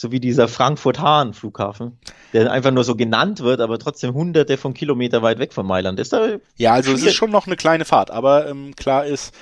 so 0.00 0.10
wie 0.10 0.18
dieser 0.18 0.48
Frankfurt-Hahn-Flughafen, 0.48 1.98
der 2.32 2.50
einfach 2.50 2.70
nur 2.70 2.84
so 2.84 2.96
genannt 2.96 3.40
wird, 3.40 3.60
aber 3.60 3.78
trotzdem 3.78 4.14
hunderte 4.14 4.56
von 4.56 4.72
Kilometer 4.72 5.20
weit 5.20 5.38
weg 5.38 5.52
von 5.52 5.66
Mailand. 5.66 6.00
Ist 6.00 6.14
da, 6.14 6.38
Ja, 6.56 6.72
also 6.72 6.92
es 6.92 7.04
ist 7.04 7.14
schon 7.14 7.30
noch 7.30 7.46
eine 7.46 7.56
kleine 7.56 7.84
Fahrt, 7.84 8.10
aber 8.10 8.48
ähm, 8.48 8.74
klar 8.76 9.04
ist 9.04 9.34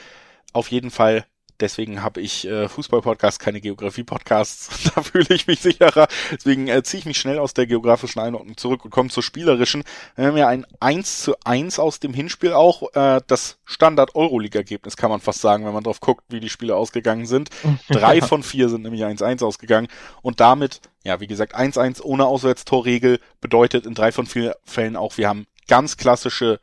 auf 0.53 0.68
jeden 0.73 0.90
Fall, 0.90 1.25
deswegen 1.61 2.03
habe 2.03 2.21
ich 2.21 2.47
äh, 2.47 2.68
Fußball-Podcasts, 2.68 3.38
keine 3.38 3.61
Geografie-Podcasts, 3.61 4.90
da 4.94 5.03
fühle 5.03 5.35
ich 5.35 5.47
mich 5.47 5.61
sicherer. 5.61 6.09
Deswegen 6.33 6.68
äh, 6.68 6.83
ziehe 6.83 7.01
ich 7.01 7.07
mich 7.07 7.18
schnell 7.18 7.38
aus 7.38 7.55
der 7.55 7.66
geografischen 7.66 8.21
Einordnung 8.21 8.57
zurück 8.57 8.85
und 8.85 8.90
komme 8.90 9.11
zur 9.11 9.23
spielerischen. 9.23 9.85
Wir 10.16 10.27
haben 10.27 10.37
ja 10.37 10.49
ein 10.49 10.66
1 10.81 11.23
zu 11.23 11.35
1 11.44 11.79
aus 11.79 12.01
dem 12.01 12.14
Hinspiel 12.14 12.53
auch, 12.53 12.94
äh, 12.94 13.21
das 13.27 13.59
Standard-Euroleague-Ergebnis 13.64 14.97
kann 14.97 15.11
man 15.11 15.21
fast 15.21 15.40
sagen, 15.40 15.64
wenn 15.66 15.75
man 15.75 15.85
drauf 15.85 16.01
guckt, 16.01 16.25
wie 16.29 16.40
die 16.40 16.51
Spiele 16.51 16.77
ausgegangen 16.77 17.27
sind. 17.27 17.51
Drei 17.88 18.21
von 18.21 18.42
vier 18.42 18.68
sind 18.68 18.83
nämlich 18.83 19.05
1-1 19.05 19.44
ausgegangen 19.44 19.88
und 20.23 20.40
damit, 20.40 20.81
ja, 21.05 21.21
wie 21.21 21.27
gesagt, 21.27 21.57
1-1 21.57 22.03
ohne 22.03 22.27
Auswärtstorregel 22.27 23.21
bedeutet 23.40 23.87
in 23.87 23.94
drei 23.94 24.12
von 24.12 24.27
vier 24.27 24.57
Fällen 24.64 24.97
auch, 24.97 25.16
wir 25.18 25.29
haben 25.29 25.47
ganz 25.66 25.97
klassische 25.97 26.61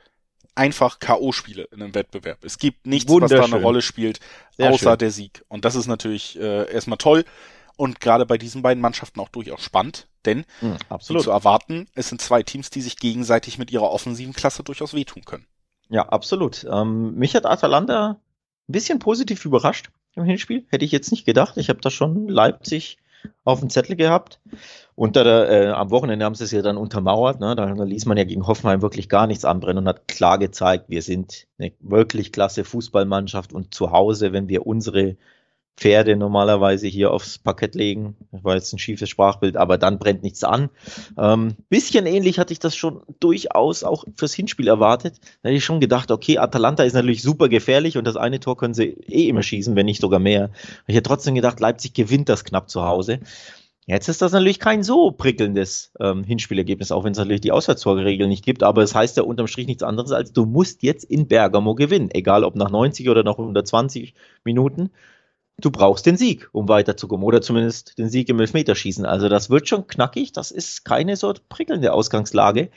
einfach 0.56 1.00
K.O.-Spiele 1.00 1.68
in 1.72 1.82
einem 1.82 1.94
Wettbewerb. 1.96 2.44
Es 2.44 2.58
gibt 2.58 2.88
nichts, 2.88 3.12
was 3.12 3.30
da 3.30 3.44
eine. 3.44 3.62
Rolle 3.62 3.82
spielt, 3.82 4.20
Sehr 4.58 4.72
außer 4.72 4.92
schön. 4.92 4.98
der 5.00 5.12
Sieg. 5.12 5.44
Und 5.48 5.66
das 5.66 5.76
ist 5.76 5.88
natürlich 5.88 6.40
äh, 6.40 6.72
erstmal 6.72 6.98
toll 6.98 7.26
und 7.78 8.00
gerade 8.00 8.26
bei 8.26 8.38
diesen 8.38 8.62
beiden 8.62 8.82
Mannschaften 8.82 9.20
auch 9.20 9.30
durchaus 9.30 9.62
spannend, 9.62 10.08
denn 10.26 10.46
Hm, 10.62 10.74
wie 10.76 10.78
absolut. 10.90 11.24
zu 11.24 11.32
erwarten, 11.32 11.88
es 11.94 12.10
sind 12.10 12.22
zwei 12.22 12.42
Teams, 12.42 12.70
die 12.70 12.82
sich 12.82 12.98
gegenseitig 12.98 13.58
mit 13.58 13.70
ihrer 13.72 13.92
offensiven 13.92 14.34
Klasse 14.34 14.64
durchaus 14.64 14.94
wehtun 14.94 15.26
können. 15.26 15.46
Ja, 15.90 16.08
absolut. 16.10 16.66
Ähm, 16.72 17.16
mich 17.16 17.36
hat 17.36 17.46
Atalanta 17.46 18.20
ein 18.68 18.72
bisschen 18.72 19.00
positiv 19.00 19.46
überrascht 19.46 19.90
im 20.16 20.24
Hinspiel. 20.24 20.66
Hätte 20.70 20.86
ich 20.86 20.92
jetzt 20.92 21.12
nicht 21.12 21.26
gedacht. 21.26 21.58
Ich 21.58 21.70
habe 21.70 21.82
da 21.82 21.92
schon 21.92 22.28
Leipzig 22.28 22.98
auf 23.44 23.60
dem 23.60 23.70
Zettel 23.70 23.96
gehabt. 23.96 24.40
Und 24.96 25.16
da, 25.16 25.46
äh, 25.46 25.68
am 25.70 25.92
Wochenende 25.92 26.26
haben 26.26 26.36
sie 26.36 26.46
es 26.46 26.52
ja 26.52 26.62
dann 26.62 26.78
untermauert. 26.78 27.40
Ne? 27.40 27.56
Da, 27.56 27.74
da 27.74 27.84
ließ 27.84 28.06
man 28.06 28.18
ja 28.18 28.24
gegen 28.24 28.48
Hoffenheim 28.48 28.82
wirklich 28.82 29.10
gar 29.10 29.28
nichts 29.28 29.46
anbrennen 29.46 29.80
und 29.80 29.88
hat 29.88 30.08
klar 30.08 30.38
gezeigt, 30.38 30.86
wir 30.90 31.02
sind 31.02 31.48
eine 31.58 31.74
wirklich 31.80 32.32
klasse 32.32 32.64
Fußballmannschaft 32.64 33.54
und 33.54 33.74
zu 33.74 33.92
Hause, 33.92 34.32
wenn 34.32 34.48
wir 34.48 34.66
unsere 34.66 35.18
Pferde 35.78 36.16
normalerweise 36.16 36.88
hier 36.88 37.12
aufs 37.12 37.38
Parkett 37.38 37.76
legen. 37.76 38.16
Das 38.32 38.44
war 38.44 38.56
jetzt 38.56 38.72
ein 38.72 38.80
schiefes 38.80 39.10
Sprachbild, 39.10 39.58
aber 39.58 39.78
dann 39.78 40.00
brennt 40.00 40.24
nichts 40.24 40.44
an. 40.44 40.70
Ähm, 41.18 41.56
bisschen 41.70 42.06
ähnlich 42.06 42.40
hatte 42.40 42.54
ich 42.54 42.60
das 42.60 42.76
schon 42.76 43.02
durchaus 43.20 43.84
auch 43.84 44.06
fürs 44.16 44.34
Hinspiel 44.34 44.70
erwartet. 44.70 45.20
Da 45.42 45.50
hätte 45.50 45.58
ich 45.58 45.66
schon 45.66 45.82
gedacht, 45.82 46.12
okay, 46.12 46.38
Atalanta 46.38 46.84
ist 46.84 46.94
natürlich 46.94 47.22
super 47.22 47.50
gefährlich 47.50 47.98
und 47.98 48.08
das 48.08 48.16
eine 48.16 48.40
Tor 48.40 48.56
können 48.56 48.74
sie 48.74 48.98
eh 49.08 49.28
immer 49.28 49.44
schießen, 49.44 49.76
wenn 49.76 49.86
nicht 49.86 50.00
sogar 50.00 50.20
mehr. 50.20 50.52
Ich 50.88 50.96
hätte 50.96 51.10
trotzdem 51.10 51.36
gedacht, 51.36 51.60
Leipzig 51.60 51.94
gewinnt 51.94 52.30
das 52.30 52.46
knapp 52.46 52.70
zu 52.70 52.84
Hause. 52.84 53.20
Jetzt 53.88 54.08
ist 54.08 54.22
das 54.22 54.32
natürlich 54.32 54.60
kein 54.60 54.82
so 54.82 55.12
prickelndes 55.12 55.92
ähm, 56.00 56.24
Hinspielergebnis, 56.24 56.92
auch 56.92 57.04
wenn 57.04 57.12
es 57.12 57.20
natürlich 57.20 57.42
die 57.42 57.52
Auswärtstorregel 57.52 58.28
nicht 58.28 58.44
gibt, 58.44 58.64
aber 58.64 58.82
es 58.82 58.96
heißt 58.96 59.16
ja 59.18 59.24
unterm 59.24 59.46
Strich 59.46 59.68
nichts 59.68 59.84
anderes, 59.84 60.12
als 60.12 60.34
du 60.34 60.46
musst 60.46 60.82
jetzt 60.82 61.04
in 61.04 61.28
Bergamo 61.28 61.76
gewinnen, 61.76 62.10
egal 62.12 62.44
ob 62.44 62.56
nach 62.56 62.72
90 62.72 63.10
oder 63.10 63.24
nach 63.24 63.38
120 63.38 64.16
Minuten. 64.44 64.90
Du 65.58 65.72
brauchst 65.72 66.06
den 66.06 66.18
Sieg, 66.18 66.50
um 66.52 66.68
weiterzukommen, 66.68 67.26
oder 67.26 67.42
zumindest 67.42 67.98
den 67.98 68.10
Sieg 68.10 68.28
im 68.28 68.40
Elfmeterschießen. 68.40 69.06
Also 69.06 69.30
das 69.30 69.50
wird 69.50 69.70
schon 69.70 69.88
knackig, 69.88 70.34
das 70.34 70.52
ist 70.52 70.84
keine 70.84 71.16
so 71.16 71.34
prickelnde 71.48 71.94
Ausgangslage, 71.94 72.70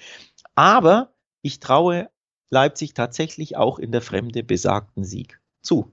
aber 0.54 1.12
ich 1.42 1.58
traue 1.58 2.08
Leipzig 2.50 2.94
tatsächlich 2.94 3.56
auch 3.56 3.78
in 3.78 3.92
der 3.92 4.00
Fremde 4.00 4.42
besagten 4.42 5.04
Sieg 5.04 5.40
zu. 5.60 5.90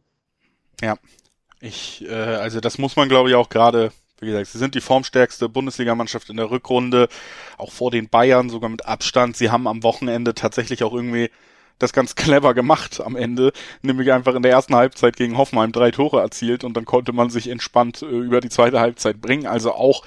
Ich, 1.59 2.05
äh, 2.07 2.13
also 2.13 2.59
das 2.59 2.77
muss 2.77 2.95
man 2.95 3.09
glaube 3.09 3.29
ich 3.29 3.35
auch 3.35 3.49
gerade, 3.49 3.91
wie 4.19 4.27
gesagt, 4.27 4.47
sie 4.47 4.59
sind 4.59 4.75
die 4.75 4.81
formstärkste 4.81 5.49
Bundesligamannschaft 5.49 6.29
in 6.29 6.37
der 6.37 6.51
Rückrunde, 6.51 7.09
auch 7.57 7.71
vor 7.71 7.89
den 7.91 8.09
Bayern 8.09 8.49
sogar 8.49 8.69
mit 8.69 8.85
Abstand. 8.85 9.35
Sie 9.35 9.49
haben 9.49 9.67
am 9.67 9.83
Wochenende 9.83 10.35
tatsächlich 10.35 10.83
auch 10.83 10.93
irgendwie 10.93 11.31
das 11.79 11.93
ganz 11.93 12.15
clever 12.15 12.53
gemacht 12.53 13.01
am 13.01 13.15
Ende, 13.15 13.51
nämlich 13.81 14.11
einfach 14.11 14.35
in 14.35 14.41
der 14.41 14.51
ersten 14.51 14.75
Halbzeit 14.75 15.15
gegen 15.15 15.38
Hoffenheim 15.38 15.71
drei 15.71 15.91
Tore 15.91 16.21
erzielt 16.21 16.63
und 16.63 16.75
dann 16.75 16.85
konnte 16.85 17.13
man 17.13 17.29
sich 17.29 17.47
entspannt 17.47 18.01
äh, 18.01 18.05
über 18.05 18.41
die 18.41 18.49
zweite 18.49 18.79
Halbzeit 18.79 19.21
bringen. 19.21 19.47
Also 19.47 19.73
auch 19.73 20.03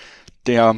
der, 0.46 0.76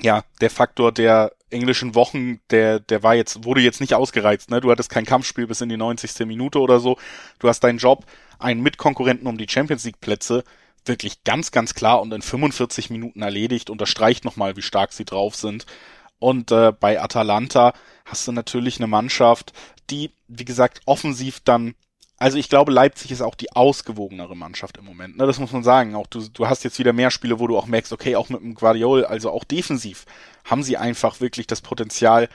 ja, 0.00 0.24
der 0.40 0.50
Faktor 0.50 0.92
der 0.92 1.32
englischen 1.50 1.94
Wochen, 1.94 2.40
der, 2.50 2.80
der 2.80 3.02
war 3.02 3.14
jetzt, 3.14 3.44
wurde 3.44 3.60
jetzt 3.60 3.80
nicht 3.80 3.94
ausgereizt, 3.94 4.50
ne? 4.50 4.60
Du 4.60 4.70
hattest 4.70 4.90
kein 4.90 5.06
Kampfspiel 5.06 5.46
bis 5.46 5.60
in 5.60 5.68
die 5.68 5.76
90. 5.76 6.26
Minute 6.26 6.58
oder 6.58 6.80
so. 6.80 6.98
Du 7.38 7.48
hast 7.48 7.60
deinen 7.60 7.78
Job, 7.78 8.04
einen 8.38 8.62
Mitkonkurrenten 8.62 9.28
um 9.28 9.38
die 9.38 9.48
Champions 9.48 9.84
League 9.84 10.00
Plätze, 10.00 10.44
wirklich 10.84 11.24
ganz, 11.24 11.50
ganz 11.50 11.74
klar 11.74 12.02
und 12.02 12.12
in 12.12 12.22
45 12.22 12.90
Minuten 12.90 13.22
erledigt, 13.22 13.70
unterstreicht 13.70 14.24
nochmal, 14.24 14.56
wie 14.56 14.62
stark 14.62 14.92
sie 14.92 15.04
drauf 15.04 15.34
sind. 15.36 15.64
Und 16.24 16.50
äh, 16.52 16.72
bei 16.72 17.02
Atalanta 17.02 17.74
hast 18.06 18.26
du 18.26 18.32
natürlich 18.32 18.78
eine 18.78 18.86
Mannschaft, 18.86 19.52
die, 19.90 20.10
wie 20.26 20.46
gesagt, 20.46 20.80
offensiv 20.86 21.40
dann, 21.40 21.74
also 22.16 22.38
ich 22.38 22.48
glaube, 22.48 22.72
Leipzig 22.72 23.10
ist 23.10 23.20
auch 23.20 23.34
die 23.34 23.52
ausgewogenere 23.52 24.34
Mannschaft 24.34 24.78
im 24.78 24.86
Moment. 24.86 25.18
Ne? 25.18 25.26
Das 25.26 25.38
muss 25.38 25.52
man 25.52 25.62
sagen. 25.62 25.94
Auch 25.94 26.06
du, 26.06 26.26
du 26.26 26.48
hast 26.48 26.64
jetzt 26.64 26.78
wieder 26.78 26.94
mehr 26.94 27.10
Spiele, 27.10 27.40
wo 27.40 27.46
du 27.46 27.58
auch 27.58 27.66
merkst, 27.66 27.92
okay, 27.92 28.16
auch 28.16 28.30
mit 28.30 28.40
dem 28.40 28.54
Guardiol, 28.54 29.04
also 29.04 29.30
auch 29.30 29.44
defensiv, 29.44 30.06
haben 30.46 30.62
sie 30.62 30.78
einfach 30.78 31.20
wirklich 31.20 31.46
das 31.46 31.60
Potenzial. 31.60 32.30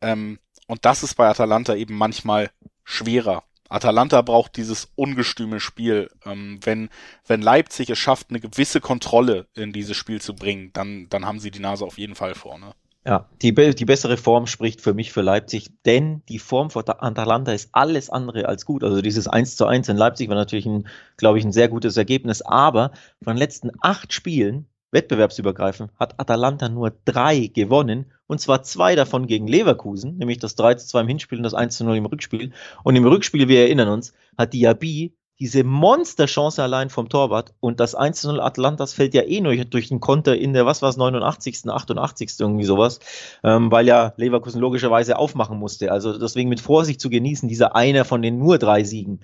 Ähm, 0.00 0.38
und 0.66 0.86
das 0.86 1.02
ist 1.02 1.16
bei 1.16 1.28
Atalanta 1.28 1.74
eben 1.74 1.94
manchmal 1.94 2.50
schwerer. 2.84 3.44
Atalanta 3.68 4.22
braucht 4.22 4.56
dieses 4.56 4.92
ungestüme 4.94 5.60
Spiel. 5.60 6.10
Ähm, 6.24 6.58
wenn, 6.62 6.88
wenn 7.26 7.42
Leipzig 7.42 7.90
es 7.90 7.98
schafft, 7.98 8.30
eine 8.30 8.40
gewisse 8.40 8.80
Kontrolle 8.80 9.46
in 9.54 9.74
dieses 9.74 9.98
Spiel 9.98 10.22
zu 10.22 10.34
bringen, 10.34 10.70
dann, 10.72 11.10
dann 11.10 11.26
haben 11.26 11.38
sie 11.38 11.50
die 11.50 11.60
Nase 11.60 11.84
auf 11.84 11.98
jeden 11.98 12.14
Fall 12.14 12.34
vorne. 12.34 12.72
Ja, 13.06 13.28
die, 13.40 13.54
die 13.54 13.84
bessere 13.84 14.16
Form 14.16 14.48
spricht 14.48 14.80
für 14.80 14.92
mich 14.92 15.12
für 15.12 15.22
Leipzig, 15.22 15.70
denn 15.84 16.22
die 16.28 16.40
Form 16.40 16.70
von 16.70 16.82
Atalanta 16.88 17.52
ist 17.52 17.68
alles 17.70 18.10
andere 18.10 18.48
als 18.48 18.66
gut. 18.66 18.82
Also 18.82 19.00
dieses 19.00 19.28
1 19.28 19.54
zu 19.54 19.64
1 19.64 19.88
in 19.88 19.96
Leipzig 19.96 20.28
war 20.28 20.34
natürlich 20.34 20.66
ein, 20.66 20.88
glaube 21.16 21.38
ich, 21.38 21.44
ein 21.44 21.52
sehr 21.52 21.68
gutes 21.68 21.96
Ergebnis, 21.96 22.42
aber 22.42 22.90
von 23.22 23.34
den 23.34 23.38
letzten 23.38 23.70
acht 23.80 24.12
Spielen, 24.12 24.66
wettbewerbsübergreifend, 24.90 25.92
hat 26.00 26.18
Atalanta 26.18 26.68
nur 26.68 26.92
drei 27.04 27.46
gewonnen 27.46 28.06
und 28.26 28.40
zwar 28.40 28.64
zwei 28.64 28.96
davon 28.96 29.28
gegen 29.28 29.46
Leverkusen, 29.46 30.16
nämlich 30.16 30.38
das 30.38 30.56
3 30.56 30.74
zu 30.74 30.88
2 30.88 31.02
im 31.02 31.08
Hinspiel 31.08 31.38
und 31.38 31.44
das 31.44 31.54
1 31.54 31.76
zu 31.76 31.84
0 31.84 31.96
im 31.98 32.06
Rückspiel. 32.06 32.50
Und 32.82 32.96
im 32.96 33.06
Rückspiel, 33.06 33.46
wir 33.46 33.60
erinnern 33.60 33.88
uns, 33.88 34.14
hat 34.36 34.52
Diaby 34.52 35.14
diese 35.38 35.64
Monsterchance 35.64 36.62
allein 36.62 36.88
vom 36.88 37.08
Torwart 37.08 37.54
und 37.60 37.78
das 37.78 37.94
1 37.94 38.24
0 38.24 38.40
Atlantas 38.40 38.94
fällt 38.94 39.12
ja 39.12 39.22
eh 39.22 39.40
nur 39.40 39.54
durch 39.54 39.88
den 39.88 40.00
Konter 40.00 40.36
in 40.36 40.54
der, 40.54 40.64
was 40.64 40.80
war 40.80 40.88
es, 40.88 40.96
89., 40.96 41.68
88. 41.68 42.30
irgendwie 42.40 42.64
sowas, 42.64 43.00
ähm, 43.44 43.70
weil 43.70 43.86
ja 43.86 44.14
Leverkusen 44.16 44.60
logischerweise 44.60 45.18
aufmachen 45.18 45.58
musste. 45.58 45.92
Also 45.92 46.18
deswegen 46.18 46.48
mit 46.48 46.60
Vorsicht 46.60 47.00
zu 47.00 47.10
genießen, 47.10 47.48
dieser 47.48 47.76
einer 47.76 48.04
von 48.04 48.22
den 48.22 48.38
nur 48.38 48.58
drei 48.58 48.84
Siegen. 48.84 49.20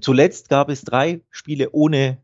Zuletzt 0.00 0.48
gab 0.48 0.70
es 0.70 0.82
drei 0.82 1.20
Spiele 1.30 1.70
ohne 1.72 2.18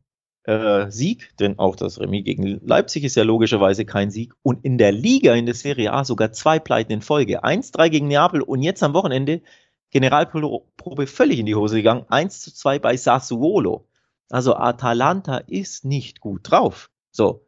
äh, 0.45 0.91
Sieg, 0.91 1.37
denn 1.39 1.59
auch 1.59 1.77
das 1.77 2.01
Remis 2.01 2.25
gegen 2.25 2.61
Leipzig 2.65 3.05
ist 3.05 3.17
ja 3.17 3.25
logischerweise 3.25 3.85
kein 3.85 4.11
Sieg. 4.11 4.35
Und 4.43 4.65
in 4.65 4.79
der 4.79 4.93
Liga, 4.93 5.35
in 5.35 5.47
der 5.47 5.55
Serie 5.55 5.93
A, 5.93 6.05
sogar 6.05 6.33
zwei 6.33 6.59
Pleiten 6.59 6.93
in 6.93 7.03
Folge. 7.03 7.45
1-3 7.45 7.91
gegen 7.91 8.09
Neapel 8.09 8.41
und 8.43 8.63
jetzt 8.63 8.83
am 8.83 8.95
Wochenende 8.95 9.43
Generalprobe 9.91 11.07
völlig 11.07 11.39
in 11.39 11.47
die 11.47 11.55
Hose 11.55 11.77
gegangen. 11.77 12.05
1 12.09 12.41
zu 12.41 12.55
2 12.55 12.79
bei 12.79 12.97
Sassuolo. 12.97 13.87
Also 14.29 14.55
Atalanta 14.55 15.39
ist 15.39 15.85
nicht 15.85 16.21
gut 16.21 16.43
drauf. 16.45 16.91
So. 17.11 17.47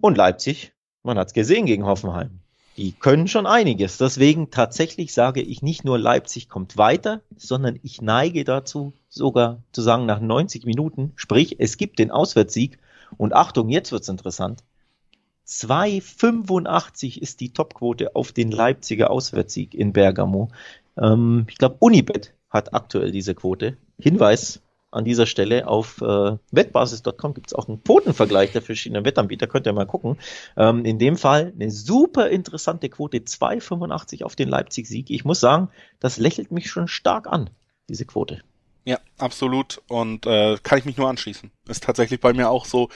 Und 0.00 0.16
Leipzig, 0.16 0.72
man 1.02 1.18
hat 1.18 1.28
es 1.28 1.34
gesehen 1.34 1.66
gegen 1.66 1.86
Hoffenheim. 1.86 2.40
Die 2.76 2.92
können 2.92 3.28
schon 3.28 3.46
einiges. 3.46 3.98
Deswegen 3.98 4.50
tatsächlich 4.50 5.12
sage 5.12 5.42
ich 5.42 5.62
nicht 5.62 5.84
nur 5.84 5.98
Leipzig 5.98 6.48
kommt 6.48 6.76
weiter, 6.76 7.20
sondern 7.36 7.78
ich 7.82 8.00
neige 8.00 8.44
dazu, 8.44 8.92
sogar 9.08 9.62
zu 9.72 9.82
sagen, 9.82 10.06
nach 10.06 10.20
90 10.20 10.64
Minuten, 10.64 11.12
sprich, 11.16 11.56
es 11.58 11.76
gibt 11.76 11.98
den 11.98 12.10
Auswärtssieg. 12.10 12.78
Und 13.18 13.34
Achtung, 13.34 13.68
jetzt 13.68 13.92
wird's 13.92 14.08
interessant. 14.08 14.64
2,85 15.46 17.20
ist 17.20 17.40
die 17.40 17.52
Topquote 17.52 18.14
auf 18.14 18.30
den 18.30 18.52
Leipziger 18.52 19.10
Auswärtssieg 19.10 19.74
in 19.74 19.92
Bergamo. 19.92 20.48
Ähm, 21.00 21.46
ich 21.48 21.58
glaube, 21.58 21.76
Unibet 21.80 22.34
hat 22.50 22.74
aktuell 22.74 23.10
diese 23.10 23.34
Quote. 23.34 23.76
Hinweis 23.98 24.62
an 24.90 25.04
dieser 25.04 25.26
Stelle 25.26 25.68
auf 25.68 26.00
äh, 26.02 26.36
wettbasis.com 26.50 27.34
gibt 27.34 27.48
es 27.48 27.54
auch 27.54 27.68
einen 27.68 27.82
Quotenvergleich 27.82 28.52
der 28.52 28.62
verschiedenen 28.62 29.04
Wettanbieter, 29.04 29.46
könnt 29.46 29.66
ihr 29.66 29.72
mal 29.72 29.86
gucken. 29.86 30.18
Ähm, 30.56 30.84
in 30.84 30.98
dem 30.98 31.16
Fall 31.16 31.52
eine 31.54 31.70
super 31.70 32.28
interessante 32.28 32.88
Quote, 32.88 33.18
2,85 33.18 34.24
auf 34.24 34.34
den 34.34 34.48
Leipzig-Sieg. 34.48 35.10
Ich 35.10 35.24
muss 35.24 35.40
sagen, 35.40 35.68
das 36.00 36.18
lächelt 36.18 36.50
mich 36.50 36.70
schon 36.70 36.88
stark 36.88 37.28
an, 37.28 37.50
diese 37.88 38.04
Quote. 38.04 38.42
Ja, 38.84 38.98
absolut. 39.18 39.82
Und 39.88 40.26
äh, 40.26 40.56
kann 40.62 40.78
ich 40.78 40.84
mich 40.84 40.96
nur 40.96 41.08
anschließen. 41.08 41.50
Ist 41.68 41.84
tatsächlich 41.84 42.20
bei 42.20 42.32
mir 42.32 42.50
auch 42.50 42.64
so. 42.64 42.88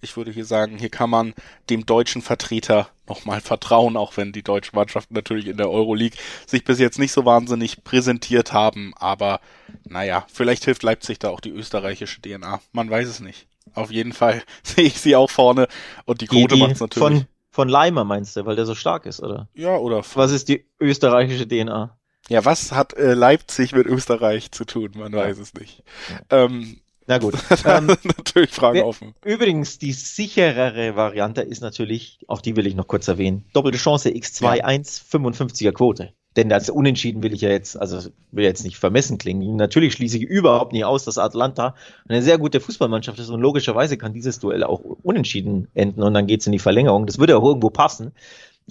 Ich 0.00 0.16
würde 0.16 0.30
hier 0.30 0.44
sagen, 0.44 0.78
hier 0.78 0.90
kann 0.90 1.10
man 1.10 1.34
dem 1.70 1.86
deutschen 1.86 2.22
Vertreter 2.22 2.88
nochmal 3.08 3.40
vertrauen, 3.40 3.96
auch 3.96 4.16
wenn 4.16 4.32
die 4.32 4.42
deutschen 4.42 4.76
Mannschaften 4.76 5.14
natürlich 5.14 5.46
in 5.46 5.56
der 5.56 5.70
Euroleague 5.70 6.18
sich 6.46 6.64
bis 6.64 6.78
jetzt 6.78 6.98
nicht 6.98 7.12
so 7.12 7.24
wahnsinnig 7.24 7.82
präsentiert 7.84 8.52
haben. 8.52 8.92
Aber 8.96 9.40
naja, 9.84 10.26
vielleicht 10.32 10.64
hilft 10.64 10.82
Leipzig 10.82 11.18
da 11.18 11.30
auch 11.30 11.40
die 11.40 11.50
österreichische 11.50 12.20
DNA. 12.20 12.60
Man 12.72 12.90
weiß 12.90 13.08
es 13.08 13.20
nicht. 13.20 13.48
Auf 13.74 13.90
jeden 13.90 14.12
Fall 14.12 14.42
sehe 14.62 14.84
ich 14.84 15.00
sie 15.00 15.16
auch 15.16 15.30
vorne 15.30 15.68
und 16.04 16.20
die 16.20 16.26
Quote 16.26 16.56
macht 16.56 16.72
es 16.72 16.80
natürlich. 16.80 17.20
Von, 17.20 17.26
von 17.50 17.68
Leimer 17.68 18.04
meinst 18.04 18.36
du, 18.36 18.46
weil 18.46 18.56
der 18.56 18.66
so 18.66 18.74
stark 18.74 19.06
ist, 19.06 19.20
oder? 19.20 19.48
Ja, 19.54 19.76
oder. 19.76 20.02
Was 20.14 20.30
ist 20.30 20.48
die 20.48 20.64
österreichische 20.80 21.46
DNA? 21.48 21.96
Ja, 22.28 22.44
was 22.44 22.72
hat 22.72 22.92
äh, 22.94 23.14
Leipzig 23.14 23.72
mit 23.72 23.86
Österreich 23.86 24.52
zu 24.52 24.66
tun? 24.66 24.92
Man 24.94 25.12
weiß 25.12 25.38
es 25.38 25.54
nicht. 25.54 25.82
Ähm, 26.28 26.80
na 27.08 27.18
gut. 27.18 27.34
ähm, 27.64 27.86
natürlich 27.86 28.50
Fragen 28.50 28.82
offen. 28.82 29.14
Übrigens, 29.24 29.78
die 29.78 29.92
sicherere 29.92 30.94
Variante 30.94 31.40
ist 31.40 31.62
natürlich, 31.62 32.20
auch 32.28 32.42
die 32.42 32.54
will 32.54 32.66
ich 32.66 32.74
noch 32.74 32.86
kurz 32.86 33.08
erwähnen, 33.08 33.46
doppelte 33.54 33.78
Chance 33.78 34.10
X2 34.10 34.58
ja. 34.58 34.64
1, 34.64 35.04
55er 35.10 35.72
Quote. 35.72 36.12
Denn 36.36 36.50
das 36.50 36.68
Unentschieden 36.68 37.22
will 37.22 37.32
ich 37.32 37.40
ja 37.40 37.48
jetzt, 37.48 37.80
also 37.80 38.10
will 38.30 38.44
jetzt 38.44 38.62
nicht 38.62 38.76
vermessen 38.76 39.16
klingen. 39.16 39.56
Natürlich 39.56 39.94
schließe 39.94 40.18
ich 40.18 40.22
überhaupt 40.22 40.72
nicht 40.72 40.84
aus, 40.84 41.04
dass 41.04 41.18
Atlanta 41.18 41.74
eine 42.06 42.22
sehr 42.22 42.38
gute 42.38 42.60
Fußballmannschaft 42.60 43.18
ist 43.18 43.30
und 43.30 43.40
logischerweise 43.40 43.96
kann 43.96 44.12
dieses 44.12 44.38
Duell 44.38 44.62
auch 44.62 44.80
unentschieden 45.02 45.68
enden 45.74 46.02
und 46.02 46.12
dann 46.12 46.26
geht's 46.26 46.46
in 46.46 46.52
die 46.52 46.58
Verlängerung. 46.58 47.06
Das 47.06 47.18
würde 47.18 47.38
auch 47.38 47.44
irgendwo 47.44 47.70
passen. 47.70 48.12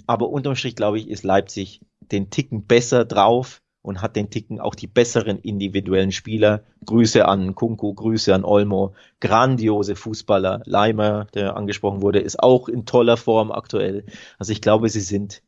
Aber 0.06 0.30
unterm 0.30 0.54
Strich, 0.54 0.76
glaube 0.76 0.98
ich, 0.98 1.10
ist 1.10 1.24
Leipzig 1.24 1.80
den 2.00 2.30
Ticken 2.30 2.64
besser 2.64 3.04
drauf 3.04 3.60
und 3.82 4.02
hat 4.02 4.16
den 4.16 4.30
Ticken 4.30 4.60
auch 4.60 4.74
die 4.74 4.86
besseren 4.86 5.38
individuellen 5.38 6.12
Spieler. 6.12 6.62
Grüße 6.84 7.26
an 7.26 7.54
Kunku, 7.54 7.94
Grüße 7.94 8.34
an 8.34 8.44
Olmo, 8.44 8.94
grandiose 9.20 9.96
Fußballer. 9.96 10.62
Leimer, 10.64 11.26
der 11.34 11.56
angesprochen 11.56 12.02
wurde, 12.02 12.20
ist 12.20 12.42
auch 12.42 12.68
in 12.68 12.86
toller 12.86 13.16
Form 13.16 13.52
aktuell. 13.52 14.04
Also 14.38 14.52
ich 14.52 14.60
glaube, 14.60 14.88
sie 14.88 15.00
sind 15.00 15.42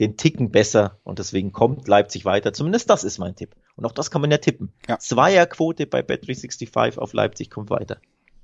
den 0.00 0.16
Ticken 0.16 0.50
besser 0.50 0.98
und 1.04 1.18
deswegen 1.18 1.52
kommt 1.52 1.86
Leipzig 1.86 2.24
weiter. 2.24 2.52
Zumindest 2.52 2.90
das 2.90 3.04
ist 3.04 3.18
mein 3.18 3.36
Tipp. 3.36 3.54
Und 3.76 3.84
auch 3.84 3.92
das 3.92 4.10
kann 4.10 4.20
man 4.20 4.30
ja 4.30 4.38
tippen. 4.38 4.72
Ja. 4.88 4.98
Zweierquote 4.98 5.86
bei 5.86 6.00
Bet365 6.00 6.98
auf 6.98 7.12
Leipzig 7.12 7.50
kommt 7.50 7.70
weiter. 7.70 7.98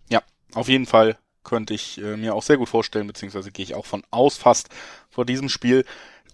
Ja, 0.09 0.23
auf 0.55 0.69
jeden 0.69 0.87
Fall 0.87 1.17
könnte 1.43 1.75
ich 1.75 1.99
äh, 1.99 2.17
mir 2.17 2.35
auch 2.35 2.43
sehr 2.43 2.59
gut 2.59 2.69
vorstellen, 2.69 3.07
beziehungsweise 3.07 3.51
gehe 3.51 3.65
ich 3.65 3.75
auch 3.75 3.87
von 3.87 4.03
aus 4.11 4.37
fast 4.37 4.69
vor 5.09 5.25
diesem 5.25 5.49
Spiel. 5.49 5.85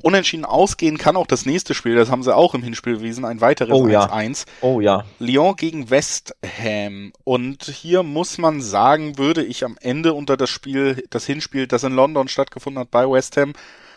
Unentschieden 0.02 0.44
ausgehen 0.44 0.98
kann 0.98 1.16
auch 1.16 1.26
das 1.26 1.46
nächste 1.46 1.74
Spiel, 1.74 1.94
das 1.94 2.10
haben 2.10 2.22
sie 2.22 2.34
auch 2.34 2.54
im 2.54 2.62
Hinspiel 2.62 2.96
bewiesen, 2.96 3.24
ein 3.24 3.40
weiteres 3.40 3.72
oh, 3.74 3.86
1-1. 3.86 4.46
Ja. 4.46 4.52
Oh 4.60 4.80
ja. 4.80 5.04
Lyon 5.18 5.56
gegen 5.56 5.90
West 5.90 6.34
Ham. 6.44 7.12
Und 7.24 7.64
hier 7.64 8.02
muss 8.02 8.38
man 8.38 8.60
sagen, 8.60 9.18
würde 9.18 9.42
ich 9.42 9.64
am 9.64 9.78
Ende 9.80 10.12
unter 10.12 10.36
das 10.36 10.50
Spiel, 10.50 11.02
das 11.10 11.24
Hinspiel, 11.24 11.66
das 11.66 11.82
in 11.82 11.92
London 11.92 12.28
stattgefunden 12.28 12.80
hat 12.80 12.90
bei 12.90 13.10
West 13.10 13.36
Ham, 13.36 13.54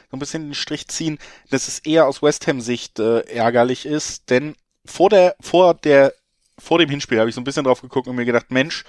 so 0.10 0.18
ein 0.18 0.20
bisschen 0.20 0.48
den 0.48 0.56
Strich 0.56 0.88
ziehen, 0.88 1.20
dass 1.50 1.68
es 1.68 1.80
eher 1.80 2.08
aus 2.08 2.24
West 2.24 2.48
Ham 2.48 2.62
Sicht 2.62 3.00
äh, 3.00 3.20
ärgerlich 3.22 3.86
ist, 3.86 4.30
denn 4.30 4.56
vor 4.86 5.10
der, 5.10 5.36
vor 5.42 5.74
der, 5.76 6.14
vor 6.58 6.80
dem 6.80 6.90
Hinspiel 6.90 7.20
habe 7.20 7.30
ich 7.30 7.36
so 7.36 7.42
ein 7.42 7.46
bisschen 7.46 7.66
drauf 7.66 7.82
geguckt 7.82 8.08
und 8.08 8.16
mir 8.16 8.26
gedacht, 8.26 8.52
Mensch, 8.52 8.86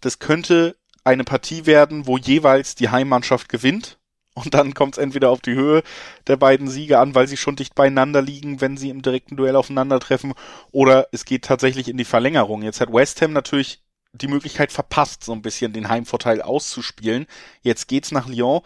das 0.00 0.18
könnte 0.18 0.76
eine 1.04 1.24
Partie 1.24 1.66
werden, 1.66 2.06
wo 2.06 2.18
jeweils 2.18 2.74
die 2.74 2.90
Heimmannschaft 2.90 3.48
gewinnt. 3.48 3.98
Und 4.44 4.54
dann 4.54 4.74
kommt 4.74 4.94
es 4.94 5.02
entweder 5.02 5.30
auf 5.30 5.40
die 5.40 5.54
Höhe 5.54 5.82
der 6.26 6.36
beiden 6.36 6.68
Siege 6.68 6.98
an, 6.98 7.14
weil 7.14 7.28
sie 7.28 7.36
schon 7.36 7.56
dicht 7.56 7.74
beieinander 7.74 8.22
liegen, 8.22 8.60
wenn 8.60 8.76
sie 8.76 8.90
im 8.90 9.02
direkten 9.02 9.36
Duell 9.36 9.56
aufeinandertreffen, 9.56 10.34
oder 10.72 11.08
es 11.12 11.24
geht 11.24 11.44
tatsächlich 11.44 11.88
in 11.88 11.96
die 11.96 12.04
Verlängerung. 12.04 12.62
Jetzt 12.62 12.80
hat 12.80 12.92
West 12.92 13.22
Ham 13.22 13.32
natürlich 13.32 13.82
die 14.12 14.28
Möglichkeit 14.28 14.72
verpasst, 14.72 15.24
so 15.24 15.32
ein 15.32 15.42
bisschen 15.42 15.72
den 15.72 15.88
Heimvorteil 15.88 16.42
auszuspielen. 16.42 17.26
Jetzt 17.62 17.86
geht's 17.86 18.10
nach 18.10 18.26
Lyon, 18.26 18.62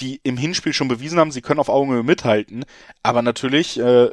die 0.00 0.20
im 0.22 0.36
Hinspiel 0.36 0.72
schon 0.72 0.88
bewiesen 0.88 1.18
haben, 1.18 1.30
sie 1.30 1.42
können 1.42 1.60
auf 1.60 1.68
Augenhöhe 1.68 2.02
mithalten, 2.02 2.64
aber 3.02 3.22
natürlich, 3.22 3.78
äh, 3.78 4.10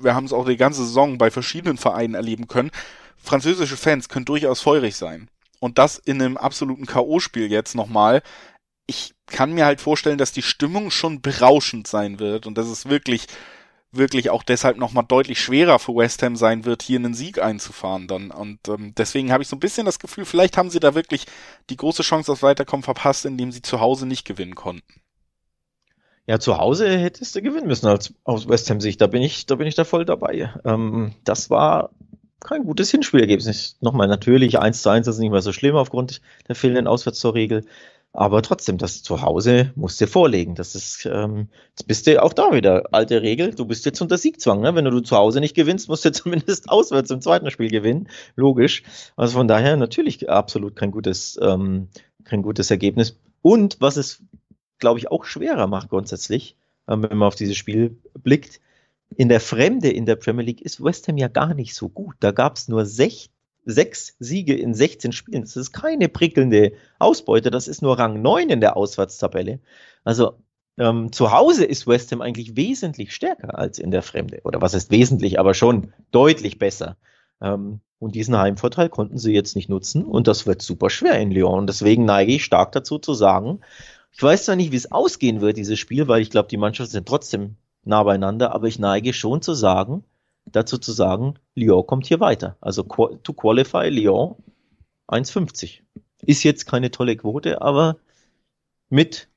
wir 0.00 0.14
haben 0.14 0.26
es 0.26 0.32
auch 0.32 0.46
die 0.46 0.56
ganze 0.56 0.84
Saison 0.84 1.18
bei 1.18 1.30
verschiedenen 1.30 1.78
Vereinen 1.78 2.14
erleben 2.14 2.46
können, 2.46 2.70
französische 3.16 3.76
Fans 3.76 4.08
können 4.08 4.26
durchaus 4.26 4.60
feurig 4.60 4.96
sein. 4.96 5.28
Und 5.60 5.78
das 5.78 5.96
in 5.96 6.20
einem 6.20 6.36
absoluten 6.36 6.84
K.O.-Spiel 6.84 7.46
jetzt 7.46 7.74
nochmal. 7.74 8.22
Ich 8.86 9.14
kann 9.26 9.52
mir 9.52 9.64
halt 9.64 9.80
vorstellen, 9.80 10.18
dass 10.18 10.32
die 10.32 10.42
Stimmung 10.42 10.90
schon 10.90 11.22
berauschend 11.22 11.86
sein 11.86 12.18
wird 12.18 12.46
und 12.46 12.58
dass 12.58 12.66
es 12.66 12.88
wirklich, 12.88 13.26
wirklich 13.90 14.30
auch 14.30 14.42
deshalb 14.42 14.76
nochmal 14.76 15.04
deutlich 15.06 15.40
schwerer 15.40 15.78
für 15.78 15.96
West 15.96 16.22
Ham 16.22 16.36
sein 16.36 16.64
wird, 16.64 16.82
hier 16.82 16.98
einen 16.98 17.14
Sieg 17.14 17.40
einzufahren 17.40 18.06
dann. 18.06 18.30
Und 18.30 18.68
ähm, 18.68 18.94
deswegen 18.96 19.32
habe 19.32 19.42
ich 19.42 19.48
so 19.48 19.56
ein 19.56 19.60
bisschen 19.60 19.86
das 19.86 19.98
Gefühl, 19.98 20.24
vielleicht 20.24 20.56
haben 20.56 20.70
sie 20.70 20.80
da 20.80 20.94
wirklich 20.94 21.26
die 21.70 21.76
große 21.76 22.02
Chance 22.02 22.32
aufs 22.32 22.42
Weiterkommen 22.42 22.82
verpasst, 22.82 23.24
indem 23.24 23.52
sie 23.52 23.62
zu 23.62 23.80
Hause 23.80 24.06
nicht 24.06 24.26
gewinnen 24.26 24.54
konnten. 24.54 25.00
Ja, 26.26 26.38
zu 26.38 26.56
Hause 26.56 26.88
hättest 26.96 27.34
du 27.34 27.42
gewinnen 27.42 27.66
müssen 27.66 27.86
als 27.86 28.14
aus 28.24 28.48
West 28.48 28.70
Ham 28.70 28.80
Sicht. 28.80 29.00
Da 29.00 29.06
bin 29.06 29.22
ich, 29.22 29.46
da 29.46 29.56
bin 29.56 29.66
ich 29.66 29.74
da 29.74 29.84
voll 29.84 30.04
dabei. 30.04 30.52
Ähm, 30.64 31.14
das 31.24 31.50
war 31.50 31.90
kein 32.40 32.64
gutes 32.64 32.90
Hinspielergebnis. 32.90 33.76
Nochmal 33.80 34.08
natürlich 34.08 34.58
1 34.58 34.82
zu 34.82 34.90
1 34.90 35.06
ist 35.06 35.18
nicht 35.18 35.30
mehr 35.30 35.42
so 35.42 35.52
schlimm 35.52 35.76
aufgrund 35.76 36.20
der 36.48 36.54
fehlenden 36.54 36.86
Auswärtstorregel. 36.86 37.64
Aber 38.16 38.42
trotzdem, 38.42 38.78
das 38.78 39.02
zu 39.02 39.22
Hause 39.22 39.72
musst 39.74 40.00
du 40.00 40.06
vorlegen. 40.06 40.54
Das 40.54 40.76
ist, 40.76 41.04
ähm, 41.04 41.48
jetzt 41.70 41.88
bist 41.88 42.06
du 42.06 42.22
auch 42.22 42.32
da 42.32 42.52
wieder. 42.52 42.84
Alte 42.92 43.22
Regel, 43.22 43.52
du 43.52 43.64
bist 43.64 43.84
jetzt 43.86 44.00
unter 44.00 44.18
Siegzwang. 44.18 44.60
Ne? 44.60 44.72
Wenn 44.76 44.84
du 44.84 45.00
zu 45.00 45.16
Hause 45.16 45.40
nicht 45.40 45.56
gewinnst, 45.56 45.88
musst 45.88 46.04
du 46.04 46.12
zumindest 46.12 46.70
auswärts 46.70 47.10
im 47.10 47.20
zweiten 47.20 47.50
Spiel 47.50 47.70
gewinnen. 47.70 48.08
Logisch. 48.36 48.84
Also 49.16 49.36
von 49.36 49.48
daher 49.48 49.76
natürlich 49.76 50.30
absolut 50.30 50.76
kein 50.76 50.92
gutes, 50.92 51.36
ähm, 51.42 51.88
kein 52.22 52.42
gutes 52.42 52.70
Ergebnis. 52.70 53.18
Und 53.42 53.78
was 53.80 53.96
es, 53.96 54.22
glaube 54.78 55.00
ich, 55.00 55.10
auch 55.10 55.24
schwerer 55.24 55.66
macht 55.66 55.90
grundsätzlich, 55.90 56.56
ähm, 56.86 57.02
wenn 57.02 57.18
man 57.18 57.26
auf 57.26 57.34
dieses 57.34 57.56
Spiel 57.56 57.98
blickt, 58.22 58.60
in 59.16 59.28
der 59.28 59.40
Fremde 59.40 59.90
in 59.90 60.06
der 60.06 60.16
Premier 60.16 60.44
League 60.44 60.62
ist 60.62 60.82
West 60.82 61.08
Ham 61.08 61.16
ja 61.16 61.26
gar 61.26 61.52
nicht 61.54 61.74
so 61.74 61.88
gut. 61.88 62.14
Da 62.20 62.30
gab 62.30 62.56
es 62.56 62.68
nur 62.68 62.86
sech, 62.86 63.30
sechs 63.64 64.14
Siege 64.18 64.54
in 64.54 64.74
16 64.74 65.12
Spielen. 65.12 65.42
Das 65.42 65.56
ist 65.56 65.72
keine 65.72 66.08
prickelnde 66.08 66.72
Ausbeute, 66.98 67.50
das 67.50 67.68
ist 67.68 67.82
nur 67.82 67.98
Rang 67.98 68.22
9 68.22 68.50
in 68.50 68.60
der 68.60 68.76
Auswärtstabelle. 68.76 69.60
Also 70.04 70.38
ähm, 70.76 71.12
zu 71.12 71.32
Hause 71.32 71.64
ist 71.64 71.86
West 71.86 72.10
Ham 72.12 72.20
eigentlich 72.20 72.56
wesentlich 72.56 73.14
stärker 73.14 73.58
als 73.58 73.78
in 73.78 73.90
der 73.90 74.02
Fremde. 74.02 74.40
Oder 74.44 74.60
was 74.60 74.74
heißt 74.74 74.90
wesentlich, 74.90 75.38
aber 75.38 75.54
schon 75.54 75.92
deutlich 76.10 76.58
besser. 76.58 76.96
Ähm, 77.40 77.80
und 77.98 78.14
diesen 78.14 78.36
Heimvorteil 78.36 78.88
konnten 78.88 79.18
sie 79.18 79.32
jetzt 79.32 79.56
nicht 79.56 79.68
nutzen 79.68 80.04
und 80.04 80.26
das 80.26 80.46
wird 80.46 80.62
super 80.62 80.90
schwer 80.90 81.18
in 81.20 81.30
Lyon. 81.30 81.60
Und 81.60 81.68
deswegen 81.68 82.04
neige 82.04 82.32
ich 82.32 82.44
stark 82.44 82.72
dazu 82.72 82.98
zu 82.98 83.14
sagen, 83.14 83.60
ich 84.12 84.22
weiß 84.22 84.44
zwar 84.44 84.56
nicht, 84.56 84.72
wie 84.72 84.76
es 84.76 84.92
ausgehen 84.92 85.40
wird, 85.40 85.56
dieses 85.56 85.78
Spiel, 85.78 86.06
weil 86.06 86.22
ich 86.22 86.30
glaube, 86.30 86.48
die 86.48 86.56
Mannschaften 86.56 86.92
sind 86.92 87.08
trotzdem 87.08 87.56
nah 87.84 88.02
beieinander, 88.02 88.54
aber 88.54 88.68
ich 88.68 88.78
neige 88.78 89.12
schon 89.12 89.42
zu 89.42 89.54
sagen, 89.54 90.04
dazu 90.46 90.78
zu 90.78 90.92
sagen, 90.92 91.38
Lyon 91.54 91.86
kommt 91.86 92.06
hier 92.06 92.20
weiter. 92.20 92.56
Also 92.60 92.82
to 92.82 93.32
qualify 93.32 93.88
Lyon 93.88 94.36
1,50. 95.08 95.80
Ist 96.22 96.42
jetzt 96.42 96.66
keine 96.66 96.90
tolle 96.90 97.16
Quote, 97.16 97.60
aber 97.60 97.96
mit 98.88 99.28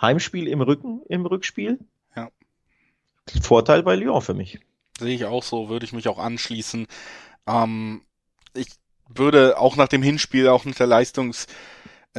Heimspiel 0.00 0.48
im 0.48 0.60
Rücken, 0.60 1.02
im 1.08 1.24
Rückspiel. 1.26 1.78
Ja. 2.14 2.30
Vorteil 3.40 3.82
bei 3.82 3.96
Lyon 3.96 4.20
für 4.22 4.34
mich. 4.34 4.60
Sehe 4.98 5.14
ich 5.14 5.24
auch 5.24 5.42
so, 5.42 5.68
würde 5.68 5.84
ich 5.86 5.92
mich 5.92 6.08
auch 6.08 6.18
anschließen. 6.18 6.86
Ähm, 7.46 8.02
ich 8.54 8.68
würde 9.08 9.58
auch 9.58 9.76
nach 9.76 9.88
dem 9.88 10.02
Hinspiel, 10.02 10.48
auch 10.48 10.64
nach 10.64 10.74
der 10.74 10.86
Leistungs- 10.86 11.46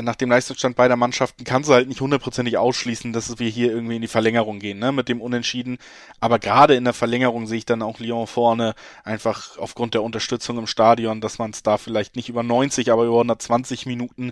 nach 0.01 0.15
dem 0.15 0.29
Leistungsstand 0.29 0.75
beider 0.75 0.95
Mannschaften 0.95 1.43
kannst 1.43 1.69
du 1.69 1.73
halt 1.73 1.87
nicht 1.87 2.01
hundertprozentig 2.01 2.57
ausschließen, 2.57 3.13
dass 3.13 3.39
wir 3.39 3.49
hier 3.49 3.71
irgendwie 3.71 3.95
in 3.95 4.01
die 4.01 4.07
Verlängerung 4.07 4.59
gehen, 4.59 4.79
ne, 4.79 4.91
mit 4.91 5.09
dem 5.09 5.21
Unentschieden. 5.21 5.77
Aber 6.19 6.39
gerade 6.39 6.75
in 6.75 6.83
der 6.83 6.93
Verlängerung 6.93 7.47
sehe 7.47 7.59
ich 7.59 7.65
dann 7.65 7.81
auch 7.81 7.99
Lyon 7.99 8.27
vorne, 8.27 8.75
einfach 9.03 9.57
aufgrund 9.57 9.93
der 9.93 10.03
Unterstützung 10.03 10.57
im 10.57 10.67
Stadion, 10.67 11.21
dass 11.21 11.39
man 11.39 11.51
es 11.51 11.63
da 11.63 11.77
vielleicht 11.77 12.15
nicht 12.15 12.29
über 12.29 12.43
90, 12.43 12.91
aber 12.91 13.05
über 13.05 13.15
120 13.15 13.85
Minuten 13.85 14.31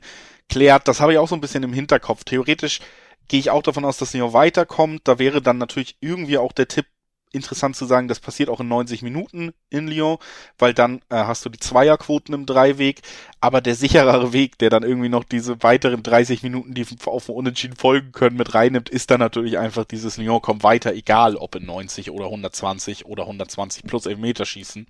klärt. 0.49 0.87
Das 0.87 0.99
habe 0.99 1.13
ich 1.13 1.19
auch 1.19 1.27
so 1.27 1.35
ein 1.35 1.41
bisschen 1.41 1.63
im 1.63 1.73
Hinterkopf. 1.73 2.23
Theoretisch 2.23 2.79
gehe 3.27 3.39
ich 3.39 3.51
auch 3.51 3.63
davon 3.63 3.85
aus, 3.85 3.97
dass 3.97 4.13
Lyon 4.13 4.33
weiterkommt. 4.33 5.01
Da 5.07 5.19
wäre 5.19 5.41
dann 5.41 5.57
natürlich 5.57 5.97
irgendwie 5.99 6.37
auch 6.37 6.51
der 6.51 6.67
Tipp 6.67 6.85
interessant 7.31 7.75
zu 7.75 7.85
sagen, 7.85 8.07
das 8.07 8.19
passiert 8.19 8.49
auch 8.49 8.59
in 8.59 8.67
90 8.67 9.01
Minuten 9.01 9.53
in 9.69 9.87
Lyon, 9.87 10.17
weil 10.57 10.73
dann 10.73 10.97
äh, 11.09 11.15
hast 11.15 11.45
du 11.45 11.49
die 11.49 11.59
Zweierquoten 11.59 12.33
im 12.33 12.45
Dreiweg, 12.45 13.01
aber 13.41 13.61
der 13.61 13.75
sicherere 13.75 14.33
Weg, 14.33 14.57
der 14.57 14.69
dann 14.69 14.83
irgendwie 14.83 15.09
noch 15.09 15.23
diese 15.23 15.61
weiteren 15.63 16.03
30 16.03 16.43
Minuten, 16.43 16.73
die 16.73 16.85
auf 17.05 17.25
dem 17.25 17.35
Unentschieden 17.35 17.75
folgen 17.75 18.11
können, 18.11 18.37
mit 18.37 18.53
reinnimmt, 18.53 18.89
ist 18.89 19.11
dann 19.11 19.19
natürlich 19.19 19.57
einfach 19.57 19.85
dieses 19.85 20.17
Lyon 20.17 20.41
kommt 20.41 20.63
weiter, 20.63 20.93
egal 20.93 21.35
ob 21.35 21.55
in 21.55 21.65
90 21.65 22.11
oder 22.11 22.25
120 22.25 23.05
oder 23.05 23.23
120 23.23 23.83
plus 23.83 24.05
Elfmeter 24.05 24.45
schießen. 24.45 24.87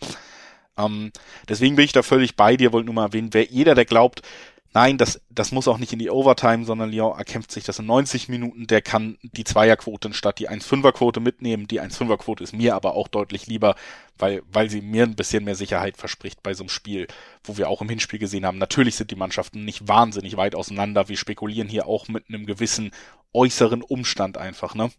Ähm, 0.78 1.12
deswegen 1.50 1.76
bin 1.76 1.86
ich 1.86 1.92
da 1.92 2.04
völlig 2.04 2.36
bei 2.36 2.56
dir, 2.56 2.72
wollte 2.72 2.86
nur 2.86 2.96
mal 2.96 3.06
erwähnen, 3.06 3.34
wer 3.34 3.46
jeder, 3.46 3.76
der 3.76 3.86
glaubt, 3.86 4.22
nein, 4.78 5.00
das, 5.00 5.20
das 5.32 5.52
muss 5.52 5.68
auch 5.68 5.80
nicht 5.80 5.92
in 5.92 5.98
die 5.98 6.12
Overtime, 6.12 6.64
sondern 6.64 6.92
Lyon 6.92 7.18
erkämpft 7.18 7.52
sich 7.52 7.64
das 7.64 7.80
in 7.80 7.88
90 7.88 8.30
Minuten. 8.30 8.68
Der 8.68 8.84
kann 8.84 9.18
die 9.24 9.44
Zweierquote 9.44 10.14
statt 10.14 10.38
die 10.38 10.52
1-5er-Quote 10.52 11.20
mitnehmen. 11.20 11.68
Die 11.68 11.82
1-5er-Quote 11.82 12.44
ist 12.44 12.54
mir 12.54 12.76
aber 12.76 12.94
auch 12.94 13.08
deutlich 13.08 13.48
lieber, 13.48 13.74
weil, 14.20 14.44
weil 14.54 14.70
sie 14.70 14.82
mir 14.82 15.06
ein 15.06 15.16
bisschen 15.16 15.46
mehr 15.46 15.56
Sicherheit 15.56 15.98
verspricht 15.98 16.44
bei 16.44 16.54
so 16.54 16.62
einem 16.62 16.70
Spiel, 16.70 17.08
wo 17.44 17.58
wir 17.58 17.70
auch 17.70 17.82
im 17.82 17.90
Hinspiel 17.90 18.20
gesehen 18.20 18.46
haben. 18.46 18.60
Natürlich 18.60 18.98
sind 18.98 19.10
die 19.10 19.16
Mannschaften 19.16 19.66
nicht 19.66 19.88
wahnsinnig 19.88 20.38
weit 20.38 20.54
auseinander. 20.54 21.10
Wir 21.10 21.18
spekulieren 21.18 21.70
hier 21.70 21.88
auch 21.88 22.08
mit 22.08 22.26
einem 22.30 22.46
gewissen 22.46 22.92
äußeren 23.34 23.82
Umstand 23.82 24.38
einfach, 24.38 24.76
ne? 24.76 24.92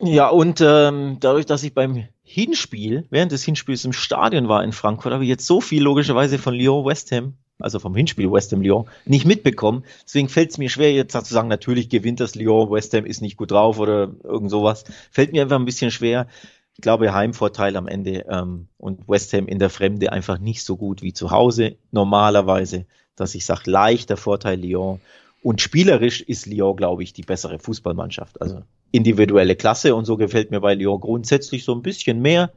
Ja, 0.00 0.30
und 0.30 0.60
ähm, 0.60 1.18
dadurch, 1.20 1.46
dass 1.46 1.62
ich 1.62 1.74
beim 1.74 2.08
Hinspiel, 2.24 3.06
während 3.10 3.30
des 3.30 3.44
Hinspiels 3.44 3.84
im 3.84 3.92
Stadion 3.92 4.48
war 4.48 4.64
in 4.64 4.72
Frankfurt, 4.72 5.12
habe 5.12 5.22
ich 5.22 5.30
jetzt 5.30 5.46
so 5.46 5.60
viel 5.60 5.80
logischerweise 5.80 6.38
von 6.38 6.54
Lyon 6.54 6.84
West 6.84 7.12
Ham, 7.12 7.36
also 7.62 7.78
vom 7.78 7.94
Hinspiel 7.94 8.30
West 8.30 8.52
Ham 8.52 8.62
Lyon, 8.62 8.86
nicht 9.04 9.24
mitbekommen. 9.24 9.84
Deswegen 10.04 10.28
fällt 10.28 10.50
es 10.50 10.58
mir 10.58 10.68
schwer, 10.68 10.92
jetzt 10.92 11.12
zu 11.12 11.34
sagen, 11.34 11.48
natürlich 11.48 11.88
gewinnt 11.88 12.20
das 12.20 12.34
Lyon, 12.34 12.70
West 12.70 12.94
Ham 12.94 13.06
ist 13.06 13.22
nicht 13.22 13.36
gut 13.36 13.50
drauf 13.50 13.78
oder 13.78 14.12
irgend 14.24 14.50
sowas. 14.50 14.84
Fällt 15.10 15.32
mir 15.32 15.42
einfach 15.42 15.58
ein 15.58 15.64
bisschen 15.64 15.90
schwer. 15.90 16.26
Ich 16.74 16.80
glaube, 16.80 17.12
Heimvorteil 17.12 17.76
am 17.76 17.86
Ende 17.86 18.24
ähm, 18.28 18.68
und 18.78 19.08
West 19.08 19.32
Ham 19.32 19.46
in 19.46 19.58
der 19.58 19.70
Fremde 19.70 20.12
einfach 20.12 20.38
nicht 20.38 20.64
so 20.64 20.76
gut 20.76 21.02
wie 21.02 21.12
zu 21.12 21.30
Hause 21.30 21.76
normalerweise, 21.90 22.86
dass 23.14 23.34
ich 23.34 23.44
sage, 23.44 23.70
leichter 23.70 24.16
Vorteil 24.16 24.58
Lyon. 24.60 25.00
Und 25.42 25.60
spielerisch 25.60 26.20
ist 26.20 26.46
Lyon, 26.46 26.76
glaube 26.76 27.02
ich, 27.02 27.12
die 27.12 27.22
bessere 27.22 27.58
Fußballmannschaft. 27.58 28.40
Also 28.40 28.62
individuelle 28.92 29.56
Klasse 29.56 29.94
und 29.94 30.04
so 30.04 30.16
gefällt 30.16 30.50
mir 30.50 30.60
bei 30.60 30.74
Lyon 30.74 31.00
grundsätzlich 31.00 31.64
so 31.64 31.74
ein 31.74 31.82
bisschen 31.82 32.20
mehr. 32.20 32.52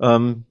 Ähm, 0.00 0.44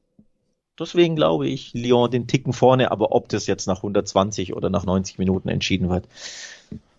deswegen 0.80 1.16
glaube 1.16 1.48
ich, 1.48 1.74
Lyon 1.74 2.12
den 2.12 2.28
Ticken 2.28 2.54
vorne, 2.54 2.92
aber 2.92 3.12
ob 3.12 3.30
das 3.30 3.48
jetzt 3.48 3.68
nach 3.68 3.78
120 3.78 4.56
oder 4.56 4.70
nach 4.70 4.86
90 4.86 5.18
Minuten 5.18 5.50
entschieden 5.50 5.90
wird, 5.90 6.06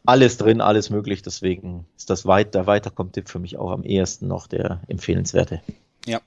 alles 0.05 0.37
drin, 0.37 0.61
alles 0.61 0.91
möglich. 0.91 1.23
Deswegen 1.23 1.87
ist 1.97 2.11
das 2.11 2.27
weit, 2.27 2.55
der 2.55 2.67
Weiterkommt-Tipp 2.67 3.29
für 3.29 3.39
mich 3.39 3.57
auch 3.57 3.71
am 3.71 3.85
ehesten 3.85 4.29
noch 4.29 4.47
der 4.47 4.81
empfehlenswerte. 4.89 5.61
Ja, 6.07 6.21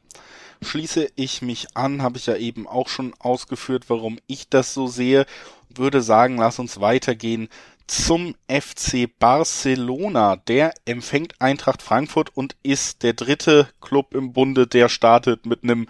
schließe 0.62 1.10
ich 1.16 1.42
mich 1.42 1.68
an, 1.76 2.02
habe 2.02 2.18
ich 2.18 2.28
ja 2.28 2.36
eben 2.36 2.68
auch 2.68 2.88
schon 2.88 3.14
ausgeführt, 3.20 3.86
warum 3.88 4.20
ich 4.28 4.50
das 4.50 4.74
so 4.74 4.88
sehe. 4.88 5.26
Würde 5.70 6.02
sagen, 6.02 6.38
lass 6.38 6.60
uns 6.60 6.80
weitergehen 6.80 7.50
zum 7.88 8.36
FC 8.48 9.10
Barcelona. 9.20 10.36
Der 10.36 10.74
empfängt 10.86 11.42
Eintracht 11.42 11.82
Frankfurt 11.82 12.36
und 12.36 12.56
ist 12.64 13.04
der 13.04 13.14
dritte 13.14 13.68
Club 13.82 14.14
im 14.14 14.34
Bunde, 14.34 14.68
der 14.68 14.90
startet 14.90 15.46
mit 15.46 15.64
einem 15.64 15.88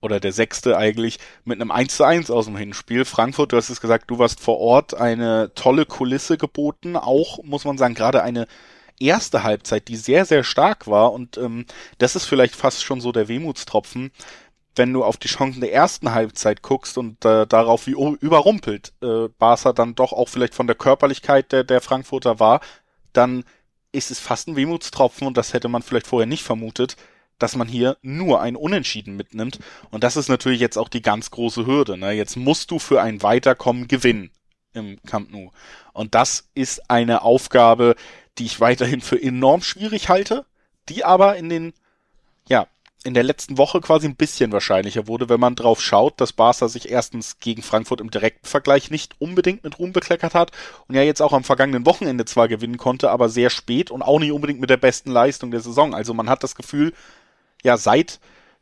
oder 0.00 0.20
der 0.20 0.32
sechste 0.32 0.76
eigentlich, 0.76 1.18
mit 1.44 1.60
einem 1.60 1.70
1 1.70 1.96
zu 1.96 2.04
1 2.04 2.30
aus 2.30 2.46
dem 2.46 2.56
Hinspiel. 2.56 3.04
Frankfurt, 3.04 3.52
du 3.52 3.56
hast 3.56 3.70
es 3.70 3.80
gesagt, 3.80 4.10
du 4.10 4.18
warst 4.18 4.40
vor 4.40 4.58
Ort, 4.58 4.94
eine 4.94 5.52
tolle 5.54 5.86
Kulisse 5.86 6.36
geboten, 6.36 6.96
auch, 6.96 7.42
muss 7.42 7.64
man 7.64 7.78
sagen, 7.78 7.94
gerade 7.94 8.22
eine 8.22 8.46
erste 8.98 9.42
Halbzeit, 9.42 9.88
die 9.88 9.96
sehr, 9.96 10.24
sehr 10.24 10.44
stark 10.44 10.86
war 10.86 11.12
und 11.12 11.36
ähm, 11.38 11.66
das 11.98 12.16
ist 12.16 12.24
vielleicht 12.26 12.56
fast 12.56 12.82
schon 12.82 13.00
so 13.00 13.12
der 13.12 13.28
Wehmutstropfen, 13.28 14.10
wenn 14.74 14.92
du 14.92 15.04
auf 15.04 15.16
die 15.16 15.28
Chancen 15.28 15.60
der 15.60 15.72
ersten 15.72 16.12
Halbzeit 16.12 16.62
guckst 16.62 16.98
und 16.98 17.24
äh, 17.24 17.46
darauf, 17.46 17.86
wie 17.86 17.96
überrumpelt 18.20 18.92
äh, 19.02 19.28
Barca 19.38 19.72
dann 19.72 19.94
doch 19.94 20.12
auch 20.12 20.28
vielleicht 20.28 20.54
von 20.54 20.66
der 20.66 20.76
Körperlichkeit 20.76 21.52
der, 21.52 21.64
der 21.64 21.80
Frankfurter 21.80 22.38
war, 22.38 22.60
dann 23.12 23.44
ist 23.92 24.10
es 24.10 24.20
fast 24.20 24.48
ein 24.48 24.56
Wehmutstropfen 24.56 25.26
und 25.26 25.36
das 25.36 25.54
hätte 25.54 25.68
man 25.68 25.82
vielleicht 25.82 26.06
vorher 26.06 26.26
nicht 26.26 26.42
vermutet, 26.42 26.96
dass 27.38 27.56
man 27.56 27.68
hier 27.68 27.96
nur 28.02 28.40
ein 28.40 28.56
Unentschieden 28.56 29.16
mitnimmt. 29.16 29.58
Und 29.90 30.04
das 30.04 30.16
ist 30.16 30.28
natürlich 30.28 30.60
jetzt 30.60 30.78
auch 30.78 30.88
die 30.88 31.02
ganz 31.02 31.30
große 31.30 31.66
Hürde. 31.66 31.96
Ne? 31.96 32.12
Jetzt 32.12 32.36
musst 32.36 32.70
du 32.70 32.78
für 32.78 33.02
ein 33.02 33.22
Weiterkommen 33.22 33.88
gewinnen 33.88 34.30
im 34.72 34.98
Camp 35.06 35.30
Nou. 35.30 35.50
Und 35.92 36.14
das 36.14 36.48
ist 36.54 36.90
eine 36.90 37.22
Aufgabe, 37.22 37.96
die 38.38 38.44
ich 38.44 38.60
weiterhin 38.60 39.00
für 39.00 39.20
enorm 39.20 39.62
schwierig 39.62 40.08
halte, 40.08 40.44
die 40.88 41.04
aber 41.04 41.36
in 41.36 41.48
den 41.48 41.72
ja, 42.48 42.68
in 43.06 43.14
der 43.14 43.22
letzten 43.22 43.56
Woche 43.56 43.80
quasi 43.80 44.06
ein 44.06 44.16
bisschen 44.16 44.52
wahrscheinlicher 44.52 45.06
wurde, 45.06 45.28
wenn 45.28 45.38
man 45.38 45.54
drauf 45.54 45.80
schaut, 45.80 46.20
dass 46.20 46.32
Barca 46.32 46.68
sich 46.68 46.90
erstens 46.90 47.38
gegen 47.38 47.62
Frankfurt 47.62 48.00
im 48.00 48.10
direkten 48.10 48.46
Vergleich 48.46 48.90
nicht 48.90 49.14
unbedingt 49.20 49.62
mit 49.62 49.78
Ruhm 49.78 49.92
bekleckert 49.92 50.34
hat 50.34 50.50
und 50.88 50.96
ja 50.96 51.02
jetzt 51.02 51.22
auch 51.22 51.32
am 51.32 51.44
vergangenen 51.44 51.86
Wochenende 51.86 52.24
zwar 52.24 52.48
gewinnen 52.48 52.78
konnte, 52.78 53.10
aber 53.10 53.28
sehr 53.28 53.50
spät 53.50 53.90
und 53.90 54.02
auch 54.02 54.18
nicht 54.18 54.32
unbedingt 54.32 54.60
mit 54.60 54.70
der 54.70 54.76
besten 54.76 55.12
Leistung 55.12 55.52
der 55.52 55.60
Saison. 55.60 55.94
Also 55.94 56.14
man 56.14 56.28
hat 56.28 56.42
das 56.42 56.56
Gefühl, 56.56 56.92
ja, 57.64 57.76
seit 57.76 58.20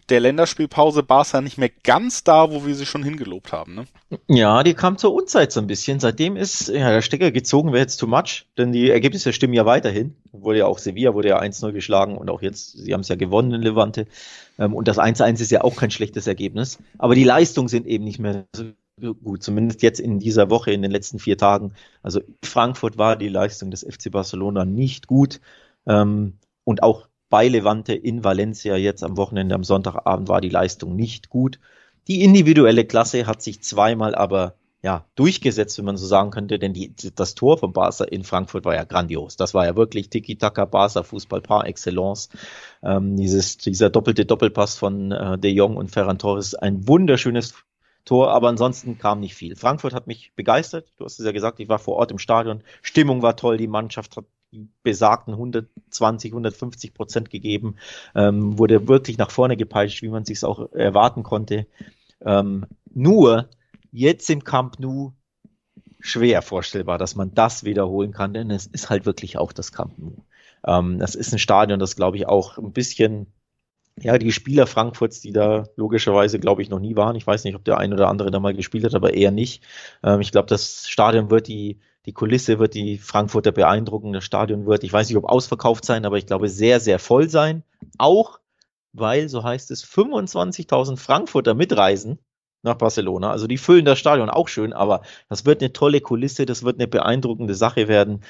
der 0.09 0.20
Länderspielpause 0.20 1.03
Barca 1.03 1.40
nicht 1.40 1.57
mehr 1.57 1.70
ganz 1.82 2.24
da, 2.24 2.51
wo 2.51 2.66
wir 2.66 2.74
sie 2.74 2.86
schon 2.86 3.03
hingelobt 3.03 3.53
haben. 3.53 3.74
Ne? 3.74 3.84
Ja, 4.28 4.62
die 4.62 4.74
kam 4.74 4.99
zur 4.99 5.14
Unzeit 5.14 5.51
so 5.51 5.61
ein 5.61 5.66
bisschen. 5.66 5.99
Seitdem 6.01 6.36
ist 6.36 6.68
ja, 6.68 6.90
der 6.90 7.03
Stecker 7.03 7.30
gezogen, 7.30 7.72
wäre 7.72 7.80
jetzt 7.80 7.97
too 7.97 8.07
much, 8.07 8.47
denn 8.59 8.72
die 8.72 8.90
Ergebnisse 8.90 9.32
stimmen 9.32 9.55
ja 9.55 9.64
weiterhin. 9.64 10.16
Wurde 10.32 10.59
ja 10.59 10.66
auch 10.66 10.78
Sevilla, 10.78 11.14
wurde 11.14 11.28
ja 11.28 11.40
1-0 11.40 11.72
geschlagen 11.72 12.18
und 12.18 12.28
auch 12.28 12.42
jetzt, 12.42 12.72
sie 12.72 12.92
haben 12.92 13.01
es 13.01 13.09
ja 13.09 13.16
gewonnen 13.16 13.53
in 13.53 13.62
Levante. 13.62 14.07
Ähm, 14.59 14.74
und 14.74 14.88
das 14.88 14.99
1-1 14.99 15.40
ist 15.40 15.51
ja 15.51 15.62
auch 15.62 15.76
kein 15.76 15.90
schlechtes 15.90 16.26
Ergebnis. 16.26 16.78
Aber 16.99 17.14
die 17.14 17.24
Leistungen 17.24 17.68
sind 17.68 17.86
eben 17.86 18.05
nicht 18.05 18.18
mehr 18.18 18.45
so 18.55 19.14
gut, 19.14 19.42
zumindest 19.42 19.82
jetzt 19.82 20.01
in 20.01 20.18
dieser 20.18 20.51
Woche, 20.51 20.70
in 20.70 20.82
den 20.82 20.90
letzten 20.90 21.18
vier 21.18 21.38
Tagen. 21.38 21.72
Also 22.03 22.20
Frankfurt 22.45 22.99
war 22.99 23.16
die 23.16 23.28
Leistung 23.28 23.70
des 23.70 23.82
FC 23.82 24.11
Barcelona 24.11 24.64
nicht 24.64 25.07
gut. 25.07 25.40
Ähm, 25.86 26.34
und 26.64 26.82
auch 26.82 27.09
bei 27.35 27.49
Levante 27.49 27.95
in 27.95 28.22
Valencia 28.22 28.76
jetzt 28.76 29.03
am 29.03 29.16
Wochenende, 29.16 29.57
am 29.57 29.64
Sonntagabend 29.64 30.28
war 30.28 30.41
die 30.41 30.51
Leistung 30.51 30.95
nicht 30.95 31.30
gut. 31.30 31.59
Die 32.07 32.22
individuelle 32.22 32.85
Klasse 32.85 33.26
hat 33.26 33.43
sich 33.43 33.61
zweimal 33.61 34.14
aber 34.14 34.55
ja, 34.82 35.05
durchgesetzt, 35.16 35.76
wenn 35.76 35.85
man 35.85 35.97
so 35.97 36.07
sagen 36.07 36.30
könnte, 36.30 36.61
denn 36.61 36.74
die, 36.74 36.95
das 37.16 37.35
Tor 37.35 37.59
von 37.59 37.72
Barca 37.72 38.05
in 38.05 38.22
Frankfurt 38.22 38.64
war 38.64 38.76
ja 38.76 38.85
grandios. 38.85 39.37
Das 39.37 39.53
war 39.53 39.66
ja 39.66 39.74
wirklich 39.74 40.11
Tiki-Taka 40.11 40.64
Barca 40.66 41.03
Fußball 41.03 41.41
par 41.41 41.66
excellence. 41.66 42.28
Ähm, 42.85 43.16
dieses, 43.16 43.59
dieser 43.59 43.91
doppelte 43.91 44.26
Doppelpass 44.26 44.78
von 44.78 45.11
äh, 45.11 45.37
De 45.37 45.51
Jong 45.51 45.76
und 45.76 45.91
Ferran 45.91 46.20
Torres, 46.20 46.55
ein 46.55 46.87
wunderschönes 46.87 47.55
Tor, 48.05 48.30
aber 48.30 48.47
ansonsten 48.47 48.97
kam 48.97 49.18
nicht 49.18 49.35
viel. 49.35 49.57
Frankfurt 49.57 49.93
hat 49.93 50.07
mich 50.07 50.32
begeistert. 50.37 50.87
Du 50.99 51.05
hast 51.05 51.18
es 51.18 51.26
ja 51.26 51.32
gesagt, 51.32 51.59
ich 51.59 51.68
war 51.68 51.80
vor 51.80 51.97
Ort 51.97 52.12
im 52.12 52.18
Stadion. 52.18 52.62
Stimmung 52.80 53.22
war 53.22 53.35
toll, 53.35 53.57
die 53.57 53.66
Mannschaft 53.66 54.16
hat 54.16 54.26
besagten 54.82 55.34
120, 55.34 56.32
150 56.32 56.94
Prozent 56.94 57.30
gegeben, 57.30 57.76
ähm, 58.14 58.59
wurde 58.59 58.88
wirklich 58.88 59.18
nach 59.18 59.30
vorne 59.30 59.57
gepeitscht, 59.57 60.02
wie 60.02 60.09
man 60.09 60.24
sich 60.24 60.44
auch 60.44 60.72
erwarten 60.72 61.22
konnte. 61.22 61.66
Ähm, 62.20 62.66
nur 62.92 63.48
jetzt 63.92 64.28
im 64.30 64.44
Camp 64.44 64.78
Nou 64.78 65.12
schwer 66.00 66.42
vorstellbar, 66.42 66.98
dass 66.98 67.16
man 67.16 67.34
das 67.34 67.64
wiederholen 67.64 68.12
kann, 68.12 68.34
denn 68.34 68.50
es 68.50 68.66
ist 68.66 68.90
halt 68.90 69.07
wirklich 69.07 69.38
auch 69.38 69.52
das 69.52 69.72
Camp 69.72 69.98
Nou. 69.98 70.16
Ähm, 70.66 70.98
das 70.98 71.14
ist 71.14 71.32
ein 71.32 71.38
Stadion, 71.38 71.78
das 71.78 71.96
glaube 71.96 72.16
ich 72.16 72.26
auch 72.26 72.59
ein 72.59 72.72
bisschen 72.72 73.26
ja, 74.00 74.18
die 74.18 74.32
Spieler 74.32 74.66
Frankfurts, 74.66 75.20
die 75.20 75.32
da 75.32 75.68
logischerweise, 75.76 76.40
glaube 76.40 76.62
ich, 76.62 76.68
noch 76.68 76.80
nie 76.80 76.96
waren. 76.96 77.14
Ich 77.16 77.26
weiß 77.26 77.44
nicht, 77.44 77.55
ob 77.55 77.64
der 77.64 77.78
ein 77.78 77.92
oder 77.92 78.09
andere 78.09 78.30
da 78.30 78.40
mal 78.40 78.55
gespielt 78.55 78.84
hat, 78.84 78.94
aber 78.94 79.14
eher 79.14 79.30
nicht. 79.30 79.62
Ähm, 80.02 80.20
ich 80.20 80.32
glaube, 80.32 80.48
das 80.48 80.88
Stadion 80.88 81.30
wird 81.30 81.46
die 81.46 81.78
die 82.07 82.12
Kulisse 82.12 82.59
wird 82.59 82.74
die 82.74 82.98
Frankfurter 82.98 83.52
beeindrucken, 83.52 84.12
das 84.12 84.24
Stadion 84.24 84.66
wird, 84.66 84.84
ich 84.84 84.92
weiß 84.92 85.09
nicht, 85.09 85.16
ob 85.16 85.24
ausverkauft 85.24 85.84
sein, 85.84 86.05
aber 86.05 86.18
ich 86.18 86.26
glaube 86.26 86.48
sehr, 86.48 86.80
sehr 86.80 86.98
voll 86.98 87.30
sein. 87.30 87.62
Auch 87.98 88.40
weil, 88.92 89.28
so 89.28 89.42
heißt 89.42 89.70
es, 89.70 89.84
25.000 89.84 90.96
Frankfurter 90.98 91.55
mitreisen 91.55 92.18
nach 92.62 92.76
Barcelona. 92.76 93.30
Also 93.30 93.46
die 93.46 93.59
füllen 93.59 93.84
das 93.84 93.98
Stadion 93.98 94.30
auch 94.30 94.48
schön, 94.48 94.72
aber 94.72 95.02
das 95.28 95.46
wird 95.46 95.62
eine 95.62 95.72
tolle 95.72 96.00
Kulisse, 96.00 96.46
das 96.46 96.62
wird 96.62 96.78
eine 96.78 96.88
beeindruckende 96.88 97.55
Sache 97.55 97.88
werden. 97.88 98.22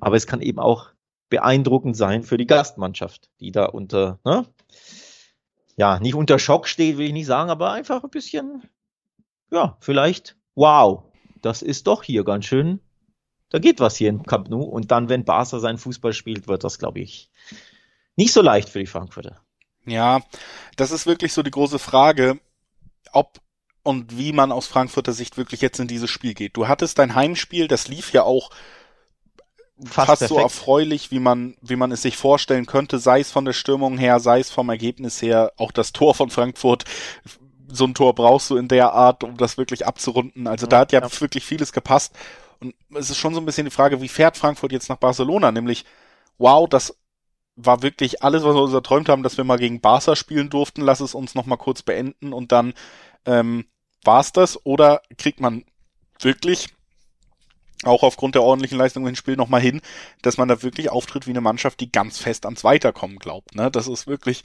Aber 0.00 0.16
es 0.16 0.26
kann 0.26 0.42
eben 0.42 0.58
auch 0.58 0.88
beeindruckend 1.30 1.96
sein 1.96 2.22
für 2.22 2.36
die 2.36 2.46
Gastmannschaft, 2.46 3.30
die 3.40 3.50
da 3.50 3.64
unter, 3.64 4.18
ne? 4.24 4.44
ja, 5.76 5.98
nicht 5.98 6.14
unter 6.14 6.38
Schock 6.38 6.68
steht, 6.68 6.98
will 6.98 7.06
ich 7.06 7.12
nicht 7.12 7.26
sagen, 7.26 7.50
aber 7.50 7.72
einfach 7.72 8.04
ein 8.04 8.10
bisschen, 8.10 8.62
ja, 9.50 9.76
vielleicht 9.80 10.36
wow 10.54 11.02
das 11.44 11.62
ist 11.62 11.86
doch 11.86 12.02
hier 12.02 12.24
ganz 12.24 12.46
schön, 12.46 12.80
da 13.50 13.58
geht 13.58 13.80
was 13.80 13.96
hier 13.96 14.08
im 14.08 14.24
Camp 14.24 14.48
Nou. 14.48 14.62
Und 14.62 14.90
dann, 14.90 15.08
wenn 15.08 15.24
Barca 15.24 15.60
seinen 15.60 15.78
Fußball 15.78 16.12
spielt, 16.12 16.48
wird 16.48 16.64
das, 16.64 16.78
glaube 16.78 17.00
ich, 17.00 17.30
nicht 18.16 18.32
so 18.32 18.42
leicht 18.42 18.68
für 18.68 18.80
die 18.80 18.86
Frankfurter. 18.86 19.40
Ja, 19.86 20.22
das 20.76 20.90
ist 20.90 21.06
wirklich 21.06 21.32
so 21.32 21.42
die 21.42 21.50
große 21.50 21.78
Frage, 21.78 22.40
ob 23.12 23.40
und 23.82 24.16
wie 24.16 24.32
man 24.32 24.50
aus 24.50 24.66
Frankfurter 24.66 25.12
Sicht 25.12 25.36
wirklich 25.36 25.60
jetzt 25.60 25.78
in 25.78 25.86
dieses 25.86 26.10
Spiel 26.10 26.32
geht. 26.32 26.56
Du 26.56 26.68
hattest 26.68 26.98
dein 26.98 27.14
Heimspiel, 27.14 27.68
das 27.68 27.86
lief 27.86 28.12
ja 28.12 28.22
auch 28.22 28.50
fast, 29.84 30.06
fast 30.06 30.28
so 30.28 30.38
erfreulich, 30.38 31.10
wie 31.10 31.20
man, 31.20 31.54
wie 31.60 31.76
man 31.76 31.92
es 31.92 32.00
sich 32.00 32.16
vorstellen 32.16 32.64
könnte, 32.64 32.98
sei 32.98 33.20
es 33.20 33.30
von 33.30 33.44
der 33.44 33.52
Stürmung 33.52 33.98
her, 33.98 34.20
sei 34.20 34.40
es 34.40 34.50
vom 34.50 34.70
Ergebnis 34.70 35.20
her, 35.20 35.52
auch 35.58 35.70
das 35.70 35.92
Tor 35.92 36.14
von 36.14 36.30
Frankfurt 36.30 36.84
so 37.74 37.84
ein 37.84 37.94
Tor 37.94 38.14
brauchst 38.14 38.50
du 38.50 38.56
in 38.56 38.68
der 38.68 38.92
Art, 38.92 39.24
um 39.24 39.36
das 39.36 39.58
wirklich 39.58 39.86
abzurunden. 39.86 40.46
Also 40.46 40.66
ja, 40.66 40.70
da 40.70 40.78
hat 40.80 40.92
ja, 40.92 41.00
ja, 41.00 41.20
wirklich 41.20 41.44
vieles 41.44 41.72
gepasst. 41.72 42.14
Und 42.60 42.74
es 42.94 43.10
ist 43.10 43.18
schon 43.18 43.34
so 43.34 43.40
ein 43.40 43.46
bisschen 43.46 43.66
die 43.66 43.70
Frage, 43.70 44.00
wie 44.00 44.08
fährt 44.08 44.36
Frankfurt 44.36 44.72
jetzt 44.72 44.88
nach 44.88 44.96
Barcelona? 44.96 45.52
Nämlich, 45.52 45.84
wow, 46.38 46.68
das 46.68 46.96
war 47.56 47.82
wirklich 47.82 48.22
alles, 48.22 48.42
was 48.42 48.54
wir 48.54 48.62
uns 48.62 48.72
erträumt 48.72 49.08
haben, 49.08 49.22
dass 49.22 49.36
wir 49.36 49.44
mal 49.44 49.58
gegen 49.58 49.80
Barca 49.80 50.16
spielen 50.16 50.50
durften. 50.50 50.82
Lass 50.82 51.00
es 51.00 51.14
uns 51.14 51.34
noch 51.34 51.46
mal 51.46 51.56
kurz 51.56 51.82
beenden 51.82 52.32
und 52.32 52.52
dann 52.52 52.74
ähm, 53.26 53.66
war's 54.02 54.32
das. 54.32 54.64
Oder 54.64 55.02
kriegt 55.16 55.40
man 55.40 55.64
wirklich 56.20 56.68
auch 57.84 58.02
aufgrund 58.02 58.34
der 58.34 58.42
ordentlichen 58.42 58.78
Leistung 58.78 59.06
im 59.06 59.16
Spiel 59.16 59.36
nochmal 59.36 59.60
hin, 59.60 59.80
dass 60.22 60.36
man 60.36 60.48
da 60.48 60.62
wirklich 60.62 60.90
auftritt 60.90 61.26
wie 61.26 61.30
eine 61.30 61.40
Mannschaft, 61.40 61.80
die 61.80 61.92
ganz 61.92 62.18
fest 62.18 62.46
ans 62.46 62.64
Weiterkommen 62.64 63.18
glaubt. 63.18 63.54
Ne? 63.54 63.70
Das 63.70 63.88
ist 63.88 64.06
wirklich, 64.06 64.42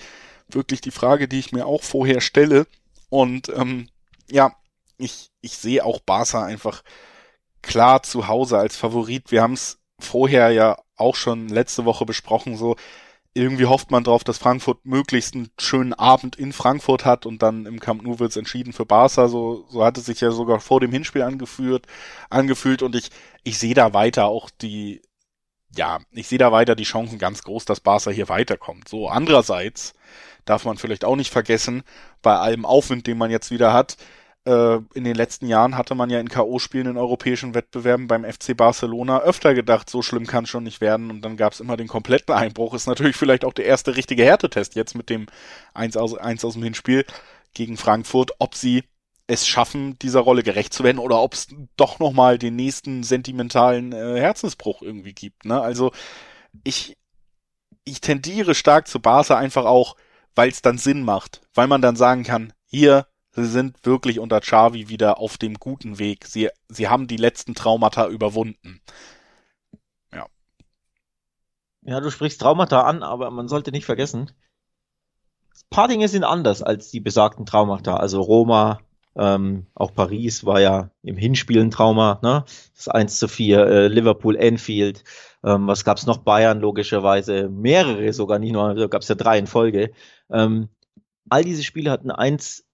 wirklich 0.49 0.81
die 0.81 0.91
Frage, 0.91 1.27
die 1.27 1.39
ich 1.39 1.51
mir 1.51 1.65
auch 1.65 1.83
vorher 1.83 2.21
stelle. 2.21 2.67
Und 3.09 3.49
ähm, 3.49 3.89
ja, 4.29 4.53
ich, 4.97 5.31
ich 5.41 5.57
sehe 5.57 5.83
auch 5.83 5.99
Barca 5.99 6.43
einfach 6.43 6.83
klar 7.61 8.03
zu 8.03 8.27
Hause 8.27 8.57
als 8.57 8.75
Favorit. 8.77 9.31
Wir 9.31 9.41
haben 9.41 9.53
es 9.53 9.79
vorher 9.99 10.51
ja 10.51 10.77
auch 10.95 11.15
schon 11.15 11.49
letzte 11.49 11.85
Woche 11.85 12.05
besprochen, 12.05 12.57
so 12.57 12.75
irgendwie 13.33 13.67
hofft 13.67 13.91
man 13.91 14.03
drauf, 14.03 14.23
dass 14.23 14.37
Frankfurt 14.37 14.85
möglichst 14.85 15.35
einen 15.35 15.49
schönen 15.59 15.93
Abend 15.93 16.35
in 16.35 16.51
Frankfurt 16.51 17.05
hat 17.05 17.25
und 17.25 17.41
dann 17.43 17.65
im 17.65 17.79
Camp 17.79 18.01
Nou 18.01 18.19
wird 18.19 18.31
es 18.31 18.37
entschieden 18.37 18.73
für 18.73 18.85
Barca. 18.85 19.27
So, 19.27 19.65
so 19.69 19.83
hat 19.85 19.97
es 19.97 20.05
sich 20.05 20.19
ja 20.21 20.31
sogar 20.31 20.59
vor 20.59 20.79
dem 20.79 20.91
Hinspiel 20.91 21.21
angeführt, 21.21 21.85
angefühlt 22.29 22.81
und 22.81 22.95
ich, 22.95 23.11
ich 23.43 23.59
sehe 23.59 23.75
da 23.75 23.93
weiter 23.93 24.25
auch 24.25 24.49
die, 24.49 25.01
ja, 25.75 25.99
ich 26.11 26.27
sehe 26.27 26.39
da 26.39 26.51
weiter 26.51 26.75
die 26.75 26.83
Chancen 26.83 27.19
ganz 27.19 27.43
groß, 27.43 27.65
dass 27.65 27.79
Barca 27.79 28.09
hier 28.11 28.29
weiterkommt. 28.29 28.89
So, 28.89 29.07
andererseits 29.07 29.93
darf 30.45 30.65
man 30.65 30.77
vielleicht 30.77 31.05
auch 31.05 31.15
nicht 31.15 31.31
vergessen, 31.31 31.83
bei 32.21 32.35
allem 32.35 32.65
Aufwind, 32.65 33.07
den 33.07 33.17
man 33.17 33.31
jetzt 33.31 33.51
wieder 33.51 33.73
hat, 33.73 33.97
äh, 34.45 34.79
in 34.93 35.03
den 35.03 35.15
letzten 35.15 35.47
Jahren 35.47 35.77
hatte 35.77 35.95
man 35.95 36.09
ja 36.09 36.19
in 36.19 36.29
K.O.-Spielen 36.29 36.89
in 36.89 36.97
europäischen 36.97 37.53
Wettbewerben 37.53 38.07
beim 38.07 38.23
FC 38.23 38.55
Barcelona 38.55 39.19
öfter 39.21 39.53
gedacht, 39.53 39.89
so 39.89 40.01
schlimm 40.01 40.25
kann 40.25 40.45
es 40.45 40.49
schon 40.49 40.63
nicht 40.63 40.81
werden 40.81 41.11
und 41.11 41.21
dann 41.21 41.37
gab 41.37 41.53
es 41.53 41.59
immer 41.59 41.77
den 41.77 41.87
kompletten 41.87 42.33
Einbruch. 42.33 42.73
Ist 42.73 42.87
natürlich 42.87 43.15
vielleicht 43.15 43.45
auch 43.45 43.53
der 43.53 43.65
erste 43.65 43.95
richtige 43.95 44.23
Härtetest 44.23 44.75
jetzt 44.75 44.95
mit 44.95 45.09
dem 45.09 45.27
1 45.73 45.97
aus, 45.97 46.17
1 46.17 46.45
aus 46.45 46.53
dem 46.53 46.63
Hinspiel 46.63 47.05
gegen 47.53 47.77
Frankfurt, 47.77 48.31
ob 48.39 48.55
sie 48.55 48.83
es 49.27 49.45
schaffen, 49.47 49.99
dieser 49.99 50.21
Rolle 50.21 50.41
gerecht 50.41 50.73
zu 50.73 50.83
werden 50.83 50.97
oder 50.97 51.21
ob 51.21 51.33
es 51.33 51.47
doch 51.75 51.99
nochmal 51.99 52.39
den 52.39 52.55
nächsten 52.55 53.03
sentimentalen 53.03 53.91
äh, 53.91 54.19
Herzensbruch 54.19 54.81
irgendwie 54.81 55.13
gibt. 55.13 55.45
Ne? 55.45 55.61
Also 55.61 55.91
ich, 56.63 56.97
ich 57.83 58.01
tendiere 58.01 58.55
stark 58.55 58.87
zu 58.87 58.99
Barca 58.99 59.37
einfach 59.37 59.65
auch, 59.65 59.95
weil 60.35 60.49
es 60.49 60.61
dann 60.61 60.77
Sinn 60.77 61.03
macht, 61.03 61.41
weil 61.53 61.67
man 61.67 61.81
dann 61.81 61.95
sagen 61.95 62.23
kann, 62.23 62.53
hier, 62.65 63.07
sie 63.31 63.45
sind 63.45 63.85
wirklich 63.85 64.19
unter 64.19 64.41
Xavi 64.41 64.89
wieder 64.89 65.19
auf 65.19 65.37
dem 65.37 65.55
guten 65.55 65.99
Weg. 65.99 66.25
Sie, 66.25 66.49
sie 66.67 66.87
haben 66.87 67.07
die 67.07 67.17
letzten 67.17 67.55
Traumata 67.55 68.07
überwunden. 68.07 68.81
Ja. 70.13 70.27
Ja, 71.81 71.99
du 71.99 72.11
sprichst 72.11 72.41
Traumata 72.41 72.81
an, 72.81 73.03
aber 73.03 73.31
man 73.31 73.47
sollte 73.47 73.71
nicht 73.71 73.85
vergessen, 73.85 74.31
ein 75.55 75.69
paar 75.69 75.87
Dinge 75.87 76.07
sind 76.07 76.23
anders 76.23 76.63
als 76.63 76.89
die 76.89 76.99
besagten 76.99 77.45
Traumata. 77.45 77.97
Also 77.97 78.21
Roma, 78.21 78.79
ähm, 79.17 79.65
auch 79.75 79.93
Paris 79.93 80.45
war 80.45 80.61
ja 80.61 80.91
im 81.03 81.17
Hinspiel 81.17 81.61
ein 81.61 81.71
Trauma, 81.71 82.19
ne? 82.21 82.45
Das 82.75 82.87
1 82.87 83.19
zu 83.19 83.27
4, 83.27 83.65
äh, 83.65 83.87
Liverpool, 83.87 84.35
Enfield, 84.35 85.03
ähm, 85.43 85.67
was 85.67 85.83
gab's 85.83 86.05
noch? 86.05 86.17
Bayern 86.17 86.59
logischerweise, 86.59 87.49
mehrere 87.49 88.13
sogar, 88.13 88.39
nicht 88.39 88.51
nur, 88.51 88.73
da 88.75 88.87
gab's 88.87 89.07
ja 89.07 89.15
drei 89.15 89.37
in 89.37 89.47
Folge. 89.47 89.91
Ähm, 90.29 90.69
all 91.29 91.43
diese 91.43 91.63
Spiele 91.63 91.91
hatten 91.91 92.11
eins 92.11 92.65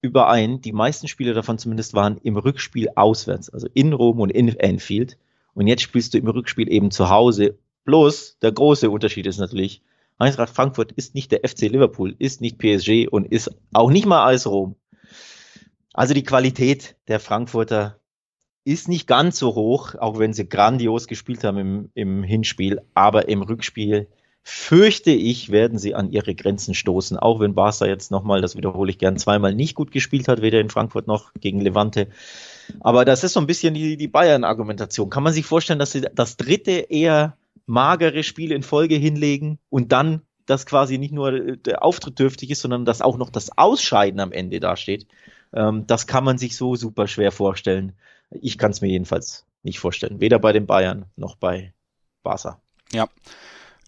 überein. 0.00 0.60
Die 0.60 0.72
meisten 0.72 1.08
Spiele 1.08 1.34
davon 1.34 1.58
zumindest 1.58 1.94
waren 1.94 2.18
im 2.18 2.36
Rückspiel 2.36 2.88
auswärts, 2.94 3.50
also 3.50 3.68
in 3.74 3.92
Rom 3.92 4.20
und 4.20 4.30
in 4.30 4.58
Anfield. 4.60 5.18
Und 5.54 5.66
jetzt 5.66 5.82
spielst 5.82 6.14
du 6.14 6.18
im 6.18 6.28
Rückspiel 6.28 6.70
eben 6.70 6.90
zu 6.90 7.10
Hause. 7.10 7.58
Bloß 7.84 8.38
der 8.40 8.52
große 8.52 8.90
Unterschied 8.90 9.26
ist 9.26 9.38
natürlich, 9.38 9.82
Eintracht 10.18 10.50
Frankfurt 10.50 10.92
ist 10.92 11.14
nicht 11.14 11.30
der 11.30 11.48
FC 11.48 11.62
Liverpool, 11.62 12.14
ist 12.18 12.40
nicht 12.40 12.58
PSG 12.58 13.08
und 13.08 13.26
ist 13.26 13.50
auch 13.72 13.90
nicht 13.90 14.06
mal 14.06 14.32
AS 14.32 14.46
Rom. 14.46 14.76
Also 15.94 16.14
die 16.14 16.24
Qualität 16.24 16.96
der 17.08 17.20
Frankfurter 17.20 17.98
ist 18.64 18.88
nicht 18.88 19.06
ganz 19.06 19.38
so 19.38 19.54
hoch, 19.54 19.94
auch 19.94 20.18
wenn 20.18 20.34
sie 20.34 20.48
grandios 20.48 21.06
gespielt 21.06 21.42
haben 21.44 21.58
im, 21.58 21.90
im 21.94 22.22
Hinspiel, 22.22 22.82
aber 22.94 23.28
im 23.28 23.42
Rückspiel 23.42 24.08
fürchte 24.42 25.10
ich, 25.10 25.50
werden 25.50 25.78
sie 25.78 25.94
an 25.94 26.10
ihre 26.10 26.34
Grenzen 26.34 26.74
stoßen, 26.74 27.18
auch 27.18 27.38
wenn 27.40 27.54
Barca 27.54 27.86
jetzt 27.86 28.10
nochmal, 28.10 28.40
das 28.40 28.56
wiederhole 28.56 28.90
ich 28.90 28.98
gern, 28.98 29.18
zweimal 29.18 29.54
nicht 29.54 29.74
gut 29.74 29.90
gespielt 29.90 30.26
hat, 30.28 30.40
weder 30.40 30.60
in 30.60 30.70
Frankfurt 30.70 31.06
noch 31.06 31.32
gegen 31.34 31.60
Levante. 31.60 32.08
Aber 32.80 33.04
das 33.04 33.24
ist 33.24 33.34
so 33.34 33.40
ein 33.40 33.46
bisschen 33.46 33.74
die, 33.74 33.96
die 33.96 34.08
Bayern-Argumentation. 34.08 35.10
Kann 35.10 35.22
man 35.22 35.32
sich 35.32 35.44
vorstellen, 35.44 35.78
dass 35.78 35.92
sie 35.92 36.00
das 36.00 36.36
dritte 36.36 36.72
eher 36.72 37.36
magere 37.66 38.22
Spiel 38.22 38.52
in 38.52 38.62
Folge 38.62 38.94
hinlegen 38.94 39.58
und 39.68 39.92
dann 39.92 40.22
das 40.46 40.64
quasi 40.64 40.96
nicht 40.96 41.12
nur 41.12 41.56
der 41.56 41.82
Auftritt 41.82 42.18
dürftig 42.18 42.50
ist, 42.50 42.62
sondern 42.62 42.86
dass 42.86 43.02
auch 43.02 43.18
noch 43.18 43.28
das 43.28 43.56
Ausscheiden 43.58 44.18
am 44.18 44.32
Ende 44.32 44.60
dasteht. 44.60 45.06
Ähm, 45.52 45.86
das 45.86 46.06
kann 46.06 46.24
man 46.24 46.38
sich 46.38 46.56
so 46.56 46.76
super 46.76 47.06
schwer 47.06 47.32
vorstellen. 47.32 47.94
Ich 48.30 48.58
kann 48.58 48.70
es 48.70 48.80
mir 48.80 48.88
jedenfalls 48.88 49.46
nicht 49.62 49.78
vorstellen. 49.78 50.20
Weder 50.20 50.38
bei 50.38 50.52
den 50.52 50.66
Bayern 50.66 51.06
noch 51.16 51.36
bei 51.36 51.72
Barca. 52.22 52.60
Ja, 52.92 53.08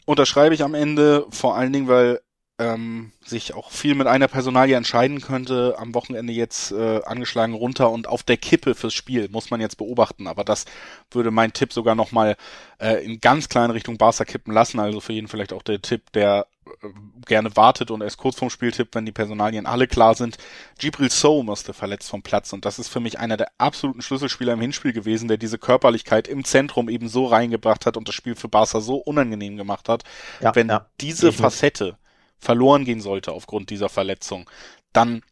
unterschreibe 0.04 0.54
ich 0.54 0.62
am 0.62 0.74
Ende, 0.74 1.26
vor 1.30 1.56
allen 1.56 1.72
Dingen, 1.72 1.88
weil 1.88 2.20
ähm, 2.60 3.12
sich 3.24 3.54
auch 3.54 3.70
viel 3.70 3.94
mit 3.94 4.06
einer 4.06 4.28
Personalie 4.28 4.76
entscheiden 4.76 5.22
könnte. 5.22 5.76
Am 5.78 5.94
Wochenende 5.94 6.32
jetzt 6.32 6.72
äh, 6.72 7.00
angeschlagen 7.04 7.54
runter 7.54 7.90
und 7.90 8.06
auf 8.06 8.22
der 8.22 8.36
Kippe 8.36 8.74
fürs 8.74 8.92
Spiel 8.92 9.28
muss 9.30 9.50
man 9.50 9.60
jetzt 9.60 9.78
beobachten. 9.78 10.26
Aber 10.26 10.44
das 10.44 10.66
würde 11.10 11.30
mein 11.30 11.54
Tipp 11.54 11.72
sogar 11.72 11.94
nochmal 11.94 12.36
äh, 12.78 13.02
in 13.02 13.20
ganz 13.20 13.48
kleine 13.48 13.72
Richtung 13.72 13.96
Barca 13.96 14.26
kippen 14.26 14.52
lassen. 14.52 14.78
Also 14.78 15.00
für 15.00 15.14
jeden 15.14 15.28
vielleicht 15.28 15.54
auch 15.54 15.62
der 15.62 15.80
Tipp, 15.80 16.12
der 16.12 16.46
äh, 16.66 16.88
gerne 17.26 17.56
wartet 17.56 17.90
und 17.90 18.02
erst 18.02 18.18
kurz 18.18 18.36
vorm 18.36 18.50
Spiel 18.50 18.72
tippt, 18.72 18.94
wenn 18.94 19.06
die 19.06 19.12
Personalien 19.12 19.64
alle 19.64 19.86
klar 19.86 20.14
sind. 20.14 20.36
Gibril 20.78 21.10
So 21.10 21.42
musste 21.42 21.72
verletzt 21.72 22.10
vom 22.10 22.20
Platz 22.20 22.52
und 22.52 22.66
das 22.66 22.78
ist 22.78 22.88
für 22.88 23.00
mich 23.00 23.18
einer 23.18 23.38
der 23.38 23.52
absoluten 23.56 24.02
Schlüsselspieler 24.02 24.52
im 24.52 24.60
Hinspiel 24.60 24.92
gewesen, 24.92 25.28
der 25.28 25.38
diese 25.38 25.56
Körperlichkeit 25.56 26.28
im 26.28 26.44
Zentrum 26.44 26.90
eben 26.90 27.08
so 27.08 27.24
reingebracht 27.24 27.86
hat 27.86 27.96
und 27.96 28.06
das 28.06 28.14
Spiel 28.14 28.34
für 28.34 28.48
Barca 28.48 28.82
so 28.82 28.96
unangenehm 28.96 29.56
gemacht 29.56 29.88
hat. 29.88 30.04
Ja, 30.40 30.54
wenn 30.54 30.68
ja, 30.68 30.86
diese 31.00 31.32
Facette 31.32 31.96
verloren 32.40 32.84
gehen 32.84 33.00
sollte 33.00 33.32
aufgrund 33.32 33.70
dieser 33.70 33.88
Verletzung, 33.88 34.48
dann 34.92 35.22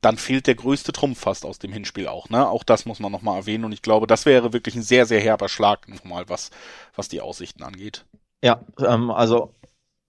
dann 0.00 0.16
fehlt 0.16 0.46
der 0.46 0.54
größte 0.54 0.92
Trumpf 0.92 1.18
fast 1.18 1.44
aus 1.44 1.58
dem 1.58 1.72
Hinspiel 1.72 2.06
auch. 2.06 2.28
Ne? 2.28 2.48
Auch 2.48 2.62
das 2.62 2.86
muss 2.86 3.00
man 3.00 3.10
nochmal 3.10 3.36
erwähnen 3.36 3.64
und 3.64 3.72
ich 3.72 3.82
glaube, 3.82 4.06
das 4.06 4.26
wäre 4.26 4.52
wirklich 4.52 4.76
ein 4.76 4.82
sehr, 4.82 5.06
sehr 5.06 5.20
herber 5.20 5.48
Schlag 5.48 5.88
nochmal, 5.88 6.28
was, 6.28 6.50
was 6.94 7.08
die 7.08 7.20
Aussichten 7.20 7.64
angeht. 7.64 8.04
Ja, 8.42 8.60
ähm, 8.78 9.10
also 9.10 9.54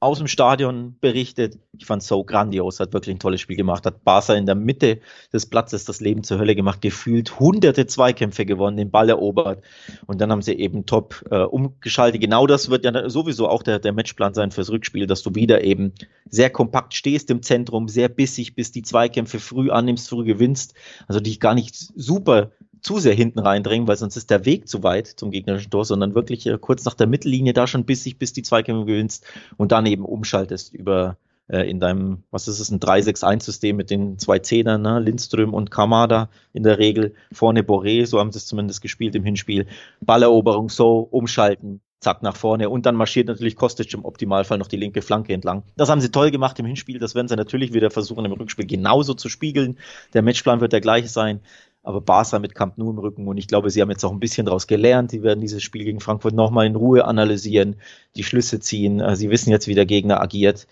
aus 0.01 0.17
dem 0.17 0.27
Stadion 0.27 0.95
berichtet. 1.01 1.59
Ich 1.77 1.85
fand 1.85 2.01
so 2.01 2.23
grandios, 2.23 2.79
hat 2.79 2.93
wirklich 2.93 3.15
ein 3.15 3.19
tolles 3.19 3.41
Spiel 3.41 3.57
gemacht, 3.57 3.85
hat 3.85 4.03
Barca 4.05 4.33
in 4.33 4.45
der 4.45 4.55
Mitte 4.55 4.99
des 5.33 5.45
Platzes 5.45 5.83
das 5.83 5.99
Leben 5.99 6.23
zur 6.23 6.39
Hölle 6.39 6.55
gemacht, 6.55 6.81
gefühlt 6.81 7.39
hunderte 7.39 7.85
Zweikämpfe 7.85 8.45
gewonnen, 8.45 8.77
den 8.77 8.91
Ball 8.91 9.09
erobert 9.09 9.61
und 10.07 10.21
dann 10.21 10.31
haben 10.31 10.41
sie 10.41 10.53
eben 10.53 10.85
top 10.85 11.25
äh, 11.31 11.39
umgeschaltet. 11.39 12.21
Genau 12.21 12.47
das 12.47 12.69
wird 12.69 12.85
ja 12.85 13.09
sowieso 13.09 13.49
auch 13.49 13.61
der, 13.61 13.79
der 13.79 13.91
Matchplan 13.91 14.33
sein 14.33 14.51
fürs 14.51 14.69
Rückspiel, 14.69 15.05
dass 15.05 15.21
du 15.21 15.35
wieder 15.35 15.63
eben 15.63 15.93
sehr 16.29 16.49
kompakt 16.49 16.93
stehst 16.93 17.29
im 17.29 17.43
Zentrum, 17.43 17.89
sehr 17.89 18.07
bissig, 18.07 18.55
bis 18.55 18.71
die 18.71 18.83
Zweikämpfe 18.83 19.39
früh 19.39 19.69
annimmst, 19.69 20.07
früh 20.09 20.23
gewinnst, 20.23 20.75
also 21.07 21.19
dich 21.19 21.41
gar 21.41 21.55
nicht 21.55 21.75
super 21.75 22.51
zu 22.81 22.99
sehr 22.99 23.13
hinten 23.13 23.39
reindrängen, 23.39 23.87
weil 23.87 23.97
sonst 23.97 24.15
ist 24.15 24.29
der 24.29 24.45
Weg 24.45 24.67
zu 24.67 24.83
weit 24.83 25.07
zum 25.07 25.31
gegnerischen 25.31 25.71
Tor, 25.71 25.85
sondern 25.85 26.15
wirklich 26.15 26.45
äh, 26.47 26.57
kurz 26.59 26.85
nach 26.85 26.95
der 26.95 27.07
Mittellinie 27.07 27.53
da 27.53 27.67
schon 27.67 27.85
bissig, 27.85 28.17
bis 28.17 28.33
die 28.33 28.43
Zweikämpfe 28.43 28.85
gewinnst 28.85 29.25
und 29.57 29.71
dann 29.71 29.85
eben 29.85 30.05
umschaltest 30.05 30.73
über 30.73 31.17
äh, 31.49 31.69
in 31.69 31.79
deinem, 31.79 32.23
was 32.31 32.47
ist 32.47 32.59
es, 32.59 32.69
ein 32.69 32.79
3-6-1-System 32.79 33.75
mit 33.75 33.89
den 33.89 34.19
zwei 34.19 34.39
Zehnern, 34.39 34.81
ne? 34.81 34.99
Lindström 34.99 35.53
und 35.53 35.71
Kamada 35.71 36.29
in 36.53 36.63
der 36.63 36.77
Regel, 36.77 37.15
vorne 37.31 37.61
Boré, 37.61 38.05
so 38.05 38.19
haben 38.19 38.31
sie 38.31 38.37
es 38.37 38.45
zumindest 38.45 38.81
gespielt 38.81 39.15
im 39.15 39.23
Hinspiel, 39.23 39.67
Balleroberung 39.99 40.69
so, 40.69 40.99
umschalten, 40.99 41.81
zack 41.99 42.23
nach 42.23 42.35
vorne 42.35 42.69
und 42.69 42.85
dann 42.85 42.95
marschiert 42.95 43.27
natürlich 43.27 43.55
Kostic 43.55 43.93
im 43.93 44.05
Optimalfall 44.05 44.57
noch 44.57 44.67
die 44.67 44.77
linke 44.77 45.01
Flanke 45.01 45.33
entlang. 45.33 45.63
Das 45.75 45.89
haben 45.89 46.01
sie 46.01 46.11
toll 46.11 46.31
gemacht 46.31 46.57
im 46.59 46.65
Hinspiel, 46.65 46.99
das 46.99 47.15
werden 47.15 47.27
sie 47.27 47.35
natürlich 47.35 47.73
wieder 47.73 47.89
versuchen 47.89 48.25
im 48.25 48.31
Rückspiel 48.31 48.67
genauso 48.67 49.13
zu 49.15 49.27
spiegeln. 49.27 49.77
Der 50.13 50.21
Matchplan 50.21 50.61
wird 50.61 50.71
der 50.71 50.81
gleiche 50.81 51.09
sein 51.09 51.41
aber 51.89 52.01
Barca 52.01 52.37
mit 52.37 52.53
Camp 52.53 52.77
Nou 52.77 52.91
im 52.91 52.99
Rücken 52.99 53.27
und 53.27 53.37
ich 53.37 53.47
glaube, 53.47 53.71
sie 53.71 53.81
haben 53.81 53.89
jetzt 53.89 54.05
auch 54.05 54.11
ein 54.11 54.19
bisschen 54.19 54.45
daraus 54.45 54.67
gelernt. 54.67 55.09
Sie 55.09 55.23
werden 55.23 55.41
dieses 55.41 55.63
Spiel 55.63 55.85
gegen 55.85 55.99
Frankfurt 55.99 56.35
nochmal 56.35 56.67
in 56.67 56.75
Ruhe 56.75 57.03
analysieren, 57.03 57.77
die 58.15 58.23
Schlüsse 58.23 58.59
ziehen. 58.59 58.99
Äh, 58.99 59.15
sie 59.15 59.31
wissen 59.31 59.49
jetzt, 59.49 59.67
wie 59.67 59.73
der 59.73 59.87
Gegner 59.87 60.21
agiert. 60.21 60.67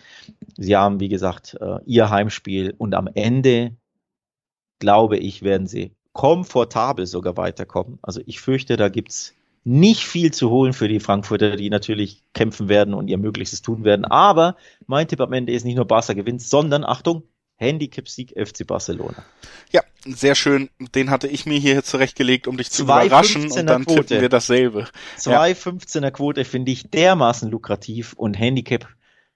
Sie 0.58 0.76
haben, 0.76 1.00
wie 1.00 1.10
gesagt, 1.10 1.58
äh, 1.60 1.80
ihr 1.88 2.12
Heimspiel 2.12 2.76
und 2.78 2.94
am 2.94 3.10
Ende, 3.12 3.76
glaube 4.78 5.18
ich, 5.18 5.42
werden 5.42 5.66
sie 5.66 5.96
komfortabel 6.14 7.08
sogar 7.08 7.36
weiterkommen. 7.36 7.98
Also 8.04 8.22
ich 8.28 8.40
fürchte, 8.40 8.78
da 8.78 8.88
gibt's 8.88 9.34
nicht 9.64 10.06
viel 10.06 10.32
zu 10.32 10.52
holen 10.52 10.74
für 10.74 10.88
die 10.88 11.00
Frankfurter, 11.00 11.56
die 11.56 11.72
natürlich 11.72 12.22
kämpfen 12.34 12.70
werden 12.70 12.94
und 12.94 13.08
ihr 13.08 13.18
Möglichstes 13.18 13.64
tun 13.64 13.84
werden. 13.84 14.06
Aber 14.06 14.56
mein 14.86 15.08
Tipp 15.08 15.20
am 15.22 15.34
Ende 15.34 15.52
ist 15.52 15.66
nicht 15.66 15.78
nur 15.78 15.86
Barca 15.86 16.14
gewinnt, 16.14 16.44
sondern 16.44 16.84
Achtung, 16.84 17.24
Handicap-Sieg 17.58 18.34
FC 18.38 18.66
Barcelona. 18.66 19.26
Ja, 19.72 19.82
sehr 20.06 20.36
schön. 20.36 20.70
Den 20.96 21.10
hatte 21.10 21.28
ich 21.28 21.46
mir 21.46 21.60
hier 21.60 21.84
zurechtgelegt, 21.84 22.48
um 22.48 22.58
dich 22.58 22.72
zu 22.72 22.84
überraschen 22.84 23.52
und 23.52 23.66
dann 23.66 23.86
Quote. 23.86 24.06
tippen 24.06 24.22
wir 24.22 24.30
dasselbe. 24.30 24.88
2,15er 25.18 26.02
ja. 26.02 26.12
Quote 26.12 26.46
finde 26.46 26.72
ich 26.72 26.90
dermaßen 26.90 27.50
lukrativ 27.50 28.14
und 28.14 28.36
Handicap, 28.36 28.88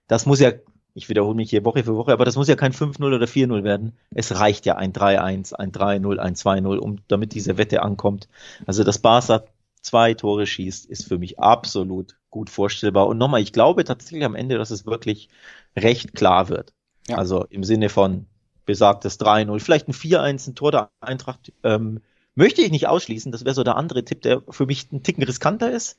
das 0.07 0.26
muss 0.26 0.39
ja, 0.39 0.51
ich 0.93 1.09
wiederhole 1.09 1.36
mich 1.36 1.49
hier 1.49 1.65
Woche 1.65 1.84
für 1.84 1.95
Woche, 1.95 2.13
aber 2.13 2.26
das 2.26 2.36
muss 2.36 2.47
ja 2.47 2.55
kein 2.55 2.74
5-0 2.74 3.03
oder 3.03 3.26
4-0 3.26 3.63
werden. 3.63 3.97
Es 4.13 4.39
reicht 4.39 4.65
ja 4.65 4.76
ein 4.76 4.93
3-1, 4.93 5.53
ein 5.53 5.72
3-0, 5.72 6.17
ein 6.17 6.36
2-0, 6.36 6.78
um, 6.78 6.99
damit 7.07 7.34
diese 7.34 7.57
Wette 7.57 7.82
ankommt. 7.82 8.28
Also 8.67 8.84
das 8.84 8.99
Barca 8.99 9.43
zwei 9.82 10.13
Tore 10.13 10.45
schießt, 10.45 10.86
ist 10.86 11.07
für 11.07 11.17
mich 11.17 11.39
absolut 11.39 12.17
gut 12.30 12.49
vorstellbar. 12.49 13.07
Und 13.07 13.17
nochmal, 13.17 13.41
ich 13.41 13.53
glaube 13.53 13.84
tatsächlich 13.84 14.24
am 14.24 14.36
Ende, 14.36 14.57
dass 14.57 14.69
es 14.69 14.86
wirklich 14.86 15.30
recht 15.76 16.13
klar 16.13 16.49
wird. 16.49 16.74
Ja. 17.08 17.18
Also 17.18 17.45
im 17.49 17.64
Sinne 17.64 17.89
von 17.89 18.28
besagtes 18.66 19.20
3-0, 19.20 19.60
vielleicht 19.60 19.88
ein 19.88 19.93
4-1, 19.93 20.49
ein 20.49 20.56
Tor 20.56 20.72
der 20.72 20.91
Eintracht, 21.02 21.52
ähm, 21.64 22.02
möchte 22.36 22.62
ich 22.62 22.72
nicht 22.72 22.88
ausschließen. 22.88 23.32
Das 23.32 23.43
wäre 23.43 23.56
so 23.56 23.64
der 23.64 23.76
andere 23.76 24.06
Tipp, 24.06 24.22
der 24.22 24.41
für 24.49 24.66
mich 24.66 24.91
ein 24.91 25.04
Ticken 25.04 25.24
riskanter 25.24 25.72
ist. 25.72 25.97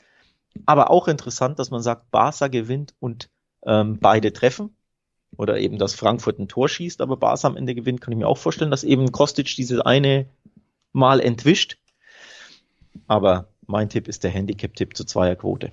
Aber 0.66 0.90
auch 0.90 1.08
interessant, 1.08 1.58
dass 1.58 1.70
man 1.70 1.82
sagt, 1.82 2.10
Barca 2.10 2.48
gewinnt 2.48 2.94
und 3.00 3.30
ähm, 3.64 3.98
beide 3.98 4.32
treffen. 4.32 4.76
Oder 5.36 5.58
eben, 5.58 5.78
dass 5.78 5.94
Frankfurt 5.94 6.38
ein 6.38 6.48
Tor 6.48 6.68
schießt, 6.68 7.00
aber 7.00 7.16
Barca 7.16 7.48
am 7.48 7.56
Ende 7.56 7.74
gewinnt, 7.74 8.00
kann 8.00 8.12
ich 8.12 8.18
mir 8.18 8.28
auch 8.28 8.36
vorstellen, 8.36 8.70
dass 8.70 8.84
eben 8.84 9.12
Kostic 9.12 9.54
dieses 9.56 9.80
eine 9.80 10.26
Mal 10.92 11.20
entwischt. 11.20 11.78
Aber 13.06 13.48
mein 13.66 13.88
Tipp 13.88 14.08
ist 14.08 14.24
der 14.24 14.30
Handicap-Tipp 14.30 14.94
zur 14.94 15.06
Zweierquote. 15.06 15.72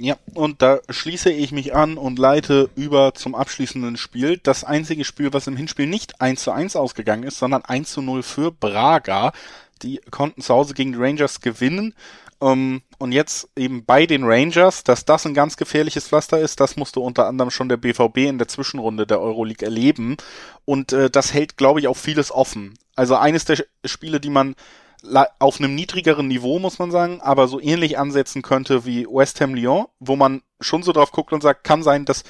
Ja, 0.00 0.16
und 0.34 0.62
da 0.62 0.78
schließe 0.88 1.32
ich 1.32 1.50
mich 1.50 1.74
an 1.74 1.98
und 1.98 2.20
leite 2.20 2.70
über 2.76 3.14
zum 3.14 3.34
abschließenden 3.34 3.96
Spiel. 3.96 4.38
Das 4.40 4.62
einzige 4.62 5.04
Spiel, 5.04 5.32
was 5.32 5.48
im 5.48 5.56
Hinspiel 5.56 5.88
nicht 5.88 6.20
1 6.20 6.40
zu 6.40 6.52
1 6.52 6.76
ausgegangen 6.76 7.24
ist, 7.24 7.38
sondern 7.38 7.64
1 7.64 7.90
zu 7.90 8.00
0 8.00 8.22
für 8.22 8.52
Braga. 8.52 9.32
Die 9.82 10.00
konnten 10.12 10.40
zu 10.40 10.54
Hause 10.54 10.74
gegen 10.74 10.92
die 10.92 10.98
Rangers 10.98 11.40
gewinnen. 11.40 11.94
Um, 12.38 12.50
ähm, 12.50 12.82
und 12.98 13.10
jetzt 13.10 13.48
eben 13.56 13.84
bei 13.84 14.06
den 14.06 14.22
Rangers, 14.22 14.84
dass 14.84 15.04
das 15.04 15.26
ein 15.26 15.34
ganz 15.34 15.56
gefährliches 15.56 16.06
Pflaster 16.06 16.38
ist, 16.38 16.60
das 16.60 16.76
musste 16.76 17.00
unter 17.00 17.26
anderem 17.26 17.50
schon 17.50 17.68
der 17.68 17.78
BVB 17.78 18.18
in 18.18 18.38
der 18.38 18.46
Zwischenrunde 18.46 19.04
der 19.04 19.20
Euroleague 19.20 19.66
erleben. 19.66 20.16
Und 20.64 20.92
äh, 20.92 21.10
das 21.10 21.34
hält, 21.34 21.56
glaube 21.56 21.80
ich, 21.80 21.88
auch 21.88 21.96
vieles 21.96 22.30
offen. 22.30 22.74
Also 22.94 23.16
eines 23.16 23.44
der 23.46 23.64
Spiele, 23.84 24.20
die 24.20 24.30
man 24.30 24.54
auf 25.38 25.60
einem 25.60 25.74
niedrigeren 25.74 26.28
Niveau, 26.28 26.58
muss 26.58 26.78
man 26.78 26.90
sagen, 26.90 27.20
aber 27.20 27.48
so 27.48 27.60
ähnlich 27.60 27.98
ansetzen 27.98 28.42
könnte 28.42 28.84
wie 28.84 29.06
West 29.06 29.40
Ham 29.40 29.54
Lyon, 29.54 29.86
wo 30.00 30.16
man 30.16 30.42
schon 30.60 30.82
so 30.82 30.92
drauf 30.92 31.12
guckt 31.12 31.32
und 31.32 31.42
sagt, 31.42 31.64
kann 31.64 31.82
sein, 31.82 32.04
dass 32.04 32.24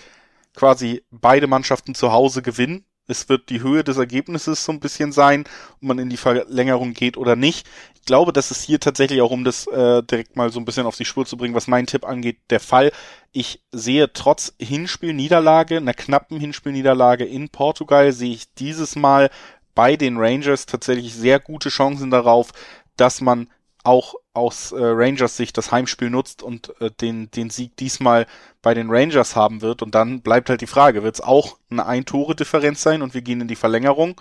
quasi 0.55 1.03
beide 1.11 1.47
Mannschaften 1.47 1.95
zu 1.95 2.13
Hause 2.13 2.43
gewinnen. 2.43 2.85
Es 3.11 3.31
wird 3.31 3.49
die 3.49 3.63
Höhe 3.63 3.85
des 3.85 3.97
Ergebnisses 3.97 4.65
so 4.65 4.73
ein 4.73 4.81
bisschen 4.81 5.13
sein, 5.13 5.45
ob 5.77 5.83
man 5.83 5.99
in 5.99 6.11
die 6.11 6.19
Verlängerung 6.19 6.93
geht 6.93 7.17
oder 7.17 7.37
nicht. 7.37 7.67
Ich 7.95 8.03
glaube, 8.03 8.35
dass 8.35 8.51
es 8.51 8.63
hier 8.63 8.81
tatsächlich 8.81 9.23
auch, 9.23 9.31
um 9.31 9.45
das 9.45 9.67
äh, 9.67 10.03
direkt 10.03 10.37
mal 10.37 10.53
so 10.53 10.61
ein 10.61 10.67
bisschen 10.67 10.85
auf 10.85 10.97
die 10.97 11.07
Spur 11.07 11.25
zu 11.25 11.39
bringen, 11.39 11.55
was 11.55 11.69
mein 11.69 11.87
Tipp 11.87 12.05
angeht, 12.05 12.39
der 12.51 12.61
Fall. 12.61 12.93
Ich 13.33 13.63
sehe 13.73 14.13
trotz 14.13 14.53
Hinspielniederlage, 14.61 15.79
einer 15.79 15.95
knappen 15.95 16.39
Hinspielniederlage 16.39 17.25
in 17.25 17.49
Portugal, 17.49 18.13
sehe 18.13 18.33
ich 18.35 18.53
dieses 18.55 18.95
Mal 18.95 19.31
bei 19.79 19.95
den 19.95 20.17
Rangers 20.17 20.67
tatsächlich 20.67 21.15
sehr 21.15 21.39
gute 21.39 21.69
Chancen 21.69 22.11
darauf, 22.11 22.51
dass 22.97 23.21
man 23.21 23.47
auch 23.85 24.17
aus 24.35 24.73
äh, 24.73 24.77
Rangers 24.81 25.37
Sicht 25.37 25.57
das 25.57 25.71
Heimspiel 25.71 26.11
nutzt 26.11 26.43
und 26.43 26.75
äh, 26.81 26.91
den, 26.91 27.31
den 27.31 27.49
Sieg 27.49 27.77
diesmal 27.77 28.27
bei 28.61 28.75
den 28.75 28.91
Rangers 28.91 29.37
haben 29.37 29.63
wird. 29.63 29.81
Und 29.83 29.95
dann 29.95 30.21
bleibt 30.21 30.51
halt 30.51 30.63
die 30.63 30.67
Frage, 30.67 31.05
wird 31.05 31.15
es 31.15 31.21
auch 31.21 31.59
eine 31.71 31.87
Ein-Tore-Differenz 31.87 32.83
sein 32.83 33.03
und 33.03 33.15
wir 33.15 33.23
gehen 33.23 33.41
in 33.41 33.47
die 33.47 33.55
Verlängerung? 33.55 34.21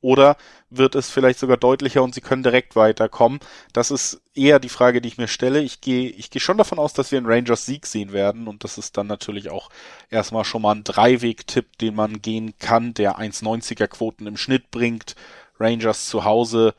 Oder 0.00 0.36
wird 0.70 0.94
es 0.94 1.10
vielleicht 1.10 1.40
sogar 1.40 1.56
deutlicher 1.56 2.02
und 2.02 2.14
sie 2.14 2.20
können 2.20 2.44
direkt 2.44 2.76
weiterkommen? 2.76 3.40
Das 3.72 3.90
ist 3.90 4.20
eher 4.34 4.60
die 4.60 4.68
Frage, 4.68 5.00
die 5.00 5.08
ich 5.08 5.18
mir 5.18 5.26
stelle. 5.26 5.60
Ich 5.60 5.80
gehe, 5.80 6.10
ich 6.10 6.30
gehe 6.30 6.40
schon 6.40 6.58
davon 6.58 6.78
aus, 6.78 6.92
dass 6.92 7.10
wir 7.10 7.18
einen 7.18 7.26
Rangers 7.26 7.66
Sieg 7.66 7.84
sehen 7.86 8.12
werden 8.12 8.46
und 8.46 8.62
das 8.62 8.78
ist 8.78 8.96
dann 8.96 9.08
natürlich 9.08 9.50
auch 9.50 9.70
erstmal 10.08 10.44
schon 10.44 10.62
mal 10.62 10.74
ein 10.76 10.84
Dreiweg-Tipp, 10.84 11.78
den 11.78 11.96
man 11.96 12.22
gehen 12.22 12.54
kann, 12.58 12.94
der 12.94 13.18
1,90er 13.18 13.88
Quoten 13.88 14.26
im 14.26 14.36
Schnitt 14.36 14.70
bringt. 14.70 15.16
Rangers 15.58 16.06
zu 16.06 16.24
Hause, 16.24 16.74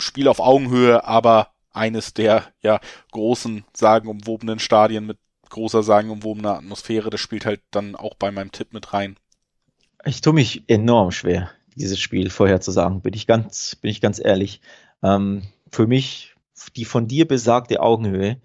Spiel 0.00 0.26
auf 0.26 0.40
Augenhöhe, 0.40 1.04
aber 1.04 1.52
eines 1.70 2.12
der, 2.14 2.52
ja, 2.60 2.80
großen, 3.12 3.64
sagenumwobenen 3.72 4.58
Stadien 4.58 5.06
mit 5.06 5.18
großer, 5.48 5.84
sagenumwobener 5.84 6.56
Atmosphäre. 6.56 7.10
Das 7.10 7.20
spielt 7.20 7.46
halt 7.46 7.60
dann 7.70 7.94
auch 7.94 8.14
bei 8.14 8.32
meinem 8.32 8.50
Tipp 8.50 8.72
mit 8.72 8.92
rein. 8.92 9.16
Ich 10.04 10.20
tue 10.20 10.32
mich 10.32 10.64
enorm 10.68 11.12
schwer 11.12 11.52
dieses 11.78 11.98
Spiel 11.98 12.30
vorherzusagen, 12.30 13.00
bin 13.00 13.14
ich 13.14 13.26
ganz, 13.26 13.76
bin 13.76 13.90
ich 13.90 14.00
ganz 14.00 14.20
ehrlich. 14.22 14.60
Ähm, 15.02 15.42
für 15.70 15.86
mich 15.86 16.34
die 16.76 16.84
von 16.84 17.06
dir 17.06 17.26
besagte 17.26 17.80
Augenhöhe. 17.80 18.40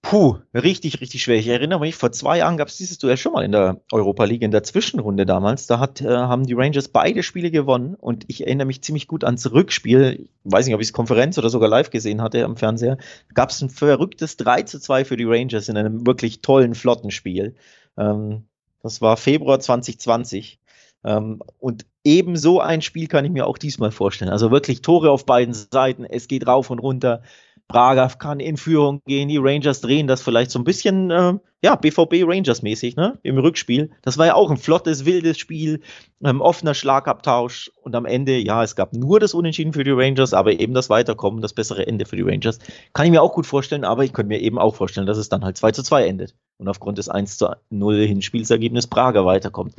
Puh, 0.00 0.38
richtig, 0.54 1.00
richtig 1.00 1.22
schwer. 1.22 1.36
Ich 1.36 1.48
erinnere 1.48 1.80
mich, 1.80 1.96
vor 1.96 2.12
zwei 2.12 2.38
Jahren 2.38 2.56
gab 2.56 2.68
es 2.68 2.76
dieses 2.76 2.98
Duell 2.98 3.16
schon 3.16 3.32
mal 3.32 3.44
in 3.44 3.52
der 3.52 3.80
Europa 3.92 4.24
League, 4.24 4.42
in 4.42 4.52
der 4.52 4.62
Zwischenrunde 4.62 5.26
damals. 5.26 5.66
Da 5.66 5.80
hat, 5.80 6.00
äh, 6.00 6.08
haben 6.08 6.46
die 6.46 6.54
Rangers 6.54 6.88
beide 6.88 7.22
Spiele 7.22 7.50
gewonnen 7.50 7.94
und 7.94 8.24
ich 8.28 8.46
erinnere 8.46 8.66
mich 8.66 8.82
ziemlich 8.82 9.08
gut 9.08 9.24
ans 9.24 9.50
Rückspiel. 9.50 10.28
Ich 10.44 10.52
weiß 10.52 10.66
nicht, 10.66 10.74
ob 10.74 10.80
ich 10.80 10.88
es 10.88 10.92
Konferenz 10.92 11.36
oder 11.36 11.50
sogar 11.50 11.68
live 11.68 11.90
gesehen 11.90 12.22
hatte 12.22 12.44
am 12.44 12.56
Fernseher. 12.56 12.96
Gab 13.34 13.50
es 13.50 13.60
ein 13.60 13.70
verrücktes 13.70 14.36
3 14.36 14.62
zu 14.62 14.80
2 14.80 15.04
für 15.04 15.16
die 15.16 15.24
Rangers 15.24 15.68
in 15.68 15.76
einem 15.76 16.06
wirklich 16.06 16.40
tollen, 16.40 16.74
flotten 16.74 17.10
Spiel. 17.10 17.56
Ähm, 17.98 18.44
das 18.82 19.02
war 19.02 19.16
Februar 19.16 19.58
2020. 19.58 20.60
Ähm, 21.08 21.42
und 21.58 21.86
ebenso 22.04 22.60
ein 22.60 22.82
Spiel 22.82 23.08
kann 23.08 23.24
ich 23.24 23.30
mir 23.30 23.46
auch 23.46 23.56
diesmal 23.56 23.90
vorstellen. 23.90 24.30
Also 24.30 24.50
wirklich 24.50 24.82
Tore 24.82 25.10
auf 25.10 25.24
beiden 25.24 25.54
Seiten, 25.54 26.04
es 26.04 26.28
geht 26.28 26.46
rauf 26.46 26.68
und 26.68 26.80
runter. 26.80 27.22
Braga 27.66 28.08
kann 28.08 28.40
in 28.40 28.58
Führung 28.58 29.02
gehen, 29.06 29.28
die 29.28 29.38
Rangers 29.38 29.80
drehen 29.80 30.06
das 30.06 30.22
vielleicht 30.22 30.50
so 30.50 30.58
ein 30.58 30.64
bisschen, 30.64 31.10
äh, 31.10 31.34
ja, 31.62 31.74
BVB 31.74 32.24
Rangers 32.24 32.62
mäßig, 32.62 32.96
ne, 32.96 33.18
im 33.22 33.36
Rückspiel. 33.38 33.90
Das 34.02 34.16
war 34.16 34.26
ja 34.26 34.34
auch 34.34 34.50
ein 34.50 34.56
flottes, 34.56 35.04
wildes 35.04 35.38
Spiel, 35.38 35.80
ähm, 36.22 36.40
offener 36.40 36.74
Schlagabtausch 36.74 37.70
und 37.82 37.96
am 37.96 38.04
Ende, 38.04 38.38
ja, 38.38 38.62
es 38.62 38.76
gab 38.76 38.92
nur 38.92 39.18
das 39.18 39.34
Unentschieden 39.34 39.72
für 39.72 39.82
die 39.82 39.90
Rangers, 39.90 40.34
aber 40.34 40.52
eben 40.52 40.72
das 40.72 40.88
Weiterkommen, 40.88 41.40
das 41.40 41.54
bessere 41.54 41.86
Ende 41.86 42.06
für 42.06 42.16
die 42.16 42.22
Rangers. 42.22 42.58
Kann 42.92 43.06
ich 43.06 43.10
mir 43.10 43.22
auch 43.22 43.34
gut 43.34 43.46
vorstellen, 43.46 43.84
aber 43.84 44.04
ich 44.04 44.12
könnte 44.12 44.28
mir 44.28 44.40
eben 44.40 44.58
auch 44.58 44.76
vorstellen, 44.76 45.06
dass 45.06 45.18
es 45.18 45.28
dann 45.28 45.44
halt 45.44 45.56
2 45.56 45.72
zu 45.72 45.82
2 45.82 46.06
endet 46.06 46.36
und 46.58 46.68
aufgrund 46.68 46.98
des 46.98 47.08
1 47.08 47.38
zu 47.38 47.56
0 47.70 48.06
Hinspielsergebnis 48.06 48.86
Braga 48.86 49.24
weiterkommt. 49.24 49.74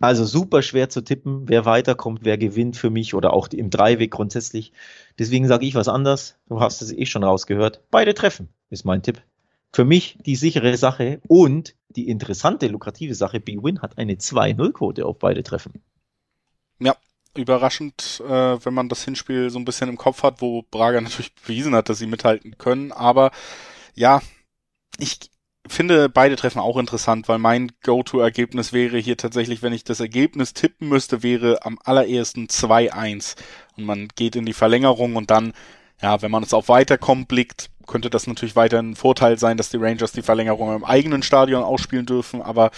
Also 0.00 0.24
super 0.24 0.60
schwer 0.60 0.90
zu 0.90 1.02
tippen, 1.02 1.48
wer 1.48 1.64
weiterkommt, 1.64 2.20
wer 2.22 2.36
gewinnt 2.36 2.76
für 2.76 2.90
mich 2.90 3.14
oder 3.14 3.32
auch 3.32 3.48
im 3.48 3.70
Dreiweg 3.70 4.10
grundsätzlich. 4.10 4.72
Deswegen 5.18 5.48
sage 5.48 5.64
ich 5.64 5.74
was 5.74 5.88
anders. 5.88 6.36
Du 6.48 6.60
hast 6.60 6.82
es 6.82 6.92
eh 6.92 7.06
schon 7.06 7.24
rausgehört. 7.24 7.82
Beide 7.90 8.12
treffen 8.12 8.48
ist 8.68 8.84
mein 8.84 9.02
Tipp. 9.02 9.22
Für 9.74 9.84
mich 9.84 10.16
die 10.24 10.36
sichere 10.36 10.76
Sache 10.76 11.20
und 11.26 11.74
die 11.88 12.08
interessante, 12.08 12.68
lukrative 12.68 13.16
Sache. 13.16 13.40
B-Win 13.40 13.82
hat 13.82 13.98
eine 13.98 14.14
2-0-Quote 14.14 15.04
auf 15.04 15.18
beide 15.18 15.42
Treffen. 15.42 15.82
Ja, 16.78 16.94
überraschend, 17.36 18.22
äh, 18.24 18.64
wenn 18.64 18.72
man 18.72 18.88
das 18.88 19.04
Hinspiel 19.04 19.50
so 19.50 19.58
ein 19.58 19.64
bisschen 19.64 19.88
im 19.88 19.96
Kopf 19.96 20.22
hat, 20.22 20.40
wo 20.40 20.62
Braga 20.62 21.00
natürlich 21.02 21.34
bewiesen 21.34 21.74
hat, 21.74 21.88
dass 21.88 21.98
sie 21.98 22.06
mithalten 22.06 22.56
können. 22.56 22.92
Aber 22.92 23.32
ja, 23.96 24.22
ich 24.98 25.18
finde 25.66 26.08
beide 26.08 26.36
Treffen 26.36 26.60
auch 26.60 26.76
interessant, 26.76 27.26
weil 27.28 27.38
mein 27.38 27.72
Go-To-Ergebnis 27.82 28.72
wäre 28.72 28.98
hier 28.98 29.16
tatsächlich, 29.16 29.62
wenn 29.62 29.72
ich 29.72 29.82
das 29.82 29.98
Ergebnis 29.98 30.52
tippen 30.52 30.88
müsste, 30.88 31.24
wäre 31.24 31.66
am 31.66 31.80
allerersten 31.82 32.46
2-1 32.46 33.34
und 33.76 33.86
man 33.86 34.06
geht 34.14 34.36
in 34.36 34.46
die 34.46 34.52
Verlängerung 34.52 35.16
und 35.16 35.32
dann, 35.32 35.52
ja, 36.00 36.22
wenn 36.22 36.30
man 36.30 36.44
es 36.44 36.54
auf 36.54 36.68
Weiterkommen 36.68 37.26
blickt, 37.26 37.70
könnte 37.86 38.10
das 38.10 38.26
natürlich 38.26 38.56
weiter 38.56 38.78
ein 38.78 38.96
Vorteil 38.96 39.38
sein, 39.38 39.56
dass 39.56 39.70
die 39.70 39.76
Rangers 39.76 40.12
die 40.12 40.22
Verlängerung 40.22 40.74
im 40.74 40.84
eigenen 40.84 41.22
Stadion 41.22 41.62
ausspielen 41.62 42.06
dürfen, 42.06 42.42
aber 42.42 42.70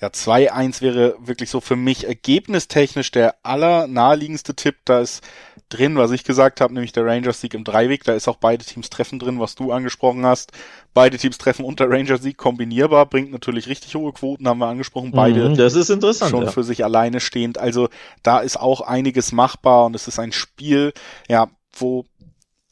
ja, 0.00 0.08
2-1 0.08 0.82
wäre 0.82 1.16
wirklich 1.20 1.50
so 1.50 1.60
für 1.60 1.76
mich 1.76 2.06
ergebnistechnisch 2.06 3.10
der 3.10 3.36
allernaheliegendste 3.42 4.54
Tipp. 4.54 4.76
Da 4.84 5.00
ist 5.00 5.22
drin, 5.68 5.96
was 5.96 6.10
ich 6.10 6.24
gesagt 6.24 6.60
habe, 6.60 6.74
nämlich 6.74 6.92
der 6.92 7.06
Rangers-Sieg 7.06 7.54
im 7.54 7.64
Dreiweg. 7.64 8.04
Da 8.04 8.12
ist 8.12 8.28
auch 8.28 8.36
beide 8.36 8.64
Teams 8.64 8.90
treffen 8.90 9.18
drin, 9.18 9.40
was 9.40 9.54
du 9.54 9.72
angesprochen 9.72 10.26
hast. 10.26 10.52
Beide 10.94 11.16
Teams 11.16 11.38
treffen 11.38 11.64
unter 11.64 11.88
Rangers-Sieg 11.88 12.36
kombinierbar, 12.36 13.06
bringt 13.06 13.32
natürlich 13.32 13.68
richtig 13.68 13.94
hohe 13.94 14.12
Quoten, 14.12 14.48
haben 14.48 14.58
wir 14.58 14.66
angesprochen. 14.66 15.12
Beide 15.12 15.48
mhm, 15.48 15.56
das 15.56 15.74
ist 15.74 15.90
interessant, 15.90 16.30
schon 16.30 16.44
ja. 16.44 16.50
für 16.50 16.64
sich 16.64 16.84
alleine 16.84 17.20
stehend. 17.20 17.58
Also 17.58 17.88
da 18.22 18.40
ist 18.40 18.58
auch 18.58 18.80
einiges 18.80 19.32
machbar 19.32 19.86
und 19.86 19.96
es 19.96 20.08
ist 20.08 20.18
ein 20.18 20.32
Spiel, 20.32 20.92
ja, 21.28 21.48
wo 21.78 22.04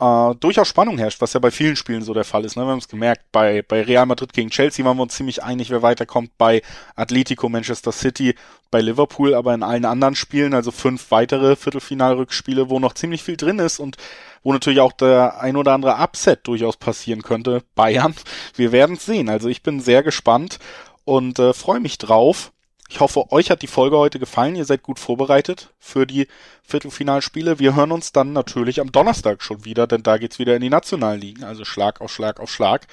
äh, 0.03 0.35
durchaus 0.35 0.67
Spannung 0.67 0.99
herrscht, 0.99 1.21
was 1.21 1.33
ja 1.33 1.39
bei 1.39 1.53
vielen 1.53 1.77
Spielen 1.77 2.03
so 2.03 2.13
der 2.13 2.25
Fall 2.25 2.45
ist. 2.45 2.57
Ne? 2.57 2.65
Wir 2.65 2.73
haben 2.73 2.79
es 2.79 2.89
gemerkt, 2.89 3.25
bei, 3.31 3.63
bei 3.63 3.83
Real 3.83 4.07
Madrid 4.07 4.33
gegen 4.33 4.51
Chelsea 4.51 4.85
waren 4.85 4.97
wir 4.97 5.05
uns 5.05 5.15
ziemlich 5.15 5.45
einig, 5.45 5.71
wer 5.71 5.83
weiterkommt, 5.83 6.37
bei 6.39 6.63
Atletico, 6.97 7.49
Manchester 7.49 7.93
City, 7.93 8.35
bei 8.73 8.81
Liverpool, 8.81 9.35
aber 9.35 9.55
in 9.55 9.63
allen 9.63 9.85
anderen 9.85 10.17
Spielen, 10.17 10.55
also 10.55 10.73
fünf 10.73 11.11
weitere 11.13 11.55
Viertelfinalrückspiele, 11.55 12.69
wo 12.69 12.81
noch 12.81 12.95
ziemlich 12.95 13.23
viel 13.23 13.37
drin 13.37 13.61
ist 13.61 13.79
und 13.79 13.97
wo 14.43 14.53
natürlich 14.53 14.81
auch 14.81 14.93
der 14.93 15.41
ein 15.41 15.57
oder 15.57 15.73
andere 15.73 15.95
Upset 16.03 16.49
durchaus 16.49 16.77
passieren 16.77 17.23
könnte. 17.23 17.63
Bayern, 17.77 18.15
wir 18.57 18.73
werden 18.73 18.97
es 18.97 19.07
sehen. 19.07 19.29
Also 19.29 19.49
ich 19.49 19.63
bin 19.63 19.79
sehr 19.79 20.03
gespannt 20.03 20.59
und 21.05 21.39
äh, 21.39 21.53
freue 21.53 21.81
mich 21.81 21.99
drauf. 21.99 22.51
Ich 22.93 23.01
hoffe, 23.01 23.33
euch 23.33 23.51
hat 23.51 23.63
die 23.63 23.69
Folge 23.69 23.97
heute 23.97 24.19
gefallen. 24.19 24.55
Ihr 24.55 24.67
seid 24.67 24.83
gut 24.83 24.99
vorbereitet 24.99 25.73
für 25.79 26.07
die 26.07 26.29
Viertelfinalspiele. 26.63 27.59
Wir 27.59 27.75
hören 27.75 27.91
uns 27.91 28.13
dann 28.13 28.35
natürlich 28.35 28.83
am 28.83 28.93
Donnerstag 28.93 29.43
schon 29.43 29.65
wieder, 29.65 29.87
denn 29.87 30.03
da 30.03 30.19
geht's 30.19 30.39
wieder 30.39 30.55
in 30.55 30.61
die 30.61 30.69
nationalen 30.69 31.19
Ligen. 31.19 31.43
Also 31.43 31.65
Schlag 31.65 32.03
auf 32.03 32.13
Schlag 32.13 32.39
auf 32.39 32.51
Schlag. 32.51 32.87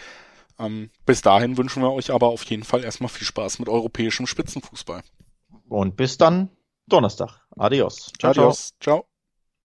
Ähm, 0.57 0.89
bis 1.05 1.21
dahin 1.21 1.57
wünschen 1.57 1.83
wir 1.83 1.91
euch 1.91 2.11
aber 2.11 2.27
auf 2.27 2.45
jeden 2.45 2.63
Fall 2.63 2.85
erstmal 2.85 3.09
viel 3.09 3.27
Spaß 3.27 3.59
mit 3.59 3.67
europäischem 3.67 4.25
Spitzenfußball. 4.25 5.01
Und 5.67 5.97
bis 5.97 6.17
dann 6.17 6.47
Donnerstag. 6.87 7.41
Adios. 7.57 8.13
Ciao, 8.17 8.31
Adios. 8.31 8.75
ciao. 8.79 8.99
ciao. 9.01 9.08